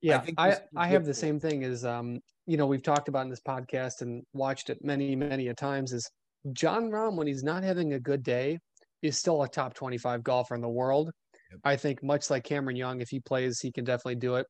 yeah, 0.00 0.24
I, 0.36 0.50
I, 0.50 0.56
I 0.76 0.88
have 0.88 1.04
the 1.04 1.14
same 1.14 1.40
thing 1.40 1.64
as 1.64 1.84
um, 1.84 2.20
you 2.48 2.56
know, 2.56 2.66
we've 2.66 2.82
talked 2.82 3.08
about 3.08 3.24
in 3.24 3.28
this 3.28 3.42
podcast 3.46 4.00
and 4.00 4.22
watched 4.32 4.70
it 4.70 4.82
many, 4.82 5.14
many 5.14 5.48
a 5.48 5.54
times 5.54 5.92
is 5.92 6.10
john 6.52 6.90
Rahm, 6.90 7.14
when 7.14 7.26
he's 7.26 7.42
not 7.42 7.62
having 7.62 7.92
a 7.92 8.00
good 8.00 8.22
day, 8.22 8.58
is 9.02 9.18
still 9.18 9.42
a 9.42 9.48
top 9.48 9.74
25 9.74 10.24
golfer 10.24 10.54
in 10.54 10.62
the 10.62 10.68
world. 10.68 11.10
Yep. 11.50 11.60
I 11.64 11.76
think 11.76 12.02
much 12.02 12.30
like 12.30 12.44
Cameron 12.44 12.76
Young, 12.76 13.02
if 13.02 13.10
he 13.10 13.20
plays, 13.20 13.60
he 13.60 13.70
can 13.70 13.84
definitely 13.84 14.16
do 14.16 14.36
it. 14.36 14.46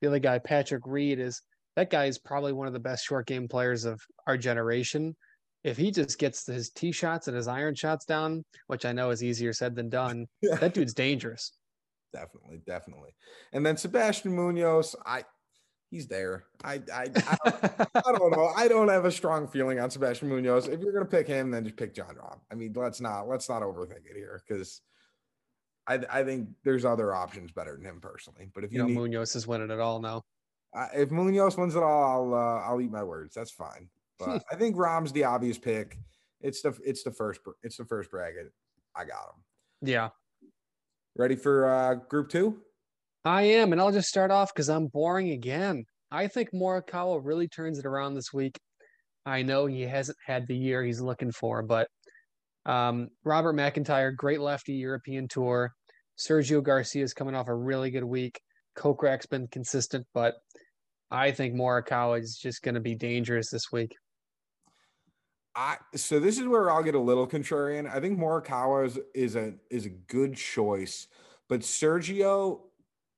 The 0.00 0.08
other 0.08 0.18
guy, 0.18 0.40
Patrick 0.40 0.82
Reed, 0.86 1.20
is 1.20 1.40
that 1.76 1.88
guy 1.88 2.06
is 2.06 2.18
probably 2.18 2.52
one 2.52 2.66
of 2.66 2.72
the 2.72 2.80
best 2.80 3.04
short 3.04 3.26
game 3.26 3.46
players 3.46 3.84
of 3.84 4.00
our 4.26 4.36
generation. 4.36 5.14
If 5.62 5.76
he 5.76 5.92
just 5.92 6.18
gets 6.18 6.46
his 6.46 6.70
tee 6.70 6.92
shots 6.92 7.28
and 7.28 7.36
his 7.36 7.48
iron 7.48 7.76
shots 7.76 8.04
down, 8.06 8.44
which 8.66 8.84
I 8.84 8.92
know 8.92 9.10
is 9.10 9.22
easier 9.22 9.52
said 9.52 9.76
than 9.76 9.88
done, 9.88 10.26
that 10.42 10.74
dude's 10.74 10.94
dangerous. 10.94 11.52
Definitely, 12.12 12.62
definitely. 12.66 13.10
And 13.52 13.64
then 13.64 13.76
Sebastian 13.76 14.34
Munoz, 14.34 14.94
I 15.04 15.24
he's 15.90 16.06
there. 16.06 16.44
I 16.64 16.80
I 16.92 17.02
I 17.02 17.06
don't, 17.06 17.64
I 17.94 18.12
don't, 18.12 18.32
know. 18.32 18.52
I 18.56 18.68
don't 18.68 18.88
have 18.88 19.04
a 19.04 19.12
strong 19.12 19.48
feeling 19.48 19.80
on 19.80 19.90
Sebastian 19.90 20.28
Munoz. 20.28 20.68
If 20.68 20.80
you're 20.80 20.92
gonna 20.92 21.04
pick 21.04 21.26
him, 21.26 21.50
then 21.50 21.64
just 21.64 21.76
pick 21.76 21.94
Jon 21.94 22.14
Rahm. 22.14 22.38
I 22.50 22.54
mean, 22.54 22.72
let's 22.74 23.00
not 23.00 23.28
let's 23.28 23.48
not 23.48 23.62
overthink 23.62 24.06
it 24.08 24.16
here 24.16 24.42
because 24.46 24.80
I 25.86 26.00
I 26.10 26.24
think 26.24 26.48
there's 26.64 26.84
other 26.84 27.14
options 27.14 27.52
better 27.52 27.76
than 27.76 27.84
him 27.84 28.00
personally. 28.00 28.50
But 28.54 28.64
if 28.64 28.72
you, 28.72 28.78
you 28.78 28.82
know 28.82 28.88
need, 28.88 29.10
Munoz 29.12 29.36
is 29.36 29.46
winning 29.46 29.70
it 29.70 29.80
all 29.80 30.00
now. 30.00 30.24
Uh, 30.74 30.88
if 30.94 31.10
Munoz 31.10 31.56
wins 31.56 31.74
it 31.74 31.82
all, 31.82 32.34
I'll 32.34 32.34
uh, 32.34 32.60
I'll 32.62 32.80
eat 32.80 32.90
my 32.90 33.02
words. 33.02 33.34
That's 33.34 33.50
fine. 33.50 33.88
But 34.18 34.44
I 34.50 34.56
think 34.56 34.76
Rahm's 34.76 35.12
the 35.12 35.24
obvious 35.24 35.58
pick. 35.58 35.98
It's 36.40 36.62
the 36.62 36.76
it's 36.84 37.02
the 37.02 37.10
first 37.10 37.40
it's 37.62 37.76
the 37.76 37.84
first 37.84 38.10
bracket. 38.10 38.52
I 38.94 39.04
got 39.04 39.34
him. 39.34 39.42
Yeah. 39.82 40.10
Ready 41.18 41.36
for 41.36 41.66
uh, 41.66 41.94
group 41.94 42.28
two? 42.28 42.58
I 43.24 43.42
am, 43.42 43.72
and 43.72 43.80
I'll 43.80 43.92
just 43.92 44.08
start 44.08 44.30
off 44.30 44.52
because 44.54 44.68
I'm 44.68 44.88
boring 44.88 45.30
again. 45.30 45.84
I 46.10 46.28
think 46.28 46.50
Morikawa 46.52 47.20
really 47.24 47.48
turns 47.48 47.78
it 47.78 47.86
around 47.86 48.14
this 48.14 48.32
week. 48.34 48.58
I 49.24 49.42
know 49.42 49.64
he 49.64 49.82
hasn't 49.82 50.18
had 50.24 50.46
the 50.46 50.56
year 50.56 50.84
he's 50.84 51.00
looking 51.00 51.32
for, 51.32 51.62
but 51.62 51.88
um, 52.66 53.08
Robert 53.24 53.54
McIntyre, 53.54 54.14
great 54.14 54.40
lefty 54.40 54.74
European 54.74 55.26
tour. 55.26 55.72
Sergio 56.18 56.62
Garcia 56.62 57.02
is 57.02 57.14
coming 57.14 57.34
off 57.34 57.48
a 57.48 57.54
really 57.54 57.90
good 57.90 58.04
week. 58.04 58.38
Kokrak's 58.78 59.26
been 59.26 59.48
consistent, 59.48 60.06
but 60.12 60.34
I 61.10 61.30
think 61.32 61.54
Morikawa 61.54 62.20
is 62.20 62.38
just 62.40 62.62
going 62.62 62.74
to 62.74 62.80
be 62.80 62.94
dangerous 62.94 63.50
this 63.50 63.72
week. 63.72 63.92
I 65.56 65.78
so 65.94 66.20
this 66.20 66.38
is 66.38 66.46
where 66.46 66.70
I'll 66.70 66.82
get 66.82 66.94
a 66.94 67.00
little 67.00 67.26
contrarian. 67.26 67.90
I 67.90 67.98
think 67.98 68.18
Morikawa 68.18 68.86
is, 68.86 68.98
is 69.14 69.36
a 69.36 69.54
is 69.70 69.86
a 69.86 69.90
good 69.90 70.36
choice, 70.36 71.08
but 71.48 71.60
Sergio 71.60 72.60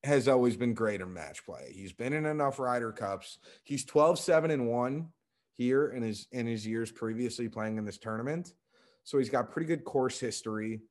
has 0.04 0.28
always 0.28 0.56
been 0.56 0.72
great 0.72 1.00
in 1.00 1.12
match 1.12 1.44
play. 1.44 1.72
He's 1.74 1.92
been 1.92 2.12
in 2.12 2.24
enough 2.24 2.60
Ryder 2.60 2.92
Cups. 2.92 3.38
He's 3.64 3.84
12 3.84 4.20
7 4.20 4.52
and 4.52 4.68
1 4.68 5.08
here 5.56 5.88
in 5.88 6.02
his 6.04 6.28
in 6.30 6.46
his 6.46 6.64
years 6.64 6.92
previously 6.92 7.48
playing 7.48 7.76
in 7.76 7.84
this 7.84 7.98
tournament. 7.98 8.54
So 9.02 9.18
he's 9.18 9.30
got 9.30 9.50
pretty 9.50 9.66
good 9.66 9.84
course 9.84 10.20
history. 10.20 10.82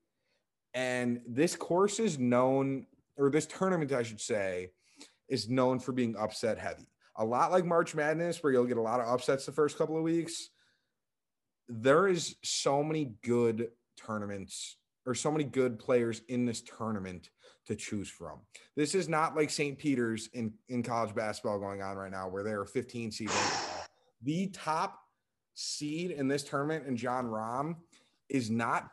And 0.74 1.22
this 1.26 1.56
course 1.56 2.00
is 2.00 2.20
known 2.20 2.88
or 3.18 3.30
this 3.30 3.46
tournament 3.46 3.94
I 3.94 4.04
should 4.04 4.20
say 4.20 4.72
is 5.30 5.50
known 5.50 5.80
for 5.80 5.94
being 5.94 6.18
upset 6.18 6.58
heavy. 6.58 6.90
A 7.16 7.24
lot 7.24 7.52
like 7.52 7.64
March 7.64 7.96
Madness 7.96 8.44
where 8.44 8.52
you'll 8.52 8.66
get 8.66 8.78
a 8.78 8.82
lot 8.82 9.00
of 9.00 9.08
upsets 9.08 9.46
the 9.46 9.54
first 9.54 9.78
couple 9.78 9.96
of 9.96 10.04
weeks. 10.04 10.50
There 11.70 12.08
is 12.08 12.36
so 12.44 12.84
many 12.84 13.14
good 13.24 13.70
tournaments 13.98 14.78
or 15.06 15.16
so 15.16 15.32
many 15.32 15.44
good 15.44 15.80
players 15.80 16.22
in 16.28 16.46
this 16.46 16.62
tournament 16.62 17.30
to 17.66 17.76
choose 17.76 18.10
from. 18.10 18.40
This 18.76 18.96
is 18.96 19.10
not 19.10 19.36
like 19.36 19.50
St. 19.50 19.78
Peter's 19.78 20.30
in, 20.34 20.54
in 20.70 20.84
college 20.84 21.16
basketball 21.16 21.60
going 21.60 21.82
on 21.82 21.98
right 21.98 22.12
now, 22.12 22.28
where 22.28 22.44
there 22.44 22.60
are 22.60 22.66
15 22.66 23.12
seeds. 23.12 23.34
the 24.22 24.48
top 24.48 25.00
seed 25.54 26.12
in 26.12 26.28
this 26.28 26.44
tournament 26.44 26.86
and 26.88 26.98
Jon 26.98 27.26
Rahm 27.26 27.76
is 28.30 28.50
not 28.50 28.90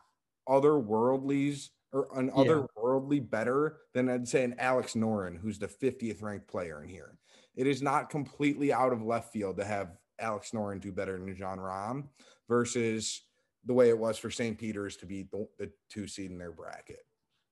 otherworldlies 0.49 1.71
or 1.93 2.09
an 2.19 2.31
yeah. 2.37 2.63
worldly 2.77 3.21
better 3.21 3.79
than 3.93 4.09
I'd 4.09 4.29
say 4.29 4.45
an 4.45 4.57
Alex 4.59 4.95
Noren, 4.95 5.39
who's 5.39 5.59
the 5.59 5.69
50th 5.69 6.23
ranked 6.23 6.49
player 6.49 6.83
in 6.83 6.89
here. 6.89 7.17
It 7.55 7.67
is 7.69 7.83
not 7.83 8.11
completely 8.11 8.73
out 8.73 8.93
of 8.93 9.03
left 9.03 9.33
field 9.33 9.57
to 9.59 9.65
have 9.65 9.97
Alex 10.21 10.51
Noren 10.53 10.81
do 10.81 10.93
better 10.93 11.19
than 11.19 11.35
Jon 11.37 11.59
Rahm 11.59 12.05
versus 12.49 13.25
the 13.65 13.75
way 13.75 13.89
it 13.89 13.99
was 13.99 14.19
for 14.19 14.31
St. 14.31 14.59
Peter's 14.59 14.97
to 14.97 15.07
be 15.07 15.27
the, 15.33 15.47
the 15.59 15.71
two 15.91 16.07
seed 16.07 16.31
in 16.31 16.39
their 16.39 16.53
bracket. 16.53 17.01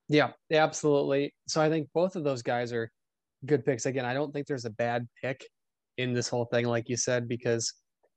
Yeah, 0.09 0.33
absolutely. 0.53 1.35
So 1.49 1.61
I 1.61 1.69
think 1.69 1.89
both 1.95 2.17
of 2.17 2.25
those 2.25 2.43
guys 2.43 2.73
are 2.73 2.91
good 3.47 3.65
picks. 3.65 3.87
Again, 3.87 4.05
I 4.05 4.15
don't 4.15 4.33
think 4.33 4.47
there's 4.47 4.65
a 4.65 4.71
bad 4.71 5.09
pick 5.23 5.47
in 5.99 6.13
this 6.13 6.29
whole 6.29 6.45
thing, 6.45 6.67
like 6.67 6.89
you 6.89 6.97
said, 6.97 7.29
because 7.29 7.73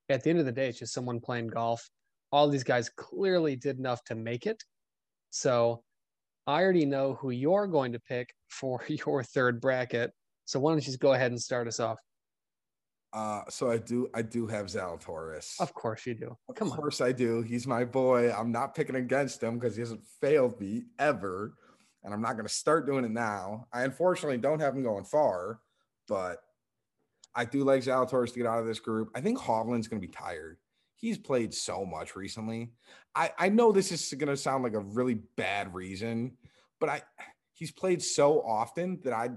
at 0.09 0.23
the 0.23 0.29
end 0.29 0.39
of 0.39 0.45
the 0.45 0.51
day, 0.51 0.69
it's 0.69 0.79
just 0.79 0.93
someone 0.93 1.19
playing 1.19 1.47
golf. 1.47 1.87
All 2.31 2.49
these 2.49 2.63
guys 2.63 2.89
clearly 2.89 3.55
did 3.55 3.79
enough 3.79 4.03
to 4.05 4.15
make 4.15 4.45
it. 4.45 4.61
So 5.29 5.83
I 6.47 6.61
already 6.61 6.85
know 6.85 7.15
who 7.15 7.31
you're 7.31 7.67
going 7.67 7.93
to 7.93 7.99
pick 7.99 8.29
for 8.49 8.81
your 8.87 9.23
third 9.23 9.61
bracket. 9.61 10.11
So 10.45 10.59
why 10.59 10.71
don't 10.71 10.79
you 10.79 10.85
just 10.85 10.99
go 10.99 11.13
ahead 11.13 11.31
and 11.31 11.41
start 11.41 11.67
us 11.67 11.79
off? 11.79 11.97
Uh, 13.15 13.43
so 13.49 13.71
I 13.71 13.77
do, 13.77 14.09
I 14.13 14.21
do 14.21 14.45
have 14.45 14.65
Zalatoris. 14.65 15.55
Of 15.61 15.73
course 15.73 16.05
you 16.05 16.15
do. 16.15 16.35
Come 16.53 16.67
of 16.67 16.73
on. 16.73 16.79
course 16.79 16.99
I 16.99 17.13
do. 17.13 17.41
He's 17.41 17.65
my 17.65 17.85
boy. 17.85 18.29
I'm 18.29 18.51
not 18.51 18.75
picking 18.75 18.97
against 18.97 19.41
him 19.41 19.57
because 19.57 19.77
he 19.77 19.79
hasn't 19.79 20.03
failed 20.19 20.59
me 20.59 20.83
ever, 20.99 21.53
and 22.03 22.13
I'm 22.13 22.21
not 22.21 22.33
going 22.33 22.45
to 22.45 22.53
start 22.53 22.85
doing 22.85 23.05
it 23.05 23.11
now. 23.11 23.67
I 23.71 23.83
unfortunately 23.83 24.37
don't 24.39 24.59
have 24.59 24.75
him 24.75 24.83
going 24.83 25.05
far, 25.05 25.61
but 26.09 26.39
I 27.33 27.45
do 27.45 27.63
like 27.63 27.83
Zalatoris 27.83 28.33
to 28.33 28.39
get 28.39 28.47
out 28.47 28.59
of 28.59 28.65
this 28.65 28.81
group. 28.81 29.11
I 29.15 29.21
think 29.21 29.39
Hovland's 29.39 29.87
going 29.87 30.01
to 30.01 30.07
be 30.07 30.11
tired. 30.11 30.57
He's 30.97 31.17
played 31.17 31.53
so 31.53 31.85
much 31.85 32.17
recently. 32.17 32.73
I 33.15 33.31
I 33.37 33.47
know 33.47 33.71
this 33.71 33.93
is 33.93 34.13
going 34.13 34.27
to 34.27 34.35
sound 34.35 34.63
like 34.63 34.73
a 34.73 34.79
really 34.79 35.19
bad 35.37 35.73
reason, 35.73 36.33
but 36.81 36.89
I 36.89 37.01
he's 37.53 37.71
played 37.71 38.01
so 38.01 38.41
often 38.41 38.99
that 39.05 39.13
I 39.13 39.29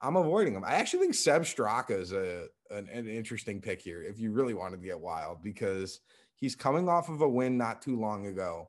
I'm 0.00 0.16
avoiding 0.16 0.54
him. 0.54 0.64
I 0.64 0.74
actually 0.74 1.00
think 1.00 1.14
Sepp 1.14 1.42
Straka 1.42 1.98
is 1.98 2.12
a 2.12 2.46
an, 2.74 2.88
an, 2.92 3.08
interesting 3.08 3.60
pick 3.60 3.80
here 3.80 4.02
if 4.02 4.18
you 4.18 4.32
really 4.32 4.54
wanted 4.54 4.80
to 4.80 4.86
get 4.86 4.98
wild 4.98 5.42
because 5.42 6.00
he's 6.36 6.54
coming 6.54 6.88
off 6.88 7.08
of 7.08 7.20
a 7.20 7.28
win 7.28 7.56
not 7.56 7.80
too 7.82 7.98
long 7.98 8.26
ago, 8.26 8.68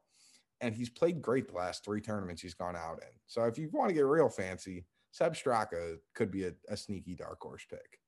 and 0.61 0.73
he's 0.73 0.89
played 0.89 1.21
great 1.21 1.47
the 1.47 1.53
last 1.53 1.83
three 1.83 2.01
tournaments 2.01 2.41
he's 2.41 2.53
gone 2.53 2.75
out 2.75 2.99
in. 3.01 3.09
So 3.27 3.43
if 3.43 3.57
you 3.57 3.69
want 3.73 3.89
to 3.89 3.95
get 3.95 4.05
real 4.05 4.29
fancy, 4.29 4.85
Sepp 5.11 5.33
Straka 5.33 5.97
could 6.13 6.31
be 6.31 6.45
a, 6.45 6.53
a 6.69 6.77
sneaky 6.77 7.15
dark 7.15 7.39
horse 7.41 7.65
pick. 7.69 7.99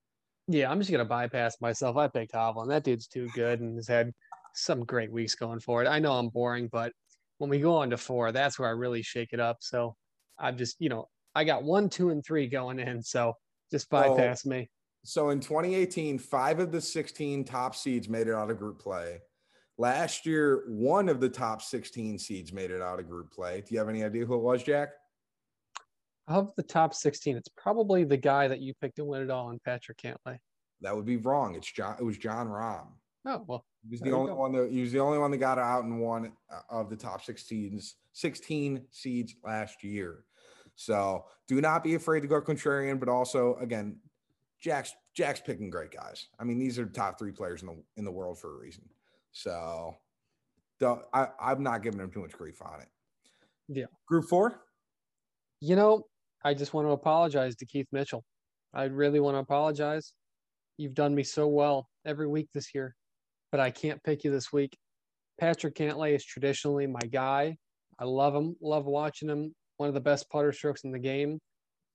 Yeah, 0.46 0.70
I'm 0.70 0.78
just 0.78 0.90
gonna 0.90 1.04
bypass 1.04 1.60
myself. 1.60 1.96
I 1.96 2.08
picked 2.08 2.32
Hovland. 2.32 2.68
That 2.68 2.84
dude's 2.84 3.06
too 3.06 3.28
good 3.34 3.60
and 3.60 3.76
has 3.76 3.86
had 3.86 4.12
some 4.54 4.84
great 4.84 5.12
weeks 5.12 5.34
going 5.34 5.60
forward. 5.60 5.86
I 5.86 5.98
know 5.98 6.12
I'm 6.12 6.30
boring, 6.30 6.68
but 6.72 6.92
when 7.38 7.50
we 7.50 7.60
go 7.60 7.76
on 7.76 7.90
to 7.90 7.96
four, 7.96 8.32
that's 8.32 8.58
where 8.58 8.68
I 8.68 8.72
really 8.72 9.02
shake 9.02 9.32
it 9.32 9.40
up. 9.40 9.58
So 9.60 9.94
I'm 10.38 10.56
just, 10.56 10.76
you 10.80 10.88
know, 10.88 11.08
I 11.34 11.44
got 11.44 11.62
one, 11.62 11.88
two, 11.88 12.10
and 12.10 12.24
three 12.24 12.48
going 12.48 12.78
in. 12.78 13.02
So 13.02 13.34
just 13.70 13.88
bypass 13.90 14.44
oh, 14.46 14.50
me. 14.50 14.68
So 15.04 15.30
in 15.30 15.40
2018, 15.40 16.18
five 16.18 16.60
of 16.60 16.72
the 16.72 16.80
16 16.80 17.44
top 17.44 17.74
seeds 17.74 18.08
made 18.08 18.28
it 18.28 18.34
out 18.34 18.50
of 18.50 18.58
group 18.58 18.78
play. 18.80 19.20
Last 19.78 20.26
year, 20.26 20.64
one 20.68 21.08
of 21.08 21.20
the 21.20 21.28
top 21.28 21.62
16 21.62 22.18
seeds 22.18 22.52
made 22.52 22.70
it 22.70 22.82
out 22.82 22.98
of 22.98 23.08
group 23.08 23.30
play. 23.30 23.60
Do 23.60 23.74
you 23.74 23.78
have 23.78 23.88
any 23.88 24.02
idea 24.02 24.26
who 24.26 24.34
it 24.34 24.42
was, 24.42 24.62
Jack? 24.62 24.90
Of 26.26 26.52
the 26.56 26.62
top 26.62 26.92
16, 26.92 27.36
it's 27.36 27.48
probably 27.56 28.04
the 28.04 28.16
guy 28.16 28.48
that 28.48 28.60
you 28.60 28.74
picked 28.80 28.96
to 28.96 29.04
win 29.04 29.22
it 29.22 29.30
all 29.30 29.50
in 29.50 29.60
Patrick 29.64 29.98
Cantlay. 29.98 30.38
That 30.80 30.94
would 30.94 31.06
be 31.06 31.16
wrong. 31.16 31.54
It's 31.54 31.70
John. 31.70 31.96
It 31.98 32.04
was 32.04 32.18
Jon 32.18 32.48
Rahm. 32.48 32.88
Oh 33.24 33.44
well, 33.46 33.64
he 33.82 33.90
was 33.90 34.00
the 34.00 34.12
only 34.12 34.32
one 34.32 34.52
that 34.52 34.70
he 34.70 34.80
was 34.80 34.92
the 34.92 35.00
only 35.00 35.18
one 35.18 35.30
that 35.32 35.38
got 35.38 35.58
out 35.58 35.84
in 35.84 35.98
one 35.98 36.32
uh, 36.52 36.60
of 36.70 36.88
the 36.88 36.96
top 36.96 37.22
16 37.24 37.80
16 38.12 38.84
seeds 38.90 39.34
last 39.44 39.82
year. 39.82 40.24
So 40.76 41.24
do 41.48 41.60
not 41.60 41.82
be 41.82 41.94
afraid 41.94 42.20
to 42.20 42.28
go 42.28 42.40
contrarian, 42.40 43.00
but 43.00 43.08
also 43.08 43.56
again, 43.60 43.98
Jack's 44.60 44.92
Jack's 45.14 45.40
picking 45.40 45.70
great 45.70 45.90
guys. 45.90 46.28
I 46.38 46.44
mean, 46.44 46.58
these 46.58 46.78
are 46.78 46.86
top 46.86 47.18
three 47.18 47.32
players 47.32 47.62
in 47.62 47.68
the 47.68 47.76
in 47.96 48.04
the 48.04 48.12
world 48.12 48.38
for 48.38 48.54
a 48.54 48.58
reason. 48.58 48.84
So 49.32 49.96
don't 50.80 51.02
I, 51.12 51.28
I'm 51.40 51.62
not 51.62 51.82
giving 51.82 52.00
him 52.00 52.10
too 52.10 52.20
much 52.20 52.32
grief 52.32 52.60
on 52.62 52.80
it. 52.80 52.88
Yeah. 53.68 53.86
Group 54.06 54.24
four. 54.28 54.62
You 55.60 55.76
know, 55.76 56.04
I 56.44 56.54
just 56.54 56.72
want 56.72 56.86
to 56.86 56.92
apologize 56.92 57.56
to 57.56 57.66
Keith 57.66 57.88
Mitchell. 57.92 58.24
I 58.74 58.84
really 58.84 59.20
want 59.20 59.34
to 59.34 59.40
apologize. 59.40 60.12
You've 60.76 60.94
done 60.94 61.14
me 61.14 61.24
so 61.24 61.48
well 61.48 61.88
every 62.04 62.28
week 62.28 62.48
this 62.54 62.74
year, 62.74 62.94
but 63.50 63.60
I 63.60 63.70
can't 63.70 64.02
pick 64.04 64.22
you 64.24 64.30
this 64.30 64.52
week. 64.52 64.76
Patrick 65.40 65.74
Cantlay 65.74 66.14
is 66.14 66.24
traditionally 66.24 66.86
my 66.86 67.00
guy. 67.10 67.56
I 67.98 68.04
love 68.04 68.34
him, 68.34 68.56
love 68.60 68.86
watching 68.86 69.28
him. 69.28 69.54
One 69.78 69.88
of 69.88 69.94
the 69.94 70.00
best 70.00 70.30
putter 70.30 70.52
strokes 70.52 70.84
in 70.84 70.92
the 70.92 70.98
game. 70.98 71.40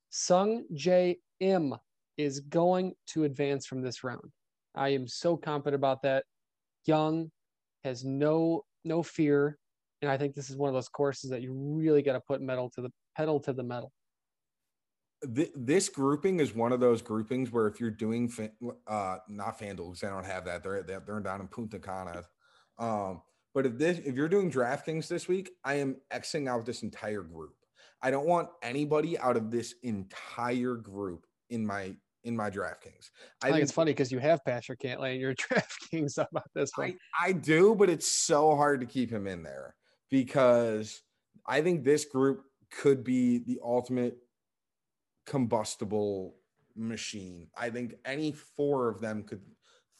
Sung 0.09 0.65
J 0.73 1.17
M 1.41 1.73
is 2.17 2.39
going 2.41 2.93
to 3.07 3.23
advance 3.23 3.65
from 3.65 3.81
this 3.81 4.03
round. 4.03 4.31
I 4.75 4.89
am 4.89 5.07
so 5.07 5.37
confident 5.37 5.75
about 5.75 6.01
that. 6.03 6.25
Young 6.85 7.31
has 7.83 8.03
no 8.03 8.63
no 8.85 9.01
fear, 9.01 9.57
and 10.01 10.11
I 10.11 10.17
think 10.17 10.35
this 10.35 10.49
is 10.49 10.57
one 10.57 10.67
of 10.67 10.73
those 10.73 10.89
courses 10.89 11.29
that 11.29 11.41
you 11.41 11.53
really 11.53 12.01
got 12.01 12.13
to 12.13 12.21
put 12.21 12.41
metal 12.41 12.69
to 12.75 12.81
the 12.81 12.89
pedal 13.15 13.39
to 13.41 13.53
the 13.53 13.63
metal 13.63 13.91
this 15.25 15.89
grouping 15.89 16.39
is 16.39 16.53
one 16.53 16.71
of 16.71 16.79
those 16.79 17.01
groupings 17.01 17.51
where 17.51 17.67
if 17.67 17.79
you're 17.79 17.89
doing 17.89 18.31
uh 18.87 19.17
not 19.29 19.57
FanDuel 19.57 19.77
because 19.77 20.01
they 20.01 20.07
don't 20.07 20.25
have 20.25 20.45
that 20.45 20.63
they're 20.63 20.83
they're 20.83 21.19
down 21.19 21.41
in 21.41 21.47
Punta 21.47 21.79
Cana. 21.79 22.23
Um, 22.77 23.21
but 23.53 23.65
if 23.65 23.77
this 23.77 23.99
if 23.99 24.15
you're 24.15 24.29
doing 24.29 24.51
DraftKings 24.51 25.07
this 25.07 25.27
week, 25.27 25.51
I 25.63 25.75
am 25.75 25.97
xing 26.13 26.49
out 26.49 26.65
this 26.65 26.83
entire 26.83 27.21
group. 27.21 27.53
I 28.01 28.11
don't 28.11 28.27
want 28.27 28.49
anybody 28.61 29.17
out 29.17 29.37
of 29.37 29.49
this 29.49 29.75
entire 29.83 30.75
group 30.75 31.25
in 31.53 31.65
my 31.65 31.95
in 32.23 32.35
my 32.35 32.49
DraftKings. 32.49 33.09
I, 33.41 33.47
I 33.47 33.49
think, 33.49 33.53
think, 33.55 33.63
it's 33.63 33.71
funny 33.71 33.91
because 33.91 34.11
you 34.11 34.19
have 34.19 34.43
Patrick 34.45 34.79
Cantlay 34.79 35.15
in 35.15 35.19
your 35.19 35.35
DraftKings 35.51 36.17
about 36.17 36.49
this 36.55 36.71
one. 36.75 36.97
I, 37.21 37.29
I 37.29 37.31
do, 37.33 37.75
but 37.75 37.89
it's 37.89 38.09
so 38.09 38.55
hard 38.55 38.79
to 38.79 38.85
keep 38.85 39.11
him 39.11 39.27
in 39.27 39.43
there 39.43 39.75
because 40.09 41.01
I 41.45 41.61
think 41.61 41.83
this 41.83 42.05
group 42.05 42.43
could 42.71 43.03
be 43.03 43.39
the 43.39 43.59
ultimate 43.63 44.17
combustible 45.25 46.35
machine. 46.75 47.47
I 47.57 47.69
think 47.69 47.95
any 48.05 48.31
four 48.31 48.87
of 48.87 49.01
them 49.01 49.23
could 49.23 49.41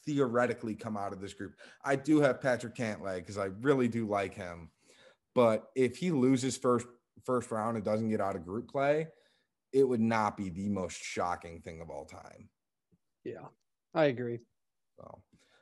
theoretically 0.06 0.76
come 0.76 0.98
out 0.98 1.14
of 1.14 1.22
this 1.22 1.34
group. 1.34 1.56
I 1.84 1.96
do 1.96 2.22
have 2.22 2.42
Patrick 2.42 2.76
Cantlay 2.76 3.18
because 3.18 3.38
I 3.38 3.50
really 3.62 3.88
do 3.88 4.08
like 4.08 4.34
him. 4.34 4.70
But 5.36 5.70
if 5.76 5.98
he 5.98 6.12
loses 6.12 6.58
first 6.58 6.88
first 7.26 7.52
round 7.52 7.78
and 7.78 7.86
doesn't 7.86 8.10
get 8.10 8.22
out 8.22 8.36
of 8.36 8.46
group 8.46 8.70
play, 8.70 9.08
it 9.74 9.84
would 9.84 10.00
not 10.00 10.38
be 10.38 10.50
the 10.50 10.70
most 10.70 11.04
shocking 11.04 11.60
thing 11.62 11.82
of 11.82 11.90
all 11.90 12.06
time. 12.06 12.50
Yeah, 13.24 13.48
I 13.94 14.06
agree. 14.06 14.40
So, 14.98 15.22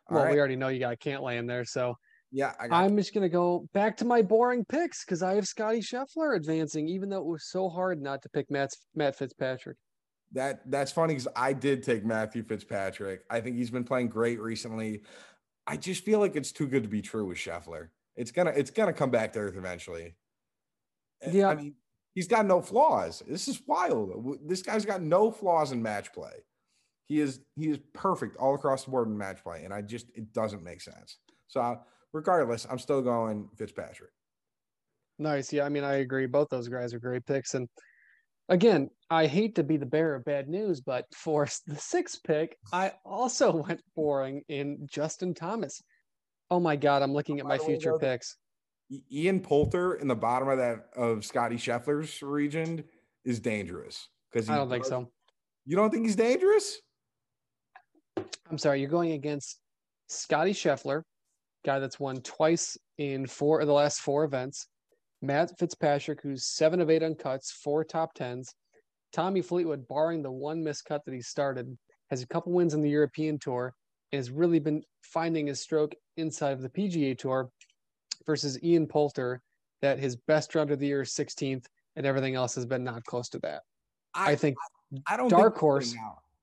well, 0.10 0.26
right. 0.26 0.34
we 0.34 0.40
already 0.40 0.58
know 0.58 0.68
you 0.68 0.80
got 0.80 1.00
Cantlay 1.00 1.38
in 1.38 1.48
there, 1.48 1.66
so 1.66 1.96
yeah, 2.32 2.54
I 2.60 2.86
am 2.86 2.96
just 2.96 3.14
gonna 3.14 3.30
go 3.30 3.68
back 3.74 3.98
to 3.98 4.06
my 4.06 4.22
boring 4.22 4.64
picks 4.66 5.04
because 5.04 5.22
I 5.22 5.36
have 5.36 5.46
Scotty 5.46 5.80
Scheffler 5.80 6.36
advancing, 6.36 6.88
even 6.88 7.10
though 7.10 7.20
it 7.20 7.26
was 7.26 7.50
so 7.50 7.70
hard 7.70 8.02
not 8.02 8.22
to 8.24 8.30
pick 8.30 8.50
Matt 8.50 8.72
Matt 8.96 9.18
Fitzpatrick. 9.18 9.78
That 10.34 10.62
that's 10.70 10.94
funny 10.94 11.14
because 11.14 11.28
I 11.36 11.52
did 11.52 11.84
take 11.84 12.06
Matthew 12.06 12.44
Fitzpatrick. 12.44 13.22
I 13.30 13.42
think 13.42 13.58
he's 13.58 13.70
been 13.70 13.84
playing 13.84 14.10
great 14.10 14.40
recently. 14.40 15.02
I 15.68 15.76
just 15.76 16.06
feel 16.06 16.20
like 16.20 16.38
it's 16.38 16.54
too 16.54 16.68
good 16.68 16.84
to 16.84 16.90
be 16.90 17.02
true 17.02 17.26
with 17.26 17.38
Scheffler. 17.38 17.90
It's 18.16 18.32
gonna 18.32 18.52
it's 18.52 18.72
gonna 18.72 18.94
come 18.94 19.12
back 19.12 19.34
to 19.34 19.40
earth 19.40 19.58
eventually. 19.58 20.16
Eh, 21.22 21.32
yeah, 21.34 21.50
I 21.50 21.56
mean 21.56 21.76
he's 22.14 22.28
got 22.28 22.46
no 22.46 22.62
flaws. 22.62 23.24
This 23.28 23.48
is 23.48 23.62
wild. 23.66 24.38
This 24.46 24.62
guy's 24.62 24.86
got 24.86 25.02
no 25.02 25.32
flaws 25.32 25.72
in 25.72 25.82
match 25.82 26.14
play. 26.14 26.34
He 27.08 27.20
is 27.20 27.42
he 27.56 27.70
is 27.70 27.80
perfect 27.94 28.38
all 28.38 28.56
across 28.56 28.86
the 28.86 28.92
board 28.92 29.08
in 29.08 29.18
match 29.18 29.44
play, 29.44 29.64
and 29.64 29.74
I 29.74 29.82
just 29.82 30.08
it 30.16 30.34
doesn't 30.34 30.64
make 30.64 30.82
sense. 30.82 31.18
So 31.48 31.62
uh, 31.62 31.76
regardless, 32.14 32.66
I'm 32.70 32.80
still 32.80 33.02
going 33.02 33.50
Fitzpatrick. 33.58 34.12
Nice. 35.20 35.54
Yeah, 35.54 35.66
I 35.66 35.70
mean, 35.70 35.84
I 35.84 35.96
agree. 35.96 36.26
Both 36.26 36.50
those 36.50 36.68
guys 36.68 36.94
are 36.94 37.00
great 37.00 37.26
picks. 37.26 37.54
And 37.54 37.68
again, 38.50 38.90
I 39.10 39.28
hate 39.28 39.56
to 39.56 39.64
be 39.64 39.78
the 39.78 39.86
bearer 39.86 40.16
of 40.16 40.26
bad 40.26 40.50
news, 40.50 40.82
but 40.82 41.06
for 41.14 41.48
the 41.68 41.76
sixth 41.76 42.24
pick, 42.24 42.58
I 42.74 42.94
also 43.06 43.56
went 43.68 43.82
boring 43.96 44.44
in 44.50 44.88
Justin 44.90 45.34
Thomas. 45.34 45.82
Oh 46.50 46.60
my 46.60 46.76
God, 46.76 47.02
I'm 47.02 47.14
looking 47.14 47.40
at 47.40 47.46
my 47.46 47.58
future 47.58 47.98
picks. 47.98 48.36
Ian 49.12 49.40
Poulter 49.40 49.96
in 49.96 50.08
the 50.08 50.16
bottom 50.16 50.50
of 50.50 50.58
that 50.58 50.88
of 50.96 51.24
Scotty 51.24 51.56
Scheffler's 51.56 52.22
region 52.22 52.84
is 53.24 53.40
dangerous 53.40 54.10
because 54.32 54.50
I 54.50 54.56
don't 54.56 54.70
think 54.70 54.86
so. 54.86 55.10
You 55.66 55.76
don't 55.76 55.92
think 55.92 56.06
he's 56.06 56.16
dangerous? 56.16 56.80
I'm 58.50 58.58
sorry, 58.58 58.82
you're 58.82 58.90
going 58.90 59.14
against 59.14 59.60
Scotty 60.10 60.52
Scheffler, 60.52 61.04
guy 61.64 61.80
that's 61.80 62.00
won 62.00 62.18
twice 62.22 62.78
in 62.98 63.26
four 63.26 63.62
of 63.62 63.68
the 63.68 63.74
last 63.74 64.02
four 64.02 64.26
events. 64.26 64.68
Matt 65.22 65.58
Fitzpatrick, 65.58 66.20
who's 66.22 66.46
seven 66.46 66.82
of 66.82 66.90
eight 66.90 67.04
on 67.04 67.16
cuts, 67.16 67.52
four 67.52 67.84
top 67.84 68.14
tens. 68.14 68.54
Tommy 69.14 69.42
Fleetwood, 69.42 69.88
barring 69.88 70.24
the 70.24 70.32
one 70.32 70.64
miscut 70.64 71.00
that 71.06 71.14
he 71.14 71.22
started, 71.22 71.78
has 72.10 72.22
a 72.22 72.28
couple 72.28 72.52
wins 72.52 72.74
in 72.74 72.82
the 72.82 72.90
European 72.90 73.38
Tour 73.38 73.74
and 74.12 74.18
has 74.18 74.32
really 74.32 74.60
been 74.60 74.84
finding 75.04 75.48
his 75.48 75.62
stroke 75.62 75.94
inside 76.18 76.52
of 76.52 76.62
the 76.62 76.70
PGA 76.70 77.18
Tour 77.18 77.50
versus 78.26 78.62
Ian 78.64 78.88
Poulter, 78.88 79.42
that 79.82 80.00
his 80.00 80.16
best 80.16 80.56
round 80.56 80.72
of 80.72 80.80
the 80.80 80.88
year 80.88 81.02
is 81.02 81.10
16th, 81.12 81.66
and 81.96 82.06
everything 82.06 82.36
else 82.36 82.56
has 82.56 82.66
been 82.66 82.84
not 82.84 83.04
close 83.04 83.30
to 83.30 83.40
that. 83.40 83.64
I, 84.14 84.32
I 84.32 84.36
think 84.36 84.58
I 85.08 85.18
don't 85.18 85.30
dark 85.30 85.54
think 85.54 85.60
horse. 85.60 85.96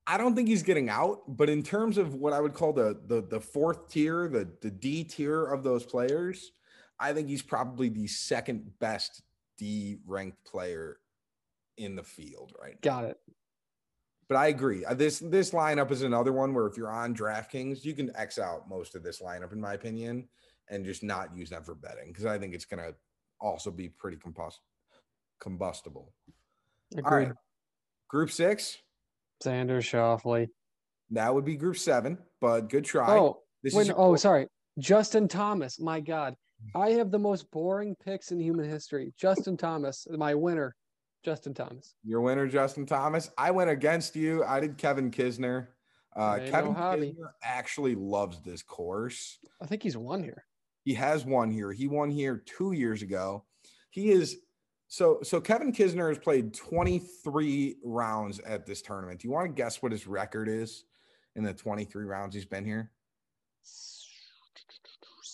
I 0.07 0.17
don't 0.17 0.35
think 0.35 0.47
he's 0.47 0.63
getting 0.63 0.89
out, 0.89 1.21
but 1.27 1.49
in 1.49 1.61
terms 1.61 1.99
of 1.99 2.15
what 2.15 2.33
I 2.33 2.41
would 2.41 2.53
call 2.53 2.73
the 2.73 2.99
the 3.05 3.21
the 3.21 3.39
fourth 3.39 3.89
tier, 3.89 4.27
the 4.27 4.49
the 4.61 4.71
D 4.71 5.03
tier 5.03 5.45
of 5.45 5.63
those 5.63 5.85
players, 5.85 6.51
I 6.99 7.13
think 7.13 7.29
he's 7.29 7.43
probably 7.43 7.89
the 7.89 8.07
second 8.07 8.71
best 8.79 9.21
D 9.57 9.97
ranked 10.07 10.43
player 10.45 10.97
in 11.77 11.95
the 11.95 12.03
field 12.03 12.53
right 12.59 12.73
now. 12.83 12.91
Got 12.91 13.05
it. 13.05 13.17
But 14.27 14.37
I 14.37 14.47
agree. 14.47 14.85
Uh, 14.85 14.93
This 14.93 15.19
this 15.19 15.51
lineup 15.51 15.91
is 15.91 16.01
another 16.01 16.33
one 16.33 16.53
where 16.53 16.67
if 16.67 16.75
you're 16.75 16.91
on 16.91 17.15
DraftKings, 17.15 17.85
you 17.85 17.93
can 17.93 18.15
X 18.15 18.39
out 18.39 18.67
most 18.67 18.95
of 18.95 19.03
this 19.03 19.21
lineup, 19.21 19.53
in 19.53 19.61
my 19.61 19.73
opinion, 19.73 20.27
and 20.69 20.85
just 20.85 21.03
not 21.03 21.35
use 21.35 21.49
them 21.49 21.63
for 21.63 21.75
betting 21.75 22.07
because 22.07 22.25
I 22.25 22.37
think 22.37 22.53
it's 22.53 22.65
gonna 22.65 22.91
also 23.39 23.71
be 23.71 23.89
pretty 23.89 24.17
combust- 24.17 24.59
combustible. 25.39 26.13
All 26.95 26.99
Agreed. 26.99 27.27
right, 27.27 27.35
Group 28.07 28.31
six, 28.31 28.77
Xander 29.43 29.79
Schauffele. 29.79 30.47
that 31.11 31.33
would 31.33 31.45
be 31.45 31.55
Group 31.55 31.77
seven, 31.77 32.17
but 32.41 32.69
good 32.69 32.85
try. 32.85 33.17
Oh, 33.17 33.41
this 33.63 33.73
wait, 33.73 33.87
your 33.87 33.99
oh, 33.99 34.15
sorry. 34.15 34.47
Justin 34.79 35.27
Thomas. 35.27 35.79
My 35.79 35.99
God. 35.99 36.35
I 36.75 36.89
have 36.91 37.09
the 37.09 37.19
most 37.19 37.49
boring 37.51 37.95
picks 38.03 38.31
in 38.31 38.39
human 38.39 38.69
history. 38.69 39.13
Justin 39.17 39.55
Thomas, 39.55 40.05
my 40.11 40.35
winner. 40.35 40.75
Justin 41.23 41.53
Thomas. 41.53 41.95
Your 42.03 42.19
winner, 42.21 42.47
Justin 42.47 42.85
Thomas. 42.85 43.29
I 43.37 43.51
went 43.51 43.69
against 43.69 44.15
you. 44.15 44.43
I 44.43 44.59
did 44.59 44.77
Kevin 44.77 45.09
Kisner. 45.11 45.67
Uh, 46.15 46.37
Ain't 46.41 46.51
no 46.51 46.73
Kevin. 46.73 47.11
Kisner 47.13 47.29
actually 47.43 47.95
loves 47.95 48.41
this 48.41 48.61
course. 48.61 49.37
I 49.61 49.67
think 49.67 49.83
he's 49.83 49.95
won 49.97 50.21
here. 50.23 50.43
He 50.83 50.93
has 50.93 51.25
won 51.25 51.51
here. 51.51 51.71
He 51.71 51.87
won 51.87 52.09
here 52.09 52.43
two 52.45 52.71
years 52.71 53.01
ago. 53.01 53.43
He 53.89 54.11
is 54.11 54.37
so 54.87 55.19
so. 55.23 55.41
Kevin 55.41 55.71
Kisner 55.71 56.09
has 56.09 56.17
played 56.17 56.53
23 56.53 57.77
rounds 57.83 58.39
at 58.39 58.65
this 58.65 58.81
tournament. 58.81 59.21
Do 59.21 59.27
you 59.27 59.33
want 59.33 59.47
to 59.47 59.53
guess 59.53 59.81
what 59.81 59.91
his 59.91 60.07
record 60.07 60.47
is 60.47 60.85
in 61.35 61.43
the 61.43 61.53
23 61.53 62.05
rounds 62.05 62.35
he's 62.35 62.45
been 62.45 62.65
here? 62.65 62.91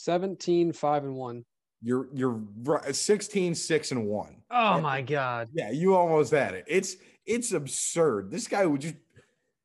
17, 0.05 0.71
5, 0.71 1.03
and 1.03 1.15
1. 1.15 1.45
You're 1.81 2.07
you're 2.13 2.41
right, 2.63 2.95
16, 2.95 3.55
6, 3.55 3.91
and 3.91 4.05
1. 4.05 4.35
Oh 4.51 4.81
my 4.81 5.01
God. 5.01 5.49
Yeah, 5.53 5.71
you 5.71 5.95
almost 5.95 6.31
had 6.31 6.53
it. 6.53 6.65
It's 6.67 6.97
it's 7.25 7.51
absurd. 7.51 8.31
This 8.31 8.47
guy 8.47 8.65
would 8.65 8.81
just 8.81 8.95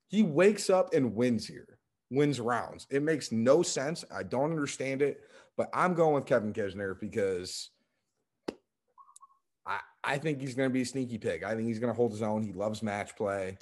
he 0.09 0.23
wakes 0.23 0.71
up 0.71 0.93
and 0.93 1.15
wins 1.15 1.47
here, 1.47 1.79
wins 2.11 2.41
rounds. 2.41 2.87
It 2.91 3.03
makes 3.03 3.33
no 3.33 3.63
sense. 3.63 4.05
I 4.15 4.23
don't 4.23 4.51
understand 4.51 5.03
it, 5.03 5.21
but 5.57 5.69
I'm 5.75 5.95
going 5.95 6.15
with 6.15 6.27
Kevin 6.27 6.53
Kisner 6.53 6.99
because 6.99 7.71
I 9.67 9.81
I 10.03 10.19
think 10.19 10.41
he's 10.41 10.55
going 10.55 10.69
to 10.69 10.73
be 10.73 10.83
a 10.83 10.87
sneaky 10.87 11.19
pick. 11.19 11.45
I 11.45 11.55
think 11.55 11.67
he's 11.67 11.79
going 11.79 11.93
to 11.93 11.97
hold 11.97 12.13
his 12.13 12.23
own. 12.23 12.43
He 12.43 12.53
loves 12.53 12.83
match 12.83 13.17
play. 13.17 13.59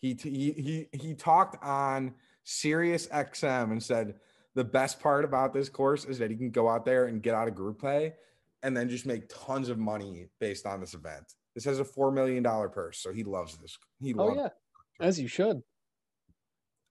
He 0.00 0.14
he 0.14 0.52
he 0.52 0.88
he 0.98 1.14
talked 1.14 1.62
on 1.62 2.14
Sirius 2.44 3.06
XM 3.08 3.70
and 3.70 3.82
said 3.82 4.14
the 4.54 4.64
best 4.64 5.00
part 5.00 5.24
about 5.24 5.52
this 5.52 5.68
course 5.68 6.04
is 6.04 6.18
that 6.18 6.30
he 6.30 6.36
can 6.36 6.50
go 6.50 6.68
out 6.68 6.84
there 6.84 7.06
and 7.06 7.22
get 7.22 7.34
out 7.34 7.48
of 7.48 7.54
group 7.54 7.78
play 7.78 8.14
and 8.62 8.76
then 8.76 8.88
just 8.88 9.06
make 9.06 9.28
tons 9.28 9.68
of 9.68 9.78
money 9.78 10.26
based 10.40 10.66
on 10.66 10.80
this 10.80 10.94
event. 10.94 11.24
This 11.54 11.64
has 11.64 11.78
a 11.78 11.84
four 11.84 12.10
million 12.10 12.42
dollar 12.42 12.68
purse, 12.68 12.98
so 12.98 13.12
he 13.12 13.24
loves 13.24 13.56
this. 13.58 13.78
He 14.00 14.14
Oh 14.14 14.26
loves. 14.26 14.36
yeah. 14.36 14.48
As 15.00 15.20
you 15.20 15.28
should. 15.28 15.62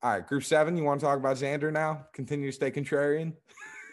All 0.04 0.12
right, 0.12 0.26
group 0.26 0.44
seven. 0.44 0.76
You 0.78 0.84
want 0.84 1.00
to 1.00 1.06
talk 1.06 1.18
about 1.18 1.38
Xander 1.38 1.72
now? 1.72 2.06
Continue 2.14 2.50
to 2.50 2.56
stay 2.56 2.72
contrarian. 2.72 3.34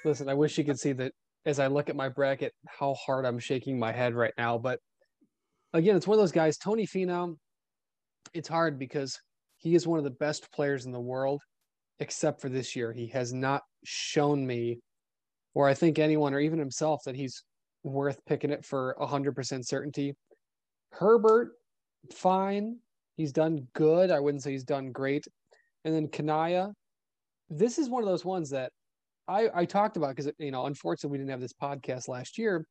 Listen, 0.09 0.31
I 0.31 0.35
wish 0.35 0.57
you 0.57 0.65
could 0.65 0.79
see 0.79 0.93
that 0.95 1.13
as 1.45 1.61
I 1.61 1.67
look 1.67 1.91
at 1.91 1.97
my 1.97 2.09
bracket, 2.09 2.55
how 2.67 2.95
hard 2.95 3.27
I'm 3.27 3.39
shaking 3.39 3.79
my 3.79 3.93
head 3.93 4.15
right 4.15 4.33
now. 4.39 4.57
But 4.57 4.81
again, 5.75 5.97
it's 5.97 6.07
one 6.07 6.19
of 6.19 6.23
those 6.23 6.33
guys, 6.33 6.57
Tony 6.57 6.87
Finau. 6.87 7.37
It's 8.33 8.49
hard 8.49 8.79
because 8.79 9.21
he 9.59 9.75
is 9.75 9.87
one 9.87 9.99
of 9.99 10.05
the 10.05 10.11
best 10.11 10.51
players 10.51 10.87
in 10.87 10.93
the 10.93 11.01
world, 11.01 11.43
except 12.01 12.41
for 12.41 12.49
this 12.49 12.75
year. 12.75 12.91
He 12.91 13.09
has 13.09 13.35
not 13.35 13.61
shown 13.85 14.47
me, 14.47 14.79
or 15.53 15.69
I 15.69 15.75
think 15.75 15.99
anyone 15.99 16.33
or 16.33 16.41
even 16.41 16.59
himself, 16.59 17.03
that 17.05 17.15
he's 17.15 17.43
worth 17.83 18.25
picking 18.25 18.51
it 18.51 18.65
for 18.65 18.97
100% 18.99 19.67
certainty. 19.67 20.15
Herbert, 20.93 21.51
fine. 22.15 22.79
He's 23.17 23.33
done 23.33 23.69
good. 23.75 24.11
I 24.11 24.21
wouldn't 24.21 24.43
say 24.43 24.53
he's 24.53 24.65
done 24.65 24.91
great. 24.91 25.27
And 25.85 25.95
then 25.95 26.09
Kanaya, 26.09 26.73
this 27.51 27.77
is 27.77 27.91
one 27.91 28.03
of 28.03 28.09
those 28.09 28.25
ones 28.25 28.49
that 28.51 28.73
I, 29.29 29.49
I 29.55 29.65
talked 29.67 29.97
about 29.97 30.17
because 30.17 30.33
you 30.39 30.51
know 30.51 30.67
unfortunately 30.67 31.13
we 31.13 31.19
didn't 31.19 31.31
have 31.31 31.41
this 31.41 31.53
podcast 31.53 32.09
last 32.09 32.39
year, 32.39 32.67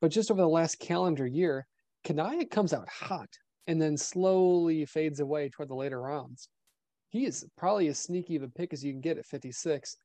but 0.00 0.10
just 0.10 0.30
over 0.30 0.40
the 0.40 0.48
last 0.48 0.78
calendar 0.78 1.26
year, 1.26 1.66
Kanaya 2.04 2.44
comes 2.44 2.72
out 2.72 2.88
hot 2.88 3.28
and 3.66 3.80
then 3.80 3.96
slowly 3.96 4.84
fades 4.84 5.20
away 5.20 5.48
toward 5.48 5.70
the 5.70 5.74
later 5.74 6.00
rounds. 6.00 6.48
He 7.08 7.24
is 7.24 7.46
probably 7.56 7.88
as 7.88 7.98
sneaky 7.98 8.36
of 8.36 8.42
a 8.42 8.48
pick 8.48 8.72
as 8.72 8.84
you 8.84 8.92
can 8.92 9.00
get 9.00 9.18
at 9.18 9.26
56, 9.26 9.96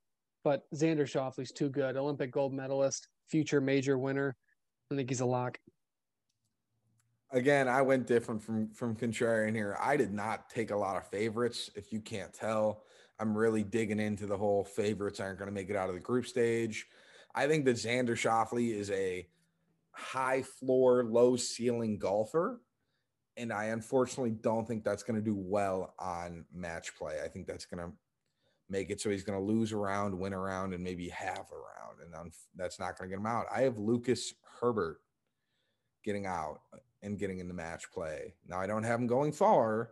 but 0.44 0.64
Xander 0.74 1.08
Schauffele's 1.08 1.52
too 1.52 1.70
good. 1.70 1.98
Olympic 1.98 2.32
gold 2.32 2.54
medalist, 2.54 3.08
future 3.30 3.62
major 3.62 3.98
winner. 3.98 4.36
I 4.92 4.96
think 4.96 5.10
he's 5.10 5.22
a 5.22 5.26
lock. 5.26 5.58
Again, 7.32 7.68
I 7.68 7.82
went 7.82 8.08
different 8.08 8.42
from 8.42 8.70
from 8.70 8.96
contrarian 8.96 9.54
here. 9.54 9.78
I 9.82 9.98
did 9.98 10.14
not 10.14 10.50
take 10.50 10.72
a 10.72 10.76
lot 10.76 10.96
of 10.96 11.08
favorites. 11.10 11.70
If 11.76 11.92
you 11.92 12.00
can't 12.00 12.34
tell, 12.34 12.84
I'm 13.20 13.38
really 13.38 13.64
digging 13.64 14.00
into 14.00 14.28
the 14.28 14.38
whole 14.38 14.64
favorites 14.64 15.20
aren't 15.20 15.40
going 15.40 15.50
to 15.50 15.54
make 15.54 15.70
it 15.70 15.76
out 15.76 15.90
of 15.90 15.96
the 15.96 16.02
group 16.02 16.26
stage. 16.26 16.88
I 17.34 17.48
think 17.48 17.66
that 17.66 17.76
Xander 17.76 18.12
Schauffele 18.12 18.74
is 18.74 18.92
a 18.92 19.28
high 19.92 20.44
floor, 20.44 21.04
low 21.04 21.36
ceiling 21.36 21.98
golfer. 21.98 22.62
And 23.36 23.54
I 23.54 23.66
unfortunately 23.66 24.32
don't 24.32 24.68
think 24.68 24.84
that's 24.84 25.04
going 25.04 25.20
to 25.20 25.26
do 25.26 25.36
well 25.36 25.94
on 26.00 26.46
match 26.54 26.96
play. 26.96 27.22
I 27.24 27.28
think 27.28 27.46
that's 27.46 27.66
going 27.66 27.84
to 27.84 27.92
make 28.70 28.90
it 28.90 29.00
so 29.00 29.10
he's 29.10 29.24
going 29.24 29.40
to 29.40 29.46
lose 29.46 29.72
a 29.72 29.78
round, 29.78 30.18
win 30.18 30.34
a 30.34 30.40
round, 30.40 30.74
and 30.74 30.84
maybe 30.84 31.08
half 31.10 31.52
a 31.52 31.56
round. 31.56 32.02
And 32.02 32.34
that's 32.56 32.80
not 32.80 32.98
going 32.98 33.10
to 33.10 33.16
get 33.16 33.20
him 33.20 33.28
out. 33.28 33.46
I 33.56 33.62
have 33.62 33.78
Lucas 33.78 34.34
Herbert 34.60 35.02
getting 36.04 36.26
out 36.26 36.62
and 37.04 37.20
getting 37.20 37.40
in 37.40 37.48
the 37.48 37.54
match 37.54 37.92
play. 37.92 38.34
Now 38.48 38.60
I 38.60 38.66
don't 38.66 38.84
have 38.84 39.00
him 39.00 39.08
going 39.08 39.32
far, 39.32 39.92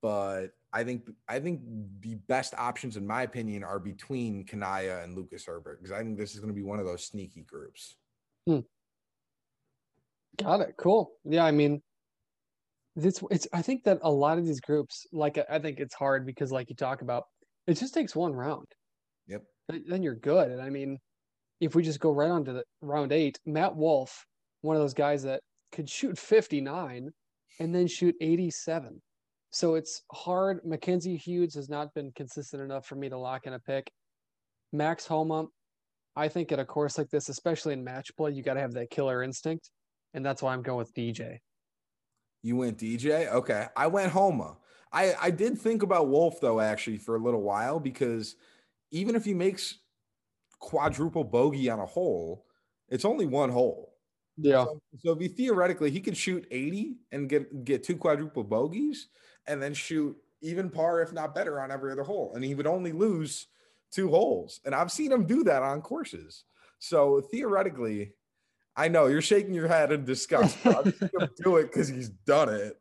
but 0.00 0.48
I 0.72 0.84
think 0.84 1.10
I 1.28 1.38
think 1.38 1.60
the 2.00 2.14
best 2.28 2.54
options, 2.56 2.96
in 2.96 3.06
my 3.06 3.22
opinion, 3.22 3.62
are 3.62 3.78
between 3.78 4.44
Kanaya 4.44 5.02
and 5.02 5.14
Lucas 5.14 5.44
Herbert 5.44 5.82
because 5.82 5.92
I 5.92 6.02
think 6.02 6.16
this 6.16 6.32
is 6.32 6.40
going 6.40 6.52
to 6.52 6.54
be 6.54 6.62
one 6.62 6.78
of 6.78 6.86
those 6.86 7.04
sneaky 7.04 7.42
groups. 7.42 7.96
Hmm. 8.46 8.60
Got 10.38 10.60
it. 10.60 10.74
Cool. 10.78 11.12
Yeah, 11.24 11.44
I 11.44 11.50
mean, 11.50 11.82
this 12.96 13.22
it's. 13.30 13.46
I 13.52 13.60
think 13.60 13.84
that 13.84 13.98
a 14.02 14.10
lot 14.10 14.38
of 14.38 14.46
these 14.46 14.60
groups, 14.60 15.06
like 15.12 15.38
I 15.50 15.58
think 15.58 15.78
it's 15.78 15.94
hard 15.94 16.24
because, 16.24 16.50
like 16.50 16.70
you 16.70 16.76
talk 16.76 17.02
about, 17.02 17.24
it 17.66 17.74
just 17.74 17.92
takes 17.92 18.16
one 18.16 18.32
round. 18.32 18.66
Yep. 19.28 19.42
Then 19.86 20.02
you're 20.02 20.14
good. 20.14 20.50
And 20.50 20.60
I 20.60 20.70
mean, 20.70 20.98
if 21.60 21.74
we 21.74 21.82
just 21.82 22.00
go 22.00 22.12
right 22.12 22.30
on 22.30 22.44
to 22.46 22.52
the 22.54 22.64
round 22.80 23.12
eight, 23.12 23.38
Matt 23.44 23.76
Wolff, 23.76 24.24
one 24.62 24.74
of 24.74 24.82
those 24.82 24.94
guys 24.94 25.22
that 25.24 25.40
could 25.70 25.88
shoot 25.88 26.18
59 26.18 27.10
and 27.60 27.74
then 27.74 27.86
shoot 27.86 28.14
87. 28.20 29.00
So 29.52 29.74
it's 29.74 30.02
hard. 30.10 30.60
Mackenzie 30.64 31.16
Hughes 31.16 31.54
has 31.54 31.68
not 31.68 31.92
been 31.94 32.10
consistent 32.16 32.62
enough 32.62 32.86
for 32.86 32.94
me 32.94 33.10
to 33.10 33.18
lock 33.18 33.46
in 33.46 33.52
a 33.52 33.58
pick. 33.58 33.90
Max 34.72 35.06
Homa, 35.06 35.44
I 36.16 36.28
think 36.28 36.52
at 36.52 36.58
a 36.58 36.64
course 36.64 36.96
like 36.96 37.10
this, 37.10 37.28
especially 37.28 37.74
in 37.74 37.84
match 37.84 38.16
play, 38.16 38.32
you 38.32 38.42
got 38.42 38.54
to 38.54 38.60
have 38.60 38.72
that 38.72 38.90
killer 38.90 39.22
instinct. 39.22 39.70
And 40.14 40.24
that's 40.24 40.42
why 40.42 40.54
I'm 40.54 40.62
going 40.62 40.78
with 40.78 40.94
DJ. 40.94 41.38
You 42.42 42.56
went 42.56 42.78
DJ? 42.78 43.30
Okay. 43.30 43.66
I 43.76 43.86
went 43.88 44.10
Homa. 44.10 44.56
I, 44.90 45.14
I 45.20 45.30
did 45.30 45.58
think 45.58 45.82
about 45.82 46.08
Wolff 46.08 46.40
though, 46.40 46.60
actually, 46.60 46.96
for 46.96 47.16
a 47.16 47.22
little 47.22 47.42
while, 47.42 47.78
because 47.78 48.36
even 48.90 49.14
if 49.14 49.24
he 49.24 49.34
makes 49.34 49.78
quadruple 50.60 51.24
bogey 51.24 51.68
on 51.68 51.78
a 51.78 51.86
hole, 51.86 52.46
it's 52.88 53.04
only 53.04 53.26
one 53.26 53.50
hole. 53.50 53.92
Yeah. 54.38 54.64
So, 54.64 54.80
so 54.98 55.12
if 55.12 55.20
he 55.20 55.28
theoretically 55.28 55.90
he 55.90 56.00
could 56.00 56.16
shoot 56.16 56.46
80 56.50 56.96
and 57.12 57.28
get 57.28 57.64
get 57.64 57.82
two 57.82 57.96
quadruple 57.96 58.44
bogeys 58.44 59.08
and 59.46 59.62
then 59.62 59.74
shoot 59.74 60.16
even 60.40 60.70
par, 60.70 61.00
if 61.02 61.12
not 61.12 61.34
better, 61.34 61.60
on 61.60 61.70
every 61.70 61.92
other 61.92 62.02
hole. 62.02 62.32
And 62.34 62.44
he 62.44 62.54
would 62.54 62.66
only 62.66 62.92
lose 62.92 63.46
two 63.92 64.08
holes. 64.08 64.60
And 64.64 64.74
I've 64.74 64.90
seen 64.92 65.12
him 65.12 65.24
do 65.26 65.44
that 65.44 65.62
on 65.62 65.80
courses. 65.82 66.44
So 66.78 67.20
theoretically, 67.20 68.12
I 68.76 68.88
know 68.88 69.06
you're 69.06 69.22
shaking 69.22 69.54
your 69.54 69.68
head 69.68 69.92
in 69.92 70.04
disgust, 70.04 70.56
but 70.64 70.86
I've 70.86 70.94
seen 70.96 71.10
him 71.20 71.28
do 71.44 71.56
it 71.58 71.64
because 71.64 71.88
he's 71.88 72.08
done 72.08 72.48
it. 72.48 72.76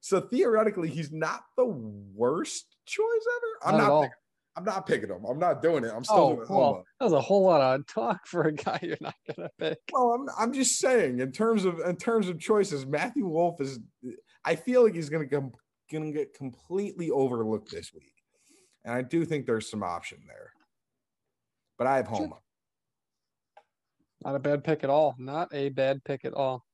So 0.00 0.20
theoretically, 0.20 0.88
he's 0.88 1.12
not 1.12 1.42
the 1.56 1.66
worst 1.66 2.76
choice 2.86 3.04
ever. 3.36 3.72
I'm 3.72 3.78
Not 3.78 3.88
not. 3.88 4.00
picking, 4.02 4.14
I'm 4.56 4.64
not 4.64 4.86
picking 4.86 5.08
him. 5.10 5.24
I'm 5.28 5.38
not 5.38 5.62
doing 5.62 5.84
it. 5.84 5.92
I'm 5.94 6.02
still 6.02 6.16
Oh, 6.18 6.34
doing 6.36 6.48
well, 6.48 6.64
Homa. 6.72 6.82
that 6.98 7.04
was 7.04 7.12
a 7.12 7.20
whole 7.20 7.44
lot 7.44 7.60
of 7.60 7.86
talk 7.86 8.26
for 8.26 8.42
a 8.42 8.52
guy 8.52 8.78
you're 8.82 8.96
not 9.00 9.14
gonna 9.36 9.50
pick. 9.58 9.78
Well, 9.92 10.12
I'm, 10.14 10.28
I'm 10.38 10.52
just 10.52 10.78
saying 10.78 11.20
in 11.20 11.30
terms 11.30 11.64
of 11.64 11.78
in 11.80 11.96
terms 11.96 12.28
of 12.28 12.40
choices, 12.40 12.86
Matthew 12.86 13.26
Wolff 13.28 13.60
is. 13.60 13.78
I 14.44 14.56
feel 14.56 14.82
like 14.84 14.94
he's 14.94 15.10
going 15.10 15.28
to 15.28 15.34
come 15.34 15.52
going 15.90 16.12
to 16.12 16.18
get 16.18 16.34
completely 16.34 17.10
overlooked 17.10 17.70
this 17.70 17.92
week, 17.94 18.14
and 18.84 18.94
I 18.94 19.02
do 19.02 19.24
think 19.24 19.46
there's 19.46 19.70
some 19.70 19.82
option 19.82 20.18
there. 20.26 20.52
But 21.76 21.86
I 21.86 21.96
have 21.96 22.06
Sure. 22.06 22.16
Homa. 22.16 22.36
Not 24.24 24.34
a 24.34 24.40
bad 24.40 24.64
pick 24.64 24.82
at 24.82 24.90
all. 24.90 25.14
Not 25.18 25.48
a 25.52 25.68
bad 25.68 26.02
pick 26.04 26.24
at 26.24 26.34
all. 26.34 26.64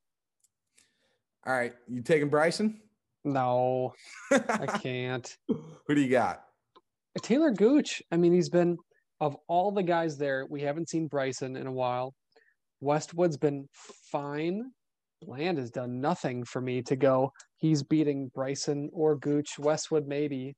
All 1.46 1.52
right, 1.52 1.74
you 1.88 2.00
taking 2.00 2.30
Bryson? 2.30 2.80
No, 3.24 3.92
I 4.30 4.66
can't. 4.82 5.36
Who 5.48 5.94
do 5.94 6.00
you 6.00 6.08
got? 6.10 6.42
Talor 7.20 7.54
Gooch. 7.56 8.02
I 8.10 8.16
mean, 8.16 8.32
he's 8.32 8.48
been 8.48 8.76
of 9.20 9.36
all 9.46 9.70
the 9.70 9.82
guys 9.82 10.16
there. 10.18 10.46
We 10.48 10.62
haven't 10.62 10.88
seen 10.88 11.06
Bryson 11.06 11.56
in 11.56 11.66
a 11.66 11.72
while. 11.72 12.14
Westwood's 12.80 13.36
been 13.36 13.68
fine. 14.10 14.70
Bland 15.26 15.58
has 15.58 15.70
done 15.70 16.00
nothing 16.00 16.44
for 16.44 16.60
me 16.60 16.82
to 16.82 16.96
go. 16.96 17.32
He's 17.56 17.82
beating 17.82 18.30
Bryson 18.34 18.90
or 18.92 19.16
Gooch. 19.16 19.58
Westwood 19.58 20.06
maybe. 20.06 20.54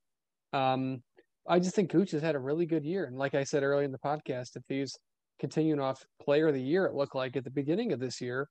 Um, 0.53 1.03
I 1.49 1.59
just 1.59 1.75
think 1.75 1.91
Gooch 1.91 2.11
has 2.11 2.23
had 2.23 2.35
a 2.35 2.41
really 2.41 2.67
good 2.67 2.85
year. 2.85 3.05
And 3.05 3.17
like 3.17 3.35
I 3.35 3.45
said 3.45 3.63
earlier 3.63 3.85
in 3.85 3.93
the 3.93 3.99
podcast, 3.99 4.57
if 4.57 4.63
he's 4.69 4.97
continuing 5.39 5.81
off 5.81 6.03
player 6.21 6.49
of 6.49 6.55
the 6.55 6.63
year, 6.63 6.87
it 6.87 6.95
looked 6.95 7.15
like 7.15 7.37
at 7.37 7.45
the 7.45 7.51
beginning 7.51 7.93
of 7.93 8.01
this 8.01 8.21
year, 8.21 8.49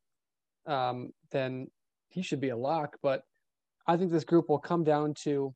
um, 0.66 1.12
then 1.32 1.68
he 2.10 2.22
should 2.22 2.40
be 2.40 2.50
a 2.50 2.58
lock. 2.58 2.96
But 3.04 3.22
I 3.88 3.98
think 3.98 4.12
this 4.12 4.24
group 4.24 4.50
will 4.50 4.60
come 4.60 4.84
down 4.84 5.14
to 5.24 5.54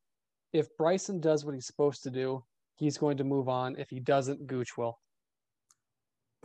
if 0.53 0.67
Bryson 0.77 1.19
does 1.19 1.45
what 1.45 1.55
he's 1.55 1.67
supposed 1.67 2.03
to 2.03 2.09
do, 2.09 2.43
he's 2.75 2.97
going 2.97 3.17
to 3.17 3.23
move 3.23 3.47
on. 3.47 3.75
If 3.77 3.89
he 3.89 3.99
doesn't, 3.99 4.47
Gooch 4.47 4.77
will. 4.77 4.97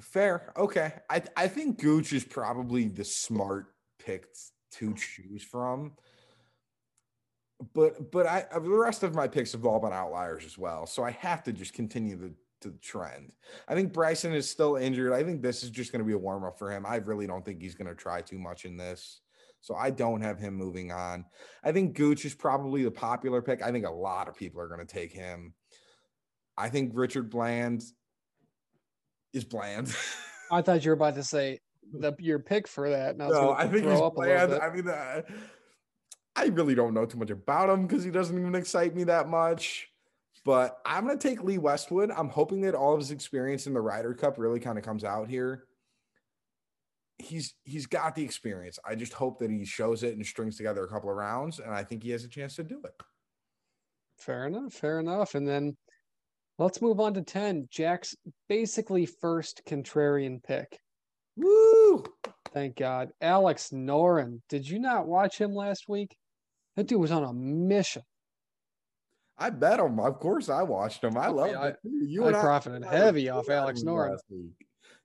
Fair. 0.00 0.52
Okay. 0.56 0.92
I 1.08 1.22
I 1.36 1.48
think 1.48 1.80
Gooch 1.80 2.12
is 2.12 2.24
probably 2.24 2.88
the 2.88 3.04
smart 3.04 3.73
pick 3.98 4.26
to 4.72 4.94
choose 4.94 5.42
from. 5.42 5.92
But 7.72 8.10
but 8.10 8.26
I 8.26 8.46
uh, 8.52 8.58
the 8.58 8.70
rest 8.70 9.02
of 9.02 9.14
my 9.14 9.28
picks 9.28 9.52
have 9.52 9.64
all 9.64 9.80
been 9.80 9.92
outliers 9.92 10.44
as 10.44 10.58
well. 10.58 10.86
So 10.86 11.04
I 11.04 11.12
have 11.12 11.42
to 11.44 11.52
just 11.52 11.72
continue 11.72 12.16
the 12.16 12.34
the 12.60 12.70
trend. 12.82 13.32
I 13.68 13.74
think 13.74 13.92
Bryson 13.92 14.32
is 14.32 14.48
still 14.48 14.76
injured. 14.76 15.12
I 15.12 15.22
think 15.22 15.42
this 15.42 15.62
is 15.62 15.70
just 15.70 15.92
going 15.92 16.00
to 16.00 16.06
be 16.06 16.14
a 16.14 16.18
warm 16.18 16.44
up 16.44 16.58
for 16.58 16.70
him. 16.70 16.84
I 16.86 16.96
really 16.96 17.26
don't 17.26 17.44
think 17.44 17.60
he's 17.60 17.74
going 17.74 17.88
to 17.88 17.94
try 17.94 18.20
too 18.22 18.38
much 18.38 18.64
in 18.64 18.76
this. 18.76 19.20
So 19.60 19.74
I 19.74 19.90
don't 19.90 20.20
have 20.20 20.38
him 20.38 20.54
moving 20.54 20.92
on. 20.92 21.24
I 21.62 21.72
think 21.72 21.96
Gooch 21.96 22.24
is 22.24 22.34
probably 22.34 22.84
the 22.84 22.90
popular 22.90 23.40
pick. 23.40 23.62
I 23.62 23.72
think 23.72 23.86
a 23.86 23.90
lot 23.90 24.28
of 24.28 24.36
people 24.36 24.60
are 24.60 24.68
going 24.68 24.84
to 24.84 24.92
take 24.92 25.12
him. 25.12 25.54
I 26.56 26.68
think 26.68 26.92
Richard 26.94 27.30
Bland 27.30 27.82
is 29.32 29.44
bland. 29.44 29.94
I 30.50 30.60
thought 30.62 30.84
you 30.84 30.90
were 30.90 30.96
about 30.96 31.14
to 31.14 31.24
say 31.24 31.60
the 31.92 32.14
your 32.18 32.38
pick 32.38 32.66
for 32.66 32.90
that. 32.90 33.16
no, 33.16 33.52
I 33.52 33.66
think 33.68 33.86
he's 33.86 34.00
bland. 34.14 34.54
I 34.54 34.70
mean, 34.70 34.88
uh, 34.88 35.22
I 36.36 36.46
really 36.46 36.74
don't 36.74 36.94
know 36.94 37.06
too 37.06 37.18
much 37.18 37.30
about 37.30 37.70
him 37.70 37.86
because 37.86 38.04
he 38.04 38.10
doesn't 38.10 38.38
even 38.38 38.54
excite 38.54 38.94
me 38.94 39.04
that 39.04 39.28
much. 39.28 39.88
But 40.44 40.78
I'm 40.84 41.06
going 41.06 41.18
to 41.18 41.28
take 41.28 41.42
Lee 41.42 41.58
Westwood. 41.58 42.10
I'm 42.10 42.28
hoping 42.28 42.60
that 42.62 42.74
all 42.74 42.92
of 42.92 43.00
his 43.00 43.10
experience 43.10 43.66
in 43.66 43.72
the 43.72 43.80
Ryder 43.80 44.12
Cup 44.12 44.36
really 44.36 44.60
kind 44.60 44.76
of 44.76 44.84
comes 44.84 45.02
out 45.02 45.28
here. 45.28 45.64
He's 47.18 47.54
he's 47.62 47.86
got 47.86 48.14
the 48.14 48.24
experience. 48.24 48.78
I 48.84 48.94
just 48.96 49.12
hope 49.12 49.38
that 49.38 49.50
he 49.50 49.64
shows 49.64 50.02
it 50.02 50.16
and 50.16 50.26
strings 50.26 50.56
together 50.56 50.84
a 50.84 50.88
couple 50.88 51.08
of 51.08 51.16
rounds, 51.16 51.60
and 51.60 51.72
I 51.72 51.84
think 51.84 52.02
he 52.02 52.10
has 52.10 52.24
a 52.24 52.28
chance 52.28 52.56
to 52.56 52.64
do 52.64 52.80
it. 52.84 52.92
Fair 54.18 54.46
enough. 54.46 54.72
Fair 54.72 55.00
enough. 55.00 55.34
And 55.34 55.46
then 55.46 55.76
let's 56.58 56.82
move 56.82 57.00
on 57.00 57.14
to 57.14 57.22
10. 57.22 57.68
Jack's 57.70 58.14
basically 58.48 59.06
first 59.06 59.62
contrarian 59.66 60.42
pick. 60.42 60.78
Woo! 61.36 62.04
Thank 62.52 62.76
God. 62.76 63.10
Alex 63.20 63.70
Noren. 63.72 64.40
Did 64.48 64.68
you 64.68 64.78
not 64.78 65.06
watch 65.06 65.38
him 65.38 65.54
last 65.54 65.88
week? 65.88 66.16
That 66.76 66.86
dude 66.86 67.00
was 67.00 67.10
on 67.10 67.24
a 67.24 67.32
mission. 67.32 68.02
I 69.36 69.50
bet 69.50 69.80
him. 69.80 69.98
Of 69.98 70.20
course, 70.20 70.48
I 70.48 70.62
watched 70.62 71.02
him. 71.02 71.16
I 71.16 71.28
love 71.28 71.50
it. 71.50 71.76
You 71.82 72.24
I 72.24 72.28
and 72.28 72.36
profited 72.36 72.84
I, 72.84 72.96
heavy 72.96 73.28
off 73.28 73.48
Alex 73.48 73.82
Noren. 73.82 74.16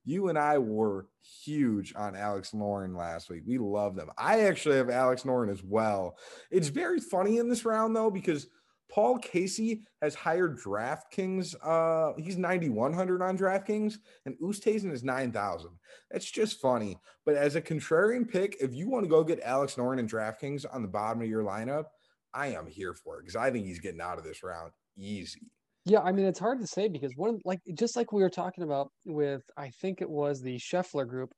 You 0.05 0.29
and 0.29 0.37
I 0.37 0.57
were 0.57 1.07
huge 1.43 1.93
on 1.95 2.15
Alex 2.15 2.51
Noren 2.51 2.95
last 2.95 3.29
week. 3.29 3.43
We 3.45 3.57
love 3.57 3.95
them. 3.95 4.09
I 4.17 4.41
actually 4.41 4.77
have 4.77 4.89
Alex 4.89 5.23
Noren 5.23 5.51
as 5.51 5.63
well. 5.63 6.15
It's 6.51 6.69
hmm. 6.69 6.75
very 6.75 6.99
funny 6.99 7.37
in 7.37 7.49
this 7.49 7.65
round 7.65 7.95
though 7.95 8.11
because 8.11 8.47
Paul 8.91 9.19
Casey 9.19 9.83
has 10.01 10.15
hired 10.15 10.59
DraftKings. 10.59 11.55
Uh, 11.63 12.13
he's 12.17 12.37
9,100 12.37 13.21
on 13.21 13.37
DraftKings, 13.37 13.95
and 14.25 14.35
Oosthuizen 14.41 14.91
is 14.91 15.03
9,000. 15.03 15.69
That's 16.09 16.29
just 16.29 16.59
funny. 16.59 16.97
But 17.25 17.35
as 17.35 17.55
a 17.55 17.61
contrarian 17.61 18.27
pick, 18.27 18.57
if 18.59 18.73
you 18.73 18.89
want 18.89 19.05
to 19.05 19.09
go 19.09 19.23
get 19.23 19.41
Alex 19.41 19.75
Noren 19.75 19.99
and 19.99 20.09
DraftKings 20.09 20.65
on 20.71 20.81
the 20.81 20.87
bottom 20.87 21.21
of 21.21 21.27
your 21.27 21.43
lineup, 21.43 21.85
I 22.33 22.47
am 22.47 22.67
here 22.67 22.93
for 22.93 23.17
it 23.17 23.21
because 23.21 23.35
I 23.35 23.51
think 23.51 23.65
he's 23.65 23.79
getting 23.79 24.01
out 24.01 24.17
of 24.17 24.23
this 24.23 24.43
round 24.43 24.71
easy. 24.97 25.51
Yeah, 25.85 26.01
I 26.01 26.11
mean 26.11 26.25
it's 26.25 26.39
hard 26.39 26.59
to 26.59 26.67
say 26.67 26.87
because 26.87 27.13
one 27.15 27.39
like 27.45 27.59
just 27.73 27.95
like 27.95 28.11
we 28.11 28.21
were 28.21 28.29
talking 28.29 28.63
about 28.63 28.91
with 29.05 29.41
I 29.57 29.71
think 29.81 30.01
it 30.01 30.09
was 30.09 30.41
the 30.41 30.57
Scheffler 30.57 31.07
group, 31.07 31.31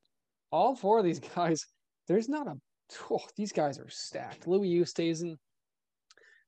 all 0.52 0.76
four 0.76 1.00
of 1.00 1.06
these 1.06 1.20
guys, 1.36 1.66
there's 2.08 2.28
not 2.28 2.48
a 2.48 2.56
oh, 3.10 3.22
these 3.38 3.52
guys 3.52 3.80
are 3.80 3.90
stacked. 3.90 4.48
Louis 4.48 4.80
Oosthuizen, 4.80 5.36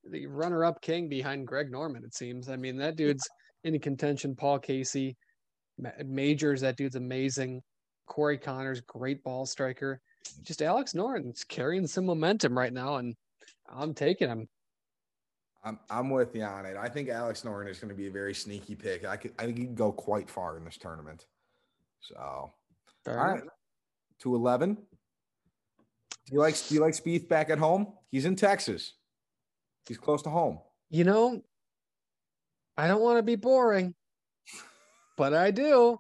the 0.10 0.28
runner-up 0.28 0.82
king 0.82 1.08
behind 1.08 1.48
Greg 1.48 1.72
Norman. 1.72 2.04
It 2.04 2.13
seems. 2.13 2.50
I 2.50 2.56
mean 2.56 2.78
that 2.78 2.96
dude's 2.96 3.28
in 3.63 3.80
contention. 3.80 4.36
Paul 4.36 4.60
Casey, 4.60 5.16
Majors, 6.06 6.62
that 6.62 6.78
dude's 6.78 6.96
amazing. 6.96 7.62
Corey 8.06 8.38
Conners, 8.38 8.82
great 8.82 9.24
ball 9.24 9.46
striker. 9.46 10.02
Just 10.42 10.62
Alex 10.62 10.94
Noren's 10.94 11.44
carrying 11.44 11.88
some 11.88 12.06
momentum 12.06 12.58
right 12.58 12.74
now, 12.74 12.96
and 12.96 13.16
I'm 13.70 13.94
taking 13.94 14.30
him. 14.30 14.48
I'm 15.63 15.80
I'm 15.89 16.10
with 16.10 16.36
you 16.36 16.44
on 16.44 16.66
it. 16.66 16.76
I 16.78 16.89
think 16.89 17.10
Alex 17.10 17.42
Noren 17.42 17.70
is 17.70 17.80
going 17.80 17.89
to 17.89 17.96
be 17.96 18.08
a 18.08 18.12
very 18.12 18.34
sneaky 18.34 18.76
pick. 18.76 19.06
I 19.06 19.16
could 19.16 19.32
I 19.39 19.46
think 19.46 19.58
he 19.58 19.63
can 19.66 19.76
go 19.76 19.92
quite 19.92 20.30
far 20.30 20.58
in 20.58 20.66
this 20.66 20.78
tournament. 20.78 21.26
So 22.02 22.54
Fair 23.06 23.20
all 23.20 23.34
right. 23.34 23.44
To 24.20 24.36
eleven. 24.36 24.76
Do 24.76 26.34
you 26.34 26.39
like 26.39 26.56
do 26.68 26.76
you 26.76 26.82
like 26.82 26.94
Spieth 26.94 27.30
back 27.30 27.50
at 27.50 27.58
home? 27.58 27.94
He's 28.12 28.26
in 28.26 28.36
Texas. 28.36 28.94
He's 29.88 29.98
close 29.98 30.22
to 30.24 30.30
home. 30.30 30.60
You 30.89 31.04
know, 31.04 31.41
I 32.78 32.88
don't 32.88 33.02
want 33.02 33.17
to 33.17 33.24
be 33.24 33.36
boring, 33.36 33.93
but 35.17 35.34
I 35.34 35.52
do. 35.52 36.00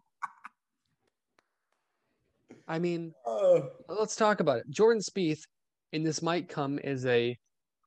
I 2.67 2.79
mean, 2.79 3.13
uh, 3.25 3.61
let's 3.89 4.15
talk 4.15 4.39
about 4.39 4.59
it. 4.59 4.69
Jordan 4.69 5.01
Spieth, 5.01 5.41
and 5.91 6.05
this 6.05 6.21
might 6.21 6.47
come 6.47 6.79
as 6.79 7.05
a 7.05 7.37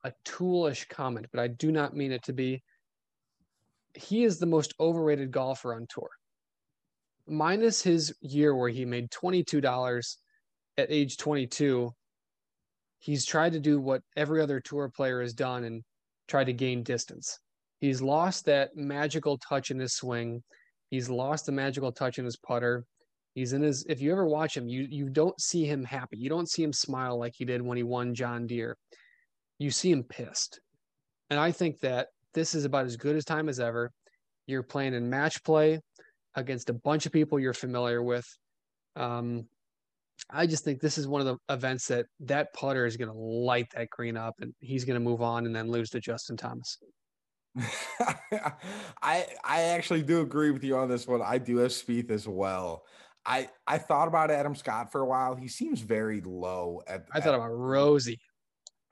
a 0.04 0.12
toolish 0.24 0.88
comment, 0.88 1.26
but 1.32 1.40
I 1.40 1.48
do 1.48 1.72
not 1.72 1.96
mean 1.96 2.12
it 2.12 2.22
to 2.24 2.32
be. 2.32 2.62
He 3.94 4.22
is 4.22 4.38
the 4.38 4.46
most 4.46 4.72
overrated 4.78 5.32
golfer 5.32 5.74
on 5.74 5.86
tour. 5.88 6.08
Minus 7.26 7.82
his 7.82 8.14
year 8.20 8.54
where 8.54 8.68
he 8.68 8.84
made 8.84 9.10
$22 9.10 10.16
at 10.78 10.86
age 10.90 11.16
22, 11.16 11.90
he's 12.98 13.24
tried 13.24 13.52
to 13.52 13.60
do 13.60 13.80
what 13.80 14.02
every 14.16 14.40
other 14.40 14.60
tour 14.60 14.88
player 14.88 15.20
has 15.20 15.34
done 15.34 15.64
and 15.64 15.82
try 16.28 16.44
to 16.44 16.52
gain 16.52 16.82
distance. 16.82 17.38
He's 17.80 18.02
lost 18.02 18.46
that 18.46 18.76
magical 18.76 19.38
touch 19.38 19.70
in 19.70 19.78
his 19.78 19.94
swing. 19.94 20.42
He's 20.90 21.10
lost 21.10 21.46
the 21.46 21.52
magical 21.52 21.92
touch 21.92 22.18
in 22.18 22.24
his 22.24 22.36
putter. 22.36 22.84
He's 23.34 23.52
in 23.52 23.62
his 23.62 23.84
if 23.88 24.00
you 24.00 24.12
ever 24.12 24.26
watch 24.26 24.56
him, 24.56 24.68
you 24.68 24.86
you 24.88 25.08
don't 25.10 25.38
see 25.40 25.66
him 25.66 25.84
happy. 25.84 26.16
You 26.16 26.30
don't 26.30 26.48
see 26.48 26.62
him 26.62 26.72
smile 26.72 27.18
like 27.18 27.34
he 27.36 27.44
did 27.44 27.60
when 27.60 27.76
he 27.76 27.82
won 27.82 28.14
John 28.14 28.46
Deere 28.46 28.76
you 29.58 29.70
see 29.70 29.90
him 29.90 30.04
pissed. 30.04 30.60
And 31.30 31.40
I 31.40 31.52
think 31.52 31.80
that 31.80 32.08
this 32.34 32.54
is 32.54 32.64
about 32.64 32.86
as 32.86 32.96
good 32.96 33.16
as 33.16 33.24
time 33.24 33.48
as 33.48 33.60
ever. 33.60 33.92
You're 34.46 34.62
playing 34.62 34.94
in 34.94 35.10
match 35.10 35.42
play 35.42 35.80
against 36.34 36.70
a 36.70 36.74
bunch 36.74 37.06
of 37.06 37.12
people 37.12 37.40
you're 37.40 37.54
familiar 37.54 38.02
with. 38.02 38.26
Um, 38.94 39.46
I 40.30 40.46
just 40.46 40.64
think 40.64 40.80
this 40.80 40.98
is 40.98 41.06
one 41.06 41.20
of 41.20 41.26
the 41.26 41.54
events 41.54 41.86
that 41.88 42.06
that 42.20 42.52
putter 42.52 42.86
is 42.86 42.96
going 42.96 43.10
to 43.10 43.16
light 43.16 43.68
that 43.74 43.90
green 43.90 44.16
up, 44.16 44.34
and 44.40 44.52
he's 44.60 44.84
going 44.84 44.98
to 44.98 45.04
move 45.04 45.22
on 45.22 45.46
and 45.46 45.54
then 45.54 45.70
lose 45.70 45.90
to 45.90 46.00
Justin 46.00 46.36
Thomas. 46.36 46.78
I 49.02 49.26
I 49.44 49.62
actually 49.62 50.02
do 50.02 50.20
agree 50.20 50.50
with 50.50 50.64
you 50.64 50.76
on 50.76 50.88
this 50.88 51.06
one. 51.06 51.22
I 51.22 51.38
do 51.38 51.58
have 51.58 51.70
Spieth 51.70 52.10
as 52.10 52.28
well. 52.28 52.84
I 53.24 53.48
I 53.66 53.78
thought 53.78 54.08
about 54.08 54.30
Adam 54.30 54.54
Scott 54.54 54.92
for 54.92 55.00
a 55.02 55.06
while. 55.06 55.34
He 55.34 55.48
seems 55.48 55.80
very 55.80 56.20
low 56.20 56.82
at. 56.86 57.06
I 57.12 57.20
thought 57.20 57.34
about 57.34 57.52
Rosie. 57.52 58.20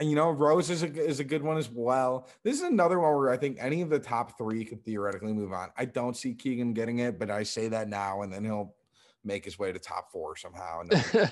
And 0.00 0.10
you 0.10 0.16
know, 0.16 0.30
Rose 0.30 0.70
is 0.70 0.82
a 0.82 0.92
is 0.92 1.20
a 1.20 1.24
good 1.24 1.42
one 1.42 1.56
as 1.56 1.70
well. 1.70 2.28
This 2.42 2.56
is 2.56 2.62
another 2.62 2.98
one 2.98 3.14
where 3.14 3.30
I 3.30 3.36
think 3.36 3.58
any 3.60 3.80
of 3.80 3.90
the 3.90 3.98
top 3.98 4.36
three 4.36 4.64
could 4.64 4.84
theoretically 4.84 5.32
move 5.32 5.52
on. 5.52 5.68
I 5.76 5.84
don't 5.84 6.16
see 6.16 6.34
Keegan 6.34 6.72
getting 6.72 6.98
it, 6.98 7.18
but 7.18 7.30
I 7.30 7.44
say 7.44 7.68
that 7.68 7.88
now, 7.88 8.22
and 8.22 8.32
then 8.32 8.44
he'll 8.44 8.74
make 9.24 9.44
his 9.44 9.58
way 9.58 9.72
to 9.72 9.78
top 9.78 10.10
four 10.10 10.36
somehow. 10.36 10.82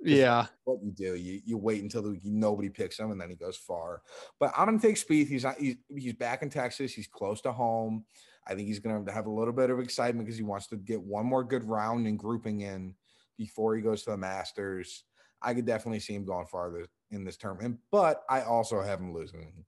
yeah, 0.00 0.46
what 0.64 0.78
you 0.82 0.90
do, 0.90 1.14
you 1.14 1.40
you 1.44 1.56
wait 1.56 1.82
until 1.82 2.02
the, 2.02 2.20
nobody 2.24 2.68
picks 2.68 2.98
him, 2.98 3.10
and 3.10 3.20
then 3.20 3.30
he 3.30 3.36
goes 3.36 3.56
far. 3.56 4.02
But 4.38 4.52
I'm 4.56 4.66
gonna 4.66 4.80
take 4.80 4.96
Spieth. 4.96 5.28
He's 5.28 5.44
not. 5.44 5.58
He's, 5.58 5.76
he's 5.94 6.14
back 6.14 6.42
in 6.42 6.50
Texas. 6.50 6.92
He's 6.92 7.06
close 7.06 7.40
to 7.42 7.52
home. 7.52 8.04
I 8.46 8.54
think 8.54 8.68
he's 8.68 8.80
gonna 8.80 9.10
have 9.12 9.26
a 9.26 9.30
little 9.30 9.54
bit 9.54 9.70
of 9.70 9.80
excitement 9.80 10.26
because 10.26 10.38
he 10.38 10.44
wants 10.44 10.66
to 10.68 10.76
get 10.76 11.00
one 11.00 11.26
more 11.26 11.44
good 11.44 11.64
round 11.64 12.06
and 12.06 12.18
grouping 12.18 12.62
in 12.62 12.94
before 13.36 13.76
he 13.76 13.82
goes 13.82 14.02
to 14.04 14.10
the 14.10 14.16
Masters. 14.16 15.04
I 15.40 15.54
could 15.54 15.66
definitely 15.66 16.00
see 16.00 16.14
him 16.14 16.24
going 16.24 16.46
farther 16.46 16.86
in 17.10 17.24
this 17.24 17.36
tournament, 17.36 17.78
but 17.92 18.22
I 18.28 18.42
also 18.42 18.82
have 18.82 18.98
him 18.98 19.14
losing 19.14 19.64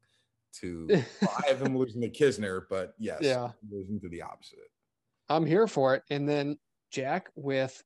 to 0.52 0.88
well, 1.22 1.36
I 1.44 1.48
have 1.48 1.62
him 1.62 1.76
losing 1.76 2.00
to 2.00 2.08
Kisner, 2.08 2.62
but 2.68 2.94
yes, 2.98 3.20
yeah, 3.22 3.50
losing 3.70 4.00
to 4.00 4.08
the 4.08 4.22
opposite. 4.22 4.58
I'm 5.30 5.46
here 5.46 5.68
for 5.68 5.94
it. 5.94 6.02
And 6.10 6.28
then 6.28 6.58
Jack 6.90 7.28
with 7.34 7.82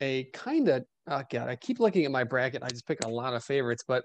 a 0.00 0.24
kind 0.32 0.68
of 0.68 0.84
oh 1.08 1.22
god, 1.30 1.48
I 1.48 1.56
keep 1.56 1.80
looking 1.80 2.04
at 2.04 2.10
my 2.10 2.24
bracket. 2.24 2.62
I 2.62 2.68
just 2.68 2.86
pick 2.86 3.04
a 3.04 3.08
lot 3.08 3.34
of 3.34 3.44
favorites. 3.44 3.84
But 3.86 4.04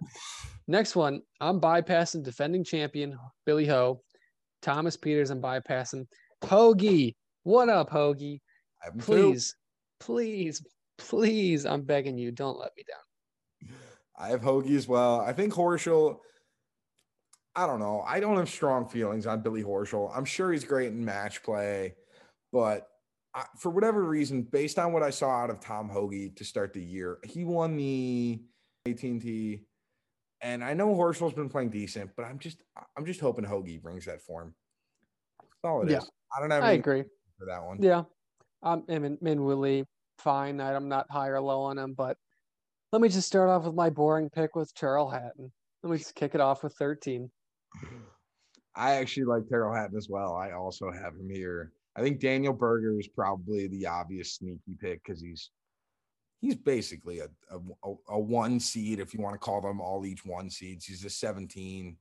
next 0.67 0.95
one, 0.95 1.21
I'm 1.39 1.59
bypassing 1.59 2.23
defending 2.23 2.63
champion 2.63 3.17
Billy 3.45 3.65
Ho, 3.67 4.01
Thomas 4.61 4.97
Pieters, 4.97 5.31
I'm 5.31 5.41
bypassing 5.41 6.05
Hoagie. 6.43 7.15
What 7.43 7.69
up, 7.69 7.89
Hoagie? 7.89 8.39
Please, 8.99 9.55
please, 9.99 10.63
please, 10.97 11.65
I'm 11.65 11.81
begging 11.81 12.17
you, 12.17 12.31
don't 12.31 12.59
let 12.59 12.71
me 12.77 12.83
down. 12.87 13.71
I 14.17 14.29
have 14.29 14.41
Hoagie 14.41 14.75
as 14.75 14.87
well. 14.87 15.19
I 15.21 15.33
think 15.33 15.53
Horschel. 15.53 16.17
I 17.55 17.67
don't 17.67 17.79
know. 17.79 18.01
I 18.07 18.21
don't 18.21 18.37
have 18.37 18.49
strong 18.49 18.87
feelings 18.87 19.25
on 19.25 19.41
Billy 19.41 19.63
Horschel. 19.63 20.09
I'm 20.15 20.23
sure 20.23 20.53
he's 20.53 20.63
great 20.63 20.89
in 20.89 21.03
match 21.03 21.43
play, 21.43 21.95
but 22.53 22.87
I, 23.33 23.45
for 23.57 23.69
whatever 23.69 24.03
reason, 24.03 24.43
based 24.43 24.77
on 24.77 24.93
what 24.93 25.03
I 25.03 25.09
saw 25.09 25.29
out 25.29 25.49
of 25.49 25.59
Tom 25.59 25.89
Hoge 25.89 26.35
to 26.35 26.43
start 26.43 26.73
the 26.73 26.83
year, 26.83 27.19
he 27.23 27.45
won 27.45 27.77
the 27.77 28.41
AT&T, 28.85 29.61
and 30.41 30.63
I 30.63 30.73
know 30.73 30.93
Horschel's 30.95 31.33
been 31.33 31.49
playing 31.49 31.69
decent, 31.69 32.11
but 32.15 32.25
I'm 32.25 32.39
just 32.39 32.63
I'm 32.97 33.05
just 33.05 33.19
hoping 33.19 33.45
Hoge 33.45 33.81
brings 33.81 34.05
that 34.05 34.21
form. 34.21 34.53
That's 35.39 35.51
all 35.63 35.83
it 35.83 35.91
yeah. 35.91 35.99
is. 35.99 36.11
I 36.35 36.41
don't 36.41 36.51
have. 36.51 36.63
I 36.63 36.73
agree 36.73 37.03
for 37.37 37.45
that 37.45 37.63
one. 37.63 37.81
Yeah, 37.81 38.03
um, 38.63 38.83
I 38.89 38.99
mean, 38.99 39.17
Min 39.21 39.43
Woo 39.43 39.55
Lee, 39.55 39.85
fine. 40.17 40.59
I'm 40.59 40.89
not 40.89 41.05
high 41.09 41.29
or 41.29 41.39
low 41.41 41.61
on 41.61 41.77
him, 41.77 41.93
but 41.93 42.17
let 42.91 43.01
me 43.01 43.07
just 43.09 43.27
start 43.27 43.49
off 43.49 43.63
with 43.63 43.75
my 43.75 43.89
boring 43.89 44.29
pick 44.29 44.55
with 44.55 44.73
Tyrrell 44.73 45.09
Hatton. 45.09 45.51
Let 45.83 45.91
me 45.91 45.97
just 45.97 46.15
kick 46.15 46.35
it 46.35 46.41
off 46.41 46.63
with 46.63 46.73
13. 46.73 47.29
I 48.75 48.95
actually 48.95 49.23
like 49.23 49.43
Tyrrell 49.49 49.73
Hatton 49.73 49.97
as 49.97 50.07
well. 50.09 50.35
I 50.35 50.51
also 50.51 50.91
have 50.91 51.13
him 51.13 51.29
here. 51.31 51.71
I 51.95 52.01
think 52.01 52.19
Daniel 52.19 52.53
Berger 52.53 52.99
is 52.99 53.07
probably 53.07 53.67
the 53.67 53.87
obvious 53.87 54.35
sneaky 54.35 54.77
pick 54.79 55.03
because 55.03 55.21
he's 55.21 55.51
he's 56.39 56.55
basically 56.55 57.19
a, 57.19 57.27
a, 57.51 57.93
a 58.09 58.19
one 58.19 58.59
seed 58.59 58.99
if 58.99 59.13
you 59.13 59.21
want 59.21 59.35
to 59.35 59.39
call 59.39 59.61
them 59.61 59.79
all 59.79 60.05
each 60.05 60.25
one 60.25 60.49
seeds. 60.49 60.85
He's 60.85 61.05
a 61.05 61.09
17. 61.09 61.95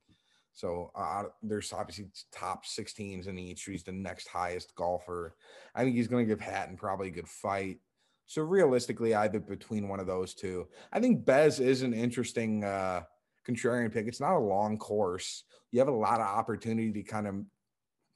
So 0.53 0.91
uh, 0.95 1.25
there's 1.43 1.73
obviously 1.73 2.07
top 2.33 2.65
16s 2.65 3.29
in 3.29 3.39
each. 3.39 3.65
He's 3.65 3.85
the 3.85 3.93
next 3.93 4.27
highest 4.29 4.75
golfer. 4.75 5.37
I 5.75 5.85
think 5.85 5.95
he's 5.95 6.09
going 6.09 6.27
to 6.27 6.29
give 6.29 6.41
Hatton 6.41 6.77
probably 6.77 7.09
a 7.09 7.13
good 7.13 7.29
fight. 7.29 7.79
So 8.27 8.43
realistically, 8.43 9.15
either 9.15 9.41
between 9.41 9.89
one 9.89 10.01
of 10.01 10.07
those 10.07 10.35
two. 10.35 10.69
I 10.93 11.01
think 11.01 11.25
Bez 11.25 11.61
is 11.61 11.83
an 11.83 11.93
interesting 11.93 12.65
uh, 12.65 13.03
contrarian 13.49 13.93
pick. 13.93 14.07
It's 14.07 14.21
not 14.21 14.37
a 14.37 14.39
long 14.39 14.79
course. 14.79 15.45
You 15.73 15.81
have 15.81 15.89
a 15.89 15.93
lot 15.93 16.21
of 16.21 16.27
opportunity 16.27 16.93
to 16.93 17.03
kind 17.03 17.27
of 17.27 17.35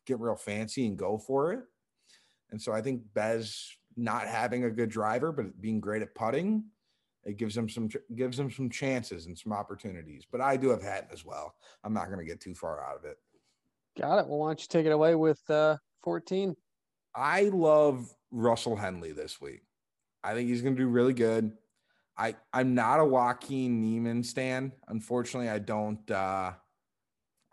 get 0.07 0.21
real 0.21 0.37
fancy 0.37 0.87
and 0.87 0.97
go 0.97 1.19
for 1.19 1.53
it. 1.53 1.61
And 2.51 2.61
so 2.61 2.73
I 2.73 2.81
think 2.81 3.03
Bez 3.15 3.77
not 3.97 4.27
having 4.27 4.65
a 4.65 4.71
good 4.71 4.91
driver, 4.91 5.33
but 5.33 5.61
being 5.61 5.81
great 5.81 6.03
at 6.03 6.15
putting, 6.15 6.65
it 7.25 7.37
gives 7.37 7.57
him 7.57 7.69
some 7.69 7.89
gives 8.15 8.39
him 8.39 8.51
some 8.51 8.69
chances 8.69 9.27
and 9.27 9.37
some 9.37 9.53
opportunities. 9.53 10.27
But 10.31 10.41
I 10.41 10.57
do 10.57 10.69
have 10.71 10.83
Hatton 10.83 11.09
as 11.13 11.25
well. 11.25 11.55
I'm 11.83 11.95
not 11.95 12.07
going 12.07 12.19
to 12.19 12.25
get 12.25 12.41
too 12.41 12.55
far 12.55 12.85
out 12.85 12.97
of 12.97 13.05
it. 13.05 13.17
Got 13.99 14.19
it. 14.19 14.29
Well, 14.29 14.39
why 14.41 14.49
don't 14.49 14.61
you 14.61 14.67
take 14.69 14.87
it 14.87 14.93
away 14.93 15.15
with 15.15 15.41
uh, 15.49 15.77
14? 16.03 16.55
I 17.15 17.45
love 17.45 18.13
Russell 18.31 18.77
Henley 18.77 19.13
this 19.13 19.41
week. 19.41 19.63
I 20.23 20.35
think 20.35 20.49
he's 20.49 20.63
going 20.63 20.75
to 20.75 20.83
do 20.83 20.89
really 20.89 21.15
good. 21.15 21.53
I 22.17 22.37
I'm 22.53 22.75
not 22.75 23.01
a 23.01 23.05
Joaquin 23.05 23.81
Niemann 23.81 24.23
stan. 24.23 24.73
Unfortunately, 24.89 25.49
I 25.49 25.59
don't 25.59 26.09
uh, 26.11 26.53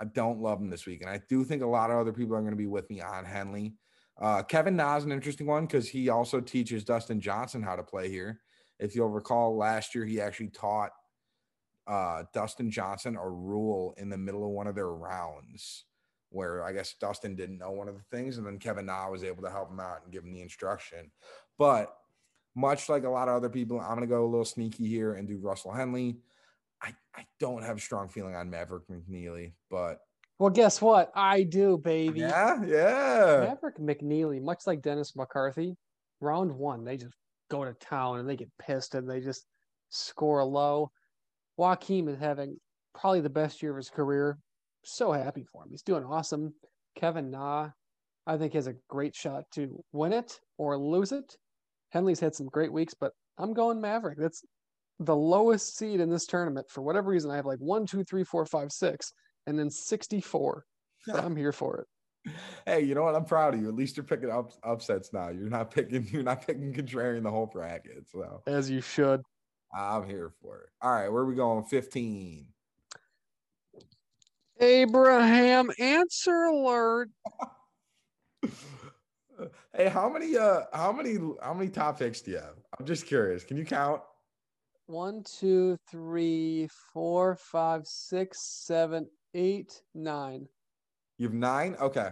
I 0.02 0.06
don't 0.06 0.42
love 0.42 0.60
him 0.60 0.72
this 0.72 0.88
week, 0.88 1.02
and 1.02 1.10
I 1.10 1.22
do 1.30 1.44
think 1.44 1.62
a 1.62 1.68
lot 1.68 1.92
of 1.92 1.98
other 1.98 2.12
people 2.12 2.36
are 2.36 2.42
going 2.42 2.52
to 2.52 2.58
be 2.58 2.66
with 2.66 2.90
me 2.90 3.02
on 3.02 3.24
Henley. 3.24 3.76
Uh, 4.20 4.42
Kevin 4.42 4.76
Na 4.76 4.98
is 4.98 5.04
an 5.04 5.12
interesting 5.12 5.46
one 5.46 5.68
because 5.68 5.88
he 5.88 6.10
also 6.10 6.42
teaches 6.42 6.84
Dustin 6.84 7.22
Johnson 7.22 7.62
how 7.62 7.76
to 7.76 7.84
play 7.84 8.10
here. 8.10 8.42
If 8.80 8.96
you'll 8.96 9.10
recall, 9.10 9.56
last 9.56 9.94
year 9.94 10.04
he 10.04 10.20
actually 10.20 10.50
taught 10.50 10.90
uh, 11.86 12.24
Dustin 12.34 12.72
Johnson 12.72 13.16
a 13.16 13.30
rule 13.30 13.94
in 13.98 14.10
the 14.10 14.18
middle 14.18 14.44
of 14.44 14.50
one 14.50 14.66
of 14.66 14.74
their 14.74 14.92
rounds 14.92 15.86
where 16.30 16.64
I 16.64 16.72
guess 16.72 16.96
Dustin 17.00 17.36
didn't 17.36 17.60
know 17.60 17.72
one 17.72 17.90
of 17.90 17.96
the 17.96 18.18
things, 18.18 18.38
and 18.38 18.48
then 18.48 18.58
Kevin 18.58 18.88
Na 18.88 19.10
was 19.10 19.24
able 19.24 19.44
to 19.44 19.52
help 19.52 19.70
him 19.70 19.80
out 19.80 20.00
and 20.04 20.12
give 20.12 20.24
him 20.24 20.34
the 20.34 20.42
instruction. 20.42 21.12
But 21.60 21.94
much 22.56 22.90
like 22.90 23.04
a 23.04 23.10
lot 23.10 23.28
of 23.28 23.36
other 23.36 23.50
people, 23.50 23.80
I'm 23.80 23.96
going 23.96 24.02
to 24.02 24.08
go 24.08 24.24
a 24.24 24.26
little 24.26 24.46
sneaky 24.46 24.88
here 24.88 25.14
and 25.14 25.28
do 25.28 25.38
Russell 25.38 25.74
Henley. 25.74 26.18
I, 26.82 26.94
I 27.16 27.26
don't 27.40 27.64
have 27.64 27.78
a 27.78 27.82
strong 27.82 28.10
feeling 28.10 28.36
on 28.36 28.50
Maverick 28.50 28.84
McNealy, 28.90 29.54
but 29.70 30.00
well, 30.40 30.50
guess 30.50 30.82
what? 30.82 31.12
I 31.14 31.44
do, 31.44 31.78
baby. 31.78 32.22
Yeah, 32.22 32.64
yeah. 32.66 33.48
Maverick 33.48 33.78
McNealy, 33.78 34.42
much 34.42 34.66
like 34.66 34.82
Dennis 34.82 35.16
McCarthy, 35.16 35.76
round 36.20 36.52
one, 36.52 36.84
they 36.84 36.98
just 36.98 37.14
go 37.52 37.64
to 37.64 37.74
town 37.74 38.18
and 38.18 38.28
they 38.28 38.36
get 38.36 38.50
pissed 38.60 38.96
and 38.96 39.08
they 39.08 39.20
just 39.20 39.46
score 39.90 40.44
low. 40.44 40.90
Joaquin 41.58 42.08
is 42.08 42.18
having 42.20 42.58
probably 42.96 43.22
the 43.22 43.30
best 43.30 43.62
year 43.62 43.72
of 43.72 43.78
his 43.78 43.90
career. 43.90 44.40
So 44.84 45.12
happy 45.12 45.46
for 45.52 45.64
him. 45.64 45.70
He's 45.70 45.84
doing 45.84 46.04
awesome. 46.04 46.56
Kevin 46.96 47.30
Na, 47.30 47.70
I 48.26 48.38
think, 48.38 48.54
has 48.54 48.66
a 48.66 48.76
great 48.90 49.16
shot 49.16 49.44
to 49.54 49.84
win 49.92 50.12
it 50.12 50.40
or 50.58 50.78
lose 50.78 51.12
it. 51.12 51.36
Henley's 51.90 52.20
had 52.20 52.34
some 52.34 52.48
great 52.48 52.74
weeks, 52.74 52.96
but 53.00 53.12
I'm 53.38 53.54
going 53.54 53.80
Maverick. 53.80 54.18
That's 54.18 54.44
the 55.06 55.16
lowest 55.16 55.78
seed 55.78 56.00
in 56.00 56.10
this 56.10 56.26
tournament 56.26 56.70
for 56.70 56.82
whatever 56.82 57.12
reason. 57.12 57.32
I 57.32 57.36
have 57.36 57.46
like 57.46 57.60
one, 57.60 57.86
two, 57.86 58.04
three, 58.04 58.24
four, 58.24 58.46
five, 58.46 58.72
six, 58.72 59.14
and 59.48 59.58
then 59.58 59.70
64. 59.70 60.66
I'm 61.14 61.36
here 61.36 61.52
for 61.52 61.80
it. 61.80 61.88
Hey, 62.66 62.82
you 62.82 62.94
know 62.94 63.04
what? 63.04 63.16
I'm 63.16 63.26
proud 63.26 63.56
of 63.56 63.62
you. 63.62 63.68
At 63.68 63.76
least 63.76 63.98
you're 63.98 64.04
picking 64.04 64.30
up 64.30 64.52
upsets 64.64 65.12
now. 65.12 65.30
You're 65.30 65.50
not 65.50 65.72
picking. 65.72 66.08
You're 66.12 66.24
not 66.24 66.46
picking 66.46 66.74
contrarian 66.74 67.24
the 67.24 67.32
whole 67.32 67.48
bracket. 67.48 68.10
So 68.12 68.44
as 68.46 68.70
you 68.70 68.82
should. 68.82 69.22
I'm 69.74 70.06
here 70.08 70.32
for 70.42 70.60
it. 70.60 70.70
All 70.82 70.92
right, 70.92 71.10
where 71.10 71.22
are 71.22 71.26
we 71.26 71.36
going? 71.36 71.64
15. 71.64 72.46
Abraham, 74.60 75.72
Ancer 75.80 76.44
alert. 76.44 77.10
hey, 79.76 79.88
how 79.90 80.10
many 80.10 80.38
uh 80.38 80.62
how 80.74 80.92
many 80.92 81.18
how 81.42 81.54
many 81.54 81.70
top 81.70 81.98
picks 81.98 82.22
do 82.22 82.32
you 82.32 82.38
have? 82.38 82.56
I'm 82.80 82.86
just 82.86 83.08
curious. 83.08 83.44
Can 83.44 83.58
you 83.58 83.66
count? 83.66 84.02
One, 84.88 85.24
two, 85.24 85.78
three, 85.90 86.68
four, 86.94 87.36
five, 87.36 87.86
six, 87.86 88.40
seven, 88.66 89.08
eight, 89.34 89.82
nine. 89.94 90.48
You 91.18 91.28
have 91.28 91.34
nine? 91.34 91.76
Okay. 91.80 92.10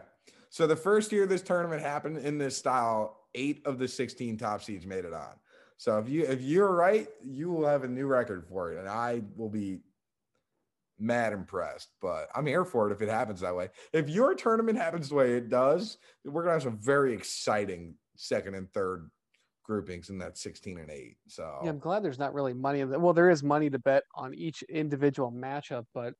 So 0.49 0.65
the 0.65 0.75
first 0.75 1.11
year 1.11 1.25
this 1.25 1.41
tournament 1.41 1.81
happened 1.81 2.17
in 2.19 2.37
this 2.37 2.57
style, 2.57 3.17
eight 3.35 3.61
of 3.65 3.79
the 3.79 3.87
16 3.87 4.37
top 4.37 4.63
seeds 4.63 4.85
made 4.85 5.05
it 5.05 5.13
on. 5.13 5.33
So 5.77 5.97
if 5.97 6.09
you 6.09 6.23
if 6.23 6.41
you're 6.41 6.73
right, 6.73 7.07
you 7.23 7.49
will 7.51 7.67
have 7.67 7.83
a 7.83 7.87
new 7.87 8.07
record 8.07 8.45
for 8.47 8.71
it. 8.71 8.79
And 8.79 8.87
I 8.87 9.21
will 9.35 9.49
be 9.49 9.79
mad 10.99 11.33
impressed. 11.33 11.89
But 12.01 12.27
I'm 12.35 12.45
here 12.45 12.65
for 12.65 12.89
it 12.89 12.93
if 12.93 13.01
it 13.01 13.09
happens 13.09 13.39
that 13.41 13.55
way. 13.55 13.69
If 13.93 14.09
your 14.09 14.35
tournament 14.35 14.77
happens 14.77 15.09
the 15.09 15.15
way 15.15 15.33
it 15.33 15.49
does, 15.49 15.97
we're 16.25 16.43
gonna 16.43 16.53
have 16.53 16.63
some 16.63 16.77
very 16.77 17.13
exciting 17.13 17.95
second 18.15 18.55
and 18.55 18.71
third 18.73 19.09
groupings 19.69 20.09
in 20.09 20.17
that 20.17 20.35
16 20.35 20.79
and 20.79 20.89
8. 20.89 21.17
So 21.27 21.59
yeah, 21.63 21.69
I'm 21.69 21.77
glad 21.77 22.03
there's 22.03 22.17
not 22.17 22.33
really 22.33 22.53
money. 22.53 22.79
In 22.79 22.89
the, 22.89 22.99
well, 22.99 23.13
there 23.13 23.29
is 23.29 23.43
money 23.43 23.69
to 23.69 23.77
bet 23.77 24.03
on 24.15 24.33
each 24.33 24.63
individual 24.63 25.31
matchup, 25.31 25.85
but 25.93 26.13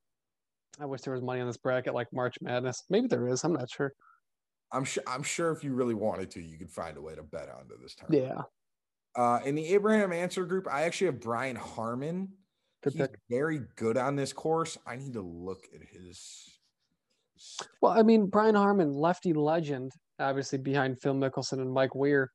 I 0.80 0.86
wish 0.86 1.02
there 1.02 1.14
was 1.14 1.24
money 1.24 1.42
on 1.42 1.48
this 1.48 1.58
bracket 1.58 1.96
like 1.96 2.08
March 2.14 2.38
Madness. 2.42 2.84
Maybe 2.92 3.08
there 3.08 3.28
is. 3.28 3.44
I'm 3.44 3.54
not 3.54 3.70
sure. 3.70 3.92
I'm 4.72 4.86
sure. 4.86 5.04
I'm 5.08 5.24
sure 5.24 5.52
if 5.52 5.64
you 5.64 5.74
really 5.74 5.96
wanted 5.96 6.30
to, 6.32 6.42
you 6.42 6.60
could 6.60 6.70
find 6.70 6.96
a 6.96 7.02
way 7.02 7.16
to 7.16 7.24
bet 7.24 7.50
onto 7.50 7.82
this 7.82 7.96
tournament. 7.96 8.36
Yeah. 8.38 9.22
Uh, 9.22 9.40
in 9.44 9.56
the 9.56 9.66
Abraham 9.74 10.14
Ancer 10.14 10.46
group, 10.46 10.68
I 10.72 10.84
actually 10.84 11.08
have 11.08 11.20
Brian 11.20 11.56
Harman 11.56 12.30
Good 12.82 12.94
He's 12.94 13.02
pick. 13.02 13.18
very 13.30 13.62
good 13.76 13.98
on 13.98 14.16
this 14.16 14.32
course. 14.32 14.78
I 14.86 14.96
need 14.96 15.14
to 15.14 15.22
look 15.22 15.66
at 15.74 15.82
his. 15.82 16.60
Well, 17.82 17.92
I 17.92 18.04
mean, 18.04 18.28
Brian 18.28 18.56
Harman 18.56 18.94
lefty 18.94 19.34
legend, 19.34 19.92
obviously 20.20 20.60
behind 20.60 21.02
Phil 21.02 21.14
Mickelson 21.14 21.54
and 21.54 21.74
Mike 21.74 21.96
Weir, 21.96 22.32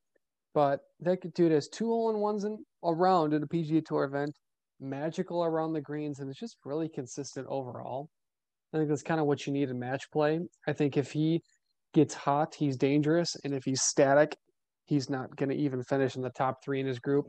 but 0.55 0.81
that 1.01 1.35
dude 1.35 1.53
has 1.53 1.69
two 1.69 1.87
hole 1.87 2.11
in 2.11 2.19
ones 2.19 2.45
in 2.45 2.59
around 2.85 3.35
at 3.35 3.43
a 3.43 3.47
PGA 3.47 3.85
Tour 3.85 4.05
event, 4.05 4.35
magical 4.81 5.45
around 5.45 5.73
the 5.73 5.81
greens, 5.81 6.21
and 6.21 6.31
it's 6.31 6.39
just 6.39 6.57
really 6.65 6.89
consistent 6.89 7.47
overall. 7.49 8.09
I 8.73 8.79
think 8.79 8.89
that's 8.89 9.03
kind 9.03 9.21
of 9.21 9.27
what 9.27 9.47
you 9.47 9.53
need 9.53 9.71
in 9.71 9.79
match 9.79 10.11
play. 10.13 10.41
I 10.67 10.73
think 10.73 10.97
if 10.97 11.13
he 11.13 11.43
gets 11.93 12.15
hot, 12.15 12.55
he's 12.55 12.77
dangerous, 12.77 13.37
and 13.45 13.55
if 13.55 13.65
he's 13.65 13.83
static, 13.83 14.37
he's 14.85 15.11
not 15.11 15.35
going 15.37 15.49
to 15.49 15.57
even 15.57 15.83
finish 15.83 16.17
in 16.17 16.23
the 16.23 16.31
top 16.31 16.59
three 16.65 16.81
in 16.81 16.87
his 16.87 16.99
group. 16.99 17.27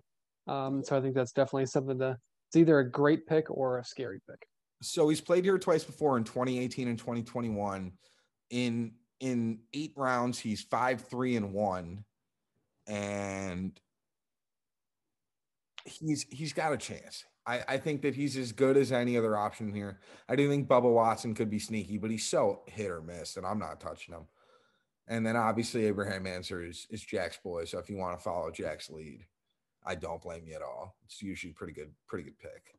Um, 0.48 0.84
so 0.84 0.98
I 0.98 1.02
think 1.02 1.16
that's 1.16 1.32
definitely 1.32 1.68
something 1.68 2.00
to. 2.00 2.18
It's 2.50 2.58
either 2.58 2.80
a 2.80 2.90
great 2.90 3.26
pick 3.26 3.50
or 3.50 3.80
a 3.80 3.84
scary 3.84 4.20
pick. 4.30 4.40
So 4.82 5.10
he's 5.10 5.22
played 5.22 5.44
here 5.44 5.58
twice 5.58 5.84
before 5.84 6.18
in 6.18 6.24
2018 6.24 6.88
and 6.88 6.98
2021. 6.98 7.92
In 8.52 8.92
in 9.20 9.60
eight 9.74 9.94
rounds, 9.96 10.38
he's 10.38 10.62
five 10.62 11.02
three 11.02 11.36
and 11.36 11.54
one, 11.54 12.04
and 12.88 13.80
he's 15.86 16.26
he's 16.30 16.54
got 16.54 16.74
a 16.74 16.78
chance. 16.78 17.26
I, 17.48 17.64
I 17.68 17.78
think 17.78 18.02
that 18.02 18.16
he's 18.16 18.38
as 18.38 18.52
good 18.52 18.76
as 18.76 18.92
any 18.92 19.18
other 19.18 19.38
option 19.38 19.74
here. 19.74 20.00
I 20.28 20.36
do 20.36 20.50
think 20.50 20.68
Bubba 20.68 20.92
Watson 20.92 21.36
could 21.36 21.50
be 21.50 21.60
sneaky, 21.60 22.00
but 22.00 22.10
he's 22.10 22.28
so 22.28 22.64
hit 22.66 22.90
or 22.90 23.02
miss, 23.02 23.38
and 23.38 23.46
I'm 23.46 23.60
not 23.60 23.80
touching 23.80 24.16
him. 24.16 24.26
And 25.08 25.26
then 25.26 25.36
obviously 25.36 25.86
Abraham 25.86 26.26
Ancer 26.26 26.64
is, 26.64 26.88
is 26.90 27.02
Jack's 27.02 27.38
boy. 27.38 27.66
So 27.66 27.78
if 27.78 27.90
you 27.90 27.98
want 27.98 28.18
to 28.18 28.24
follow 28.24 28.50
Jack's 28.50 28.90
lead, 28.90 29.26
I 29.86 29.94
don't 29.94 30.22
blame 30.22 30.46
you 30.48 30.56
at 30.56 30.64
all. 30.64 30.96
It's 31.06 31.22
usually 31.22 31.54
pretty 31.54 31.74
good, 31.74 31.92
pretty 32.08 32.24
good 32.24 32.40
pick. 32.40 32.76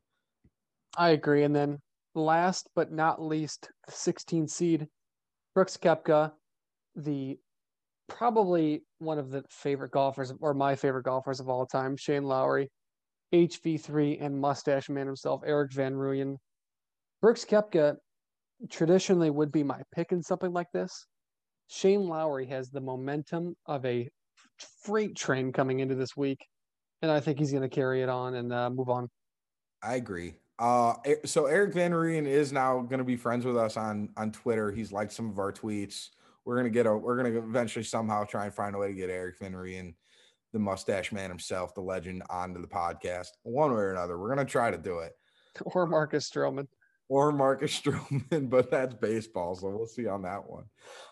I 0.97 1.09
agree. 1.11 1.43
And 1.43 1.55
then 1.55 1.79
last 2.15 2.69
but 2.75 2.91
not 2.91 3.21
least, 3.21 3.69
the 3.85 3.93
16 3.93 4.47
seed, 4.49 4.87
Brooks 5.55 5.77
Koepka, 5.77 6.33
the 6.95 7.39
probably 8.07 8.83
one 8.99 9.19
of 9.19 9.29
the 9.29 9.43
favorite 9.49 9.91
golfers 9.91 10.33
or 10.39 10.53
my 10.53 10.75
favorite 10.75 11.03
golfers 11.03 11.39
of 11.39 11.49
all 11.49 11.65
time, 11.65 11.97
Shane 11.97 12.23
Lowry, 12.23 12.69
HV3 13.33 14.23
and 14.23 14.39
mustache 14.39 14.89
man 14.89 15.07
himself, 15.07 15.41
Erik 15.45 15.73
Van 15.73 15.93
Rooyen. 15.93 16.37
Brooks 17.21 17.45
Koepka 17.45 17.95
traditionally 18.69 19.29
would 19.29 19.51
be 19.51 19.63
my 19.63 19.81
pick 19.93 20.11
in 20.11 20.21
something 20.21 20.53
like 20.53 20.71
this. 20.73 21.05
Shane 21.67 22.07
Lowry 22.07 22.45
has 22.47 22.69
the 22.69 22.81
momentum 22.81 23.55
of 23.65 23.85
a 23.85 24.09
freight 24.83 25.15
train 25.15 25.51
coming 25.51 25.79
into 25.81 25.95
this 25.95 26.15
week, 26.15 26.39
and 27.01 27.11
I 27.11 27.19
think 27.19 27.39
he's 27.39 27.51
going 27.51 27.63
to 27.63 27.69
carry 27.69 28.01
it 28.01 28.09
on 28.09 28.35
and 28.35 28.53
uh, 28.53 28.69
move 28.69 28.89
on. 28.89 29.09
I 29.83 29.95
agree. 29.95 30.35
Uh, 30.59 30.95
so 31.25 31.45
Erik 31.45 31.73
Van 31.73 31.91
Rooyen 31.91 32.25
is 32.25 32.51
now 32.51 32.81
going 32.81 32.97
to 32.97 33.03
be 33.03 33.15
friends 33.15 33.45
with 33.45 33.57
us 33.57 33.77
on 33.77 34.09
on 34.17 34.31
Twitter. 34.31 34.71
He's 34.71 34.91
liked 34.91 35.11
some 35.11 35.29
of 35.29 35.37
our 35.37 35.51
tweets. 35.51 36.09
We're 36.47 36.55
gonna 36.55 36.69
get 36.69 36.85
a. 36.85 36.95
We're 36.95 37.17
gonna 37.17 37.37
eventually 37.37 37.83
somehow 37.83 38.23
try 38.23 38.45
and 38.45 38.53
find 38.53 38.73
a 38.73 38.79
way 38.79 38.87
to 38.87 38.93
get 38.93 39.09
Erik 39.09 39.37
Van 39.37 39.53
and 39.53 39.93
the 40.53 40.59
mustache 40.59 41.11
man 41.11 41.29
himself, 41.29 41.75
the 41.75 41.81
legend, 41.81 42.23
onto 42.29 42.61
the 42.61 42.67
podcast 42.69 43.27
one 43.43 43.71
way 43.71 43.81
or 43.81 43.91
another. 43.91 44.17
We're 44.17 44.29
gonna 44.29 44.45
try 44.45 44.71
to 44.71 44.77
do 44.77 44.99
it. 44.99 45.11
Or 45.65 45.87
Marcus 45.87 46.29
Stroman 46.29 46.67
or 47.09 47.31
Marcus 47.33 47.77
Stroman, 47.81 48.49
but 48.49 48.71
that's 48.71 48.93
baseball, 48.93 49.55
so 49.55 49.69
we'll 49.69 49.87
see 49.87 50.07
on 50.07 50.21
that 50.21 50.47
one. 50.47 50.65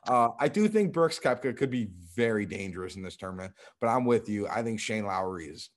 Uh, 0.08 0.30
I 0.40 0.48
do 0.48 0.68
think 0.70 0.94
Brooks 0.94 1.20
Koepka 1.20 1.58
could 1.58 1.72
be 1.72 1.90
very 2.16 2.46
dangerous 2.46 2.96
in 2.96 3.02
this 3.02 3.18
tournament, 3.18 3.54
but 3.82 3.88
I'm 3.88 4.06
with 4.06 4.30
you. 4.30 4.48
I 4.48 4.62
think 4.64 4.80
Shane 4.80 5.06
Lowry 5.06 5.48
is 5.48 5.70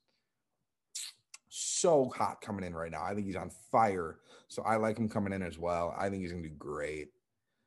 so 1.48 2.11
hot 2.14 2.42
coming 2.42 2.64
in 2.64 2.74
right 2.74 2.92
now. 2.92 3.02
I 3.02 3.14
think 3.14 3.26
he's 3.26 3.36
on 3.36 3.50
fire, 3.72 4.18
so 4.48 4.62
I 4.62 4.76
like 4.76 4.98
him 4.98 5.09
coming 5.09 5.32
in 5.32 5.42
as 5.42 5.59
well. 5.59 5.94
I 5.98 6.11
think 6.11 6.22
he's 6.22 6.30
gonna 6.30 6.44
do 6.44 6.50
great. 6.50 7.09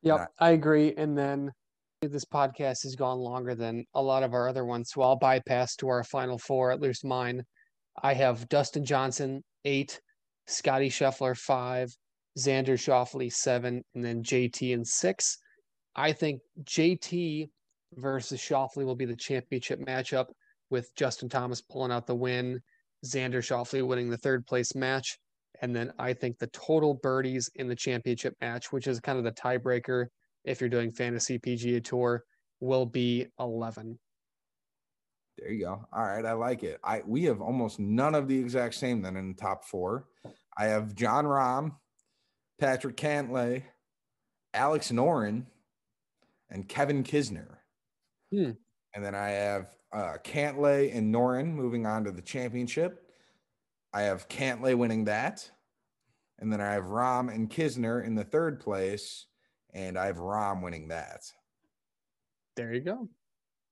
Yep, 0.04 0.32
I, 0.40 0.48
I 0.48 0.52
agree. 0.52 0.94
And 0.96 1.18
then 1.18 1.52
this 2.10 2.26
podcast 2.26 2.82
has 2.82 2.96
gone 2.96 3.20
longer 3.20 3.54
than 3.54 3.86
a 3.94 4.02
lot 4.02 4.24
of 4.24 4.34
our 4.34 4.50
other 4.50 4.66
ones, 4.66 4.90
so 4.92 5.04
I'll 5.04 5.18
bypass 5.18 5.76
to 5.78 5.88
our 5.88 6.04
final 6.04 6.40
four, 6.40 6.72
at 6.72 6.82
least 6.82 7.06
mine. 7.06 7.44
I 8.02 8.16
have 8.16 8.50
Dustin 8.50 8.84
Johnson 8.84 9.44
eight, 9.66 10.02
Scotty 10.48 10.90
Scheffler 10.90 11.38
five, 11.38 11.96
Xander 12.40 12.74
Schauffele 12.74 13.32
seven, 13.32 13.84
and 13.94 14.04
then 14.04 14.24
JT 14.24 14.72
in 14.72 14.84
six. 14.84 15.38
I 15.96 16.12
think 16.12 16.42
JT 16.64 17.50
versus 17.94 18.40
Schauffele 18.40 18.86
will 18.86 18.96
be 18.96 19.06
the 19.06 19.16
championship 19.16 19.80
matchup 19.80 20.28
with 20.72 20.96
Justin 20.96 21.30
Thomas 21.30 21.62
pulling 21.62 21.92
out 21.92 22.08
the 22.08 22.16
win, 22.16 22.62
Xander 23.06 23.44
Schauffele 23.44 23.86
winning 23.86 24.10
the 24.10 24.18
third 24.18 24.48
place 24.48 24.74
match. 24.74 25.20
And 25.62 25.76
then 25.76 25.94
I 26.00 26.14
think 26.14 26.40
the 26.40 26.48
total 26.48 26.96
birdies 26.96 27.48
in 27.54 27.68
the 27.68 27.76
championship 27.76 28.34
match, 28.42 28.72
which 28.72 28.88
is 28.88 29.00
kind 29.00 29.20
of 29.20 29.24
the 29.24 29.32
tiebreaker 29.34 30.08
if 30.44 30.60
you're 30.60 30.70
doing 30.70 30.92
fantasy 30.92 31.40
PGA 31.40 31.84
Tour, 31.84 32.24
will 32.60 32.86
be 32.86 33.28
11. 33.40 33.98
There 35.38 35.52
you 35.52 35.66
go. 35.66 35.86
All 35.92 36.04
right, 36.04 36.26
I 36.26 36.34
like 36.34 36.64
it. 36.64 36.80
I 36.84 37.02
we 37.06 37.24
have 37.24 37.42
almost 37.42 37.80
none 37.80 38.14
of 38.14 38.28
the 38.28 38.38
exact 38.38 38.76
same 38.76 39.02
then 39.02 39.16
in 39.16 39.30
the 39.30 39.42
top 39.42 39.66
four. 39.66 40.06
I 40.58 40.66
have 40.66 40.94
Jon 40.94 41.26
Rahm 41.26 41.72
Patrick 42.62 42.96
Cantlay, 42.96 43.64
Alex 44.54 44.92
Noren, 44.92 45.48
and 46.52 46.70
Kevin 46.70 47.04
Kisner. 47.04 47.58
Hmm. 48.32 48.52
And 48.94 49.04
then 49.04 49.16
I 49.16 49.30
have 49.30 49.76
uh, 49.92 50.18
Cantlay 50.24 50.96
and 50.96 51.14
Noren 51.14 51.54
moving 51.56 51.88
on 51.88 52.04
to 52.04 52.12
the 52.12 52.22
championship. 52.22 53.12
I 53.92 54.04
have 54.04 54.30
Cantlay 54.30 54.78
winning 54.78 55.06
that. 55.06 55.50
And 56.38 56.54
then 56.54 56.62
I 56.62 56.74
have 56.74 56.86
Rahm 56.86 57.34
and 57.34 57.50
Kisner 57.50 58.06
in 58.06 58.14
the 58.14 58.24
third 58.24 58.60
place. 58.60 59.26
And 59.74 59.98
I 59.98 60.08
have 60.08 60.18
Rahm 60.18 60.62
winning 60.62 60.90
that. 60.90 61.22
There 62.56 62.74
you 62.74 62.82
go. 62.82 63.08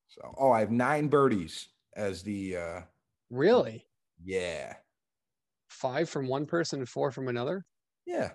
So, 0.07 0.33
oh, 0.37 0.51
I 0.51 0.59
have 0.61 0.71
nine 0.71 1.07
birdies 1.07 1.67
as 1.95 2.23
the. 2.23 2.57
uh 2.57 2.81
Really? 3.29 3.85
Yeah. 4.23 4.73
Five 5.69 6.09
from 6.09 6.27
one 6.27 6.45
person 6.45 6.79
and 6.79 6.89
four 6.89 7.11
from 7.11 7.27
another? 7.27 7.65
Yeah. 8.05 8.31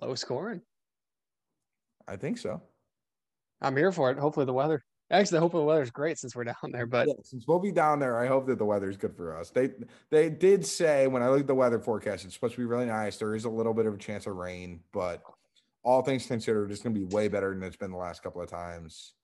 Low 0.00 0.14
scoring. 0.14 0.62
I 2.06 2.16
think 2.16 2.38
so. 2.38 2.62
I'm 3.60 3.76
here 3.76 3.92
for 3.92 4.10
it. 4.10 4.18
Hopefully 4.18 4.46
the 4.46 4.52
weather. 4.52 4.82
Actually, 5.10 5.40
hopefully 5.40 5.62
the 5.62 5.66
weather's 5.66 5.90
great 5.90 6.18
since 6.18 6.36
we're 6.36 6.44
down 6.44 6.54
there. 6.70 6.86
But 6.86 7.08
yeah, 7.08 7.14
since 7.22 7.46
we'll 7.46 7.58
be 7.58 7.72
down 7.72 7.98
there, 7.98 8.18
I 8.18 8.26
hope 8.26 8.46
that 8.46 8.58
the 8.58 8.64
weather's 8.64 8.96
good 8.96 9.16
for 9.16 9.36
us. 9.36 9.50
They 9.50 9.70
they 10.10 10.30
did 10.30 10.64
say 10.64 11.06
when 11.06 11.22
I 11.22 11.28
looked 11.28 11.42
at 11.42 11.46
the 11.46 11.54
weather 11.54 11.78
forecast, 11.80 12.24
it's 12.24 12.34
supposed 12.34 12.54
to 12.54 12.60
be 12.60 12.66
really 12.66 12.86
nice. 12.86 13.16
There 13.16 13.34
is 13.34 13.44
a 13.44 13.50
little 13.50 13.74
bit 13.74 13.86
of 13.86 13.94
a 13.94 13.98
chance 13.98 14.26
of 14.26 14.36
rain, 14.36 14.80
but 14.92 15.22
all 15.82 16.02
things 16.02 16.26
considered, 16.26 16.70
it's 16.70 16.82
going 16.82 16.94
to 16.94 17.00
be 17.00 17.06
way 17.06 17.28
better 17.28 17.54
than 17.54 17.62
it's 17.62 17.76
been 17.76 17.90
the 17.90 17.96
last 17.96 18.22
couple 18.22 18.42
of 18.42 18.48
times. 18.48 19.14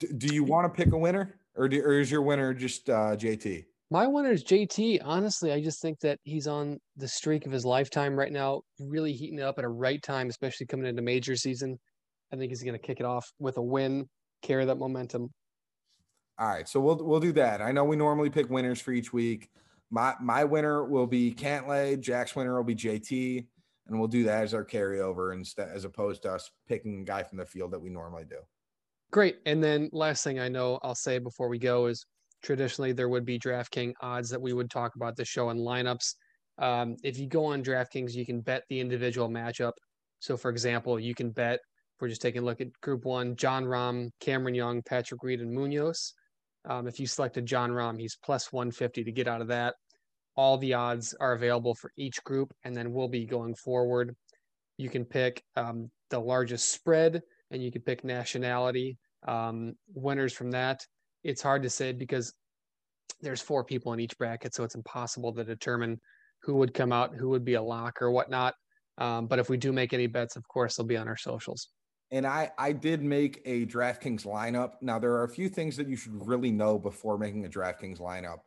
D- 0.00 0.08
do 0.16 0.34
you 0.34 0.44
want 0.44 0.72
to 0.72 0.84
pick 0.84 0.92
a 0.92 0.98
winner, 0.98 1.40
or, 1.56 1.68
do, 1.68 1.80
or 1.82 1.98
is 1.98 2.10
your 2.10 2.22
winner 2.22 2.54
just 2.54 2.88
uh, 2.90 3.16
JT? 3.16 3.64
My 3.90 4.06
winner 4.06 4.32
is 4.32 4.44
JT. 4.44 5.00
Honestly, 5.04 5.52
I 5.52 5.62
just 5.62 5.80
think 5.80 6.00
that 6.00 6.18
he's 6.24 6.46
on 6.46 6.78
the 6.96 7.06
streak 7.06 7.46
of 7.46 7.52
his 7.52 7.64
lifetime 7.64 8.16
right 8.16 8.32
now, 8.32 8.62
really 8.80 9.12
heating 9.12 9.40
up 9.40 9.58
at 9.58 9.64
a 9.64 9.68
right 9.68 10.02
time, 10.02 10.28
especially 10.28 10.66
coming 10.66 10.86
into 10.86 11.02
major 11.02 11.36
season. 11.36 11.78
I 12.32 12.36
think 12.36 12.50
he's 12.50 12.62
going 12.62 12.78
to 12.78 12.84
kick 12.84 12.98
it 12.98 13.06
off 13.06 13.30
with 13.38 13.56
a 13.58 13.62
win, 13.62 14.08
carry 14.42 14.64
that 14.64 14.78
momentum. 14.78 15.30
All 16.38 16.48
right, 16.48 16.68
so 16.68 16.80
we'll 16.80 16.96
we'll 16.96 17.20
do 17.20 17.32
that. 17.34 17.62
I 17.62 17.70
know 17.70 17.84
we 17.84 17.94
normally 17.94 18.30
pick 18.30 18.50
winners 18.50 18.80
for 18.80 18.90
each 18.90 19.12
week. 19.12 19.48
My 19.90 20.14
my 20.20 20.42
winner 20.42 20.84
will 20.84 21.06
be 21.06 21.32
Cantlay. 21.32 22.00
Jack's 22.00 22.34
winner 22.34 22.56
will 22.56 22.64
be 22.64 22.74
JT, 22.74 23.46
and 23.86 23.98
we'll 23.98 24.08
do 24.08 24.24
that 24.24 24.42
as 24.42 24.54
our 24.54 24.64
carryover 24.64 25.34
instead, 25.34 25.68
as 25.68 25.84
opposed 25.84 26.22
to 26.22 26.32
us 26.32 26.50
picking 26.66 27.02
a 27.02 27.04
guy 27.04 27.22
from 27.22 27.38
the 27.38 27.46
field 27.46 27.70
that 27.72 27.80
we 27.80 27.90
normally 27.90 28.24
do. 28.24 28.38
Great. 29.10 29.38
And 29.46 29.62
then 29.62 29.90
last 29.92 30.24
thing 30.24 30.40
I 30.40 30.48
know 30.48 30.78
I'll 30.82 30.94
say 30.94 31.18
before 31.18 31.48
we 31.48 31.58
go 31.58 31.86
is 31.86 32.06
traditionally 32.42 32.92
there 32.92 33.08
would 33.08 33.24
be 33.24 33.38
DraftKings 33.38 33.94
odds 34.00 34.30
that 34.30 34.40
we 34.40 34.52
would 34.52 34.70
talk 34.70 34.96
about 34.96 35.16
the 35.16 35.24
show 35.24 35.50
and 35.50 35.60
lineups. 35.60 36.14
Um, 36.58 36.96
if 37.02 37.18
you 37.18 37.26
go 37.26 37.44
on 37.46 37.62
DraftKings, 37.62 38.14
you 38.14 38.24
can 38.24 38.40
bet 38.40 38.62
the 38.68 38.80
individual 38.80 39.28
matchup. 39.28 39.72
So, 40.20 40.36
for 40.36 40.50
example, 40.50 40.98
you 40.98 41.14
can 41.14 41.30
bet. 41.30 41.60
We're 42.00 42.08
just 42.08 42.22
taking 42.22 42.42
a 42.42 42.44
look 42.44 42.60
at 42.60 42.68
Group 42.80 43.04
One: 43.04 43.36
Jon 43.36 43.64
Rahm, 43.64 44.10
Cameron 44.20 44.54
Young, 44.54 44.82
Patrick 44.82 45.22
Reed, 45.22 45.40
and 45.40 45.52
Munoz. 45.52 46.12
Um, 46.68 46.86
if 46.86 46.98
you 46.98 47.06
selected 47.06 47.46
Jon 47.46 47.70
Rahm, 47.70 48.00
he's 48.00 48.16
plus 48.24 48.52
150 48.52 49.04
to 49.04 49.12
get 49.12 49.28
out 49.28 49.40
of 49.40 49.48
that. 49.48 49.74
All 50.36 50.58
the 50.58 50.74
odds 50.74 51.14
are 51.20 51.32
available 51.32 51.74
for 51.74 51.92
each 51.96 52.22
group, 52.24 52.52
and 52.64 52.76
then 52.76 52.92
we'll 52.92 53.08
be 53.08 53.24
going 53.24 53.54
forward. 53.54 54.16
You 54.76 54.88
can 54.88 55.04
pick 55.04 55.42
um, 55.56 55.90
the 56.10 56.18
largest 56.18 56.70
spread, 56.70 57.22
and 57.50 57.62
you 57.62 57.70
can 57.70 57.82
pick 57.82 58.04
nationality 58.04 58.98
um, 59.26 59.74
winners 59.94 60.32
from 60.32 60.50
that 60.50 60.84
it's 61.24 61.42
hard 61.42 61.62
to 61.62 61.70
say 61.70 61.92
because 61.92 62.32
there's 63.20 63.40
four 63.40 63.64
people 63.64 63.92
in 63.94 64.00
each 64.00 64.16
bracket, 64.18 64.54
so 64.54 64.62
it's 64.62 64.74
impossible 64.74 65.32
to 65.32 65.42
determine 65.42 66.00
who 66.42 66.56
would 66.56 66.74
come 66.74 66.92
out, 66.92 67.14
who 67.16 67.30
would 67.30 67.44
be 67.44 67.54
a 67.54 67.62
lock 67.62 68.02
or 68.02 68.10
whatnot. 68.10 68.54
Um, 68.98 69.26
but 69.26 69.38
if 69.38 69.48
we 69.48 69.56
do 69.56 69.72
make 69.72 69.92
any 69.92 70.06
bets, 70.06 70.36
of 70.36 70.46
course, 70.46 70.76
they'll 70.76 70.86
be 70.86 70.98
on 70.98 71.08
our 71.08 71.16
socials. 71.16 71.68
And 72.10 72.26
I, 72.26 72.52
I 72.58 72.72
did 72.72 73.02
make 73.02 73.40
a 73.46 73.64
DraftKings 73.66 74.24
lineup. 74.24 74.74
Now, 74.82 74.98
there 74.98 75.12
are 75.12 75.24
a 75.24 75.28
few 75.28 75.48
things 75.48 75.76
that 75.78 75.88
you 75.88 75.96
should 75.96 76.14
really 76.24 76.52
know 76.52 76.78
before 76.78 77.18
making 77.18 77.46
a 77.46 77.48
DraftKings 77.48 77.98
lineup. 77.98 78.40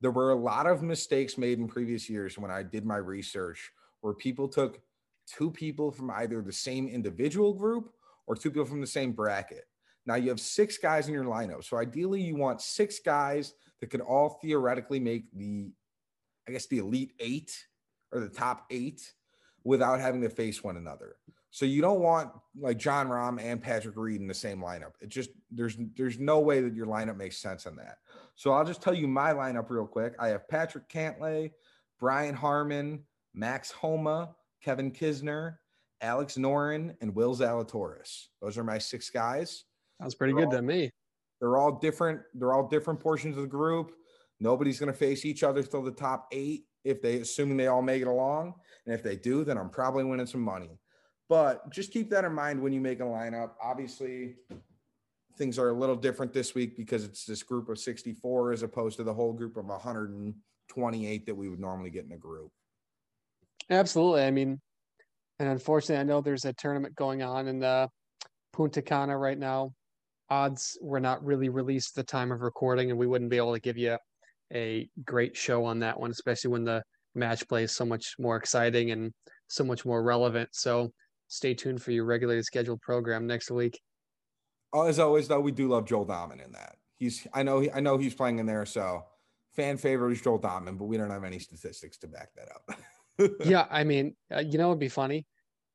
There 0.00 0.10
were 0.10 0.30
a 0.30 0.36
lot 0.36 0.66
of 0.66 0.82
mistakes 0.82 1.38
made 1.38 1.58
in 1.58 1.68
previous 1.68 2.08
years 2.08 2.38
when 2.38 2.50
I 2.50 2.62
did 2.62 2.84
my 2.84 2.96
research 2.96 3.72
where 4.00 4.14
people 4.14 4.48
took 4.48 4.80
two 5.26 5.50
people 5.50 5.90
from 5.90 6.10
either 6.10 6.42
the 6.42 6.52
same 6.52 6.86
individual 6.88 7.52
group 7.54 7.92
or 8.26 8.36
two 8.36 8.50
people 8.50 8.66
from 8.66 8.80
the 8.80 8.86
same 8.86 9.12
bracket. 9.12 9.64
Now 10.04 10.14
you 10.14 10.28
have 10.28 10.40
six 10.40 10.78
guys 10.78 11.08
in 11.08 11.14
your 11.14 11.24
lineup. 11.24 11.64
So 11.64 11.78
ideally, 11.78 12.20
you 12.22 12.36
want 12.36 12.60
six 12.60 13.00
guys 13.00 13.54
that 13.80 13.90
could 13.90 14.00
all 14.00 14.38
theoretically 14.42 15.00
make 15.00 15.24
the, 15.32 15.72
I 16.48 16.52
guess, 16.52 16.66
the 16.66 16.78
elite 16.78 17.12
eight 17.18 17.66
or 18.12 18.20
the 18.20 18.28
top 18.28 18.66
eight 18.70 19.12
without 19.64 19.98
having 19.98 20.20
to 20.22 20.30
face 20.30 20.62
one 20.62 20.76
another. 20.76 21.16
So 21.56 21.64
you 21.64 21.80
don't 21.80 22.00
want 22.00 22.32
like 22.60 22.76
Jon 22.76 23.08
Rahm 23.08 23.40
and 23.42 23.62
Patrick 23.62 23.96
Reed 23.96 24.20
in 24.20 24.26
the 24.26 24.34
same 24.34 24.60
lineup. 24.60 24.92
It 25.00 25.08
just 25.08 25.30
there's 25.50 25.78
there's 25.96 26.18
no 26.18 26.38
way 26.38 26.60
that 26.60 26.74
your 26.74 26.84
lineup 26.84 27.16
makes 27.16 27.38
sense 27.38 27.66
on 27.66 27.76
that. 27.76 27.96
So 28.34 28.52
I'll 28.52 28.66
just 28.66 28.82
tell 28.82 28.92
you 28.92 29.08
my 29.08 29.32
lineup 29.32 29.70
real 29.70 29.86
quick. 29.86 30.12
I 30.18 30.28
have 30.28 30.46
Patrick 30.48 30.86
Cantlay, 30.90 31.52
Brian 31.98 32.34
Harman, 32.34 33.04
Max 33.32 33.70
Homa, 33.70 34.34
Kevin 34.62 34.90
Kisner, 34.90 35.54
Alex 36.02 36.36
Noren, 36.36 36.94
and 37.00 37.14
Will 37.14 37.34
Zalatoris. 37.34 38.26
Those 38.42 38.58
are 38.58 38.64
my 38.64 38.76
six 38.76 39.08
guys. 39.08 39.64
Sounds 39.98 40.14
pretty 40.14 40.34
they're 40.34 40.44
good 40.44 40.56
all, 40.56 40.60
to 40.60 40.62
me. 40.62 40.90
They're 41.40 41.56
all 41.56 41.78
different. 41.78 42.20
They're 42.34 42.52
all 42.52 42.68
different 42.68 43.00
portions 43.00 43.34
of 43.34 43.44
the 43.44 43.48
group. 43.48 43.92
Nobody's 44.40 44.78
going 44.78 44.92
to 44.92 44.98
face 44.98 45.24
each 45.24 45.42
other 45.42 45.62
till 45.62 45.82
the 45.82 45.90
top 45.90 46.28
eight 46.32 46.66
if 46.84 47.00
they 47.00 47.16
assuming 47.16 47.56
they 47.56 47.68
all 47.68 47.80
make 47.80 48.02
it 48.02 48.08
along. 48.08 48.52
And 48.84 48.94
if 48.94 49.02
they 49.02 49.16
do, 49.16 49.42
then 49.42 49.56
I'm 49.56 49.70
probably 49.70 50.04
winning 50.04 50.26
some 50.26 50.42
money. 50.42 50.78
But 51.28 51.70
just 51.70 51.92
keep 51.92 52.10
that 52.10 52.24
in 52.24 52.32
mind 52.32 52.60
when 52.60 52.72
you 52.72 52.80
make 52.80 53.00
a 53.00 53.04
lineup. 53.04 53.52
Obviously, 53.60 54.36
things 55.36 55.58
are 55.58 55.70
a 55.70 55.72
little 55.72 55.96
different 55.96 56.32
this 56.32 56.54
week 56.54 56.76
because 56.76 57.04
it's 57.04 57.24
this 57.24 57.42
group 57.42 57.68
of 57.68 57.78
64 57.78 58.52
as 58.52 58.62
opposed 58.62 58.96
to 58.98 59.04
the 59.04 59.12
whole 59.12 59.32
group 59.32 59.56
of 59.56 59.66
128 59.66 61.26
that 61.26 61.34
we 61.34 61.48
would 61.48 61.60
normally 61.60 61.90
get 61.90 62.04
in 62.04 62.12
a 62.12 62.16
group. 62.16 62.50
Absolutely. 63.70 64.22
I 64.22 64.30
mean, 64.30 64.60
and 65.38 65.48
unfortunately, 65.48 66.00
I 66.00 66.04
know 66.04 66.20
there's 66.20 66.44
a 66.44 66.52
tournament 66.52 66.94
going 66.94 67.22
on 67.22 67.48
in 67.48 67.58
the 67.58 67.88
Punta 68.52 68.80
Cana 68.80 69.18
right 69.18 69.38
now. 69.38 69.72
Odds 70.30 70.78
were 70.80 71.00
not 71.00 71.24
really 71.24 71.48
released 71.48 71.96
at 71.96 72.06
the 72.06 72.10
time 72.10 72.32
of 72.32 72.40
recording, 72.40 72.90
and 72.90 72.98
we 72.98 73.06
wouldn't 73.06 73.30
be 73.30 73.36
able 73.36 73.54
to 73.54 73.60
give 73.60 73.76
you 73.76 73.96
a 74.52 74.88
great 75.04 75.36
show 75.36 75.64
on 75.64 75.80
that 75.80 75.98
one, 75.98 76.10
especially 76.10 76.50
when 76.50 76.64
the 76.64 76.82
match 77.14 77.46
play 77.48 77.64
is 77.64 77.72
so 77.72 77.84
much 77.84 78.14
more 78.18 78.36
exciting 78.36 78.92
and 78.92 79.12
so 79.48 79.64
much 79.64 79.84
more 79.84 80.02
relevant. 80.02 80.48
So 80.52 80.92
stay 81.28 81.54
tuned 81.54 81.82
for 81.82 81.92
your 81.92 82.04
regularly 82.04 82.42
scheduled 82.42 82.80
program 82.80 83.26
next 83.26 83.50
week. 83.50 83.80
As 84.74 84.98
always, 84.98 85.28
though, 85.28 85.40
we 85.40 85.52
do 85.52 85.68
love 85.68 85.86
Joel 85.86 86.06
Dahmen 86.06 86.44
in 86.44 86.52
that. 86.52 86.76
He's 86.96 87.26
I 87.32 87.42
know 87.42 87.60
he, 87.60 87.70
I 87.70 87.80
know 87.80 87.98
he's 87.98 88.14
playing 88.14 88.38
in 88.38 88.46
there, 88.46 88.66
so 88.66 89.04
fan 89.54 89.76
favorite 89.76 90.12
is 90.12 90.20
Joel 90.20 90.40
Dahmen, 90.40 90.78
but 90.78 90.84
we 90.84 90.96
don't 90.96 91.10
have 91.10 91.24
any 91.24 91.38
statistics 91.38 91.96
to 91.98 92.08
back 92.08 92.30
that 92.36 92.48
up. 92.50 93.30
yeah, 93.44 93.66
I 93.70 93.84
mean, 93.84 94.14
uh, 94.34 94.40
you 94.40 94.58
know, 94.58 94.68
it'd 94.68 94.78
be 94.78 94.88
funny. 94.88 95.26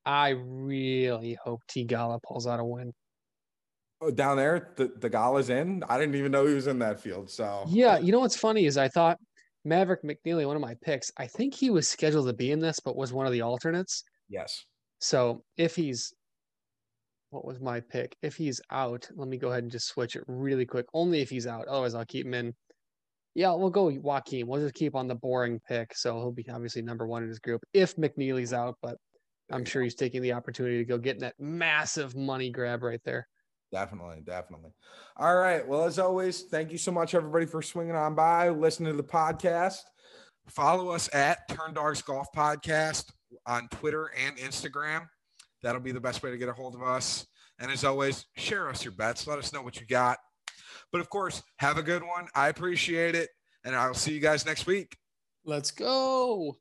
I 0.05 0.29
really 0.29 1.37
hope 1.43 1.61
Theegala 1.69 2.19
pulls 2.23 2.47
out 2.47 2.59
a 2.59 2.65
win. 2.65 2.91
Oh, 4.01 4.11
down 4.11 4.37
there, 4.37 4.73
the 4.77 4.91
the 4.99 5.09
Gala's 5.09 5.49
in. 5.49 5.83
I 5.87 5.99
didn't 5.99 6.15
even 6.15 6.31
know 6.31 6.45
he 6.45 6.55
was 6.55 6.67
in 6.67 6.79
that 6.79 6.99
field. 6.99 7.29
So 7.29 7.65
yeah, 7.67 7.97
you 7.97 8.11
know 8.11 8.19
what's 8.19 8.37
funny 8.37 8.65
is 8.65 8.77
I 8.77 8.87
thought 8.87 9.17
Maverick 9.63 10.03
McNealy, 10.03 10.45
one 10.45 10.55
of 10.55 10.61
my 10.61 10.75
picks, 10.81 11.11
I 11.17 11.27
think 11.27 11.53
he 11.53 11.69
was 11.69 11.87
scheduled 11.87 12.27
to 12.27 12.33
be 12.33 12.51
in 12.51 12.59
this, 12.59 12.79
but 12.79 12.95
was 12.95 13.13
one 13.13 13.25
of 13.25 13.31
the 13.31 13.41
alternates. 13.41 14.03
Yes. 14.27 14.65
So 15.01 15.43
if 15.57 15.75
he's 15.75 16.13
what 17.31 17.45
was 17.45 17.59
my 17.59 17.79
pick? 17.79 18.15
If 18.21 18.35
he's 18.35 18.61
out, 18.71 19.09
let 19.15 19.27
me 19.27 19.37
go 19.37 19.49
ahead 19.49 19.63
and 19.63 19.71
just 19.71 19.87
switch 19.87 20.15
it 20.15 20.23
really 20.27 20.65
quick. 20.65 20.85
Only 20.93 21.21
if 21.21 21.29
he's 21.29 21.47
out. 21.47 21.67
Otherwise, 21.67 21.95
I'll 21.95 22.05
keep 22.05 22.25
him 22.25 22.33
in. 22.33 22.53
Yeah, 23.33 23.53
we'll 23.53 23.69
go 23.69 23.89
Joaquin. 23.89 24.47
We'll 24.47 24.61
just 24.61 24.73
keep 24.73 24.95
on 24.95 25.07
the 25.07 25.15
boring 25.15 25.61
pick. 25.65 25.95
So 25.95 26.19
he'll 26.19 26.33
be 26.33 26.45
obviously 26.49 26.81
number 26.81 27.07
one 27.07 27.23
in 27.23 27.29
his 27.29 27.39
group 27.39 27.61
if 27.73 27.95
McNealy's 27.95 28.51
out, 28.51 28.75
but 28.81 28.97
I'm 29.49 29.63
sure 29.63 29.81
he's 29.81 29.95
taking 29.95 30.21
the 30.21 30.33
opportunity 30.33 30.79
to 30.79 30.85
go 30.85 30.97
get 30.97 31.21
that 31.21 31.35
massive 31.39 32.15
money 32.15 32.51
grab 32.51 32.83
right 32.83 33.01
there. 33.05 33.27
Definitely, 33.71 34.21
definitely. 34.25 34.71
All 35.15 35.37
right. 35.37 35.65
Well, 35.65 35.85
as 35.85 35.97
always, 35.97 36.43
thank 36.43 36.73
you 36.73 36.77
so 36.77 36.91
much, 36.91 37.15
everybody, 37.15 37.45
for 37.45 37.61
swinging 37.61 37.95
on 37.95 38.13
by, 38.13 38.49
listening 38.49 38.91
to 38.91 38.97
the 38.97 39.07
podcast. 39.07 39.79
Follow 40.49 40.89
us 40.89 41.09
at 41.13 41.47
Turn 41.47 41.73
Dogs 41.73 42.01
Golf 42.01 42.27
Podcast 42.35 43.05
on 43.45 43.67
Twitter 43.69 44.11
and 44.25 44.37
Instagram. 44.37 45.07
That'll 45.63 45.81
be 45.81 45.91
the 45.91 46.01
best 46.01 46.23
way 46.23 46.31
to 46.31 46.37
get 46.37 46.49
a 46.49 46.53
hold 46.53 46.75
of 46.75 46.83
us. 46.83 47.27
And 47.59 47.71
as 47.71 47.83
always, 47.83 48.25
share 48.35 48.69
us 48.69 48.83
your 48.83 48.93
bets. 48.93 49.27
Let 49.27 49.39
us 49.39 49.53
know 49.53 49.61
what 49.61 49.79
you 49.79 49.85
got. 49.85 50.17
But 50.91 51.01
of 51.01 51.09
course, 51.09 51.43
have 51.57 51.77
a 51.77 51.83
good 51.83 52.01
one. 52.03 52.27
I 52.35 52.49
appreciate 52.49 53.15
it. 53.15 53.29
And 53.63 53.75
I'll 53.75 53.93
see 53.93 54.13
you 54.13 54.19
guys 54.19 54.45
next 54.45 54.65
week. 54.65 54.97
Let's 55.45 55.71
go. 55.71 56.57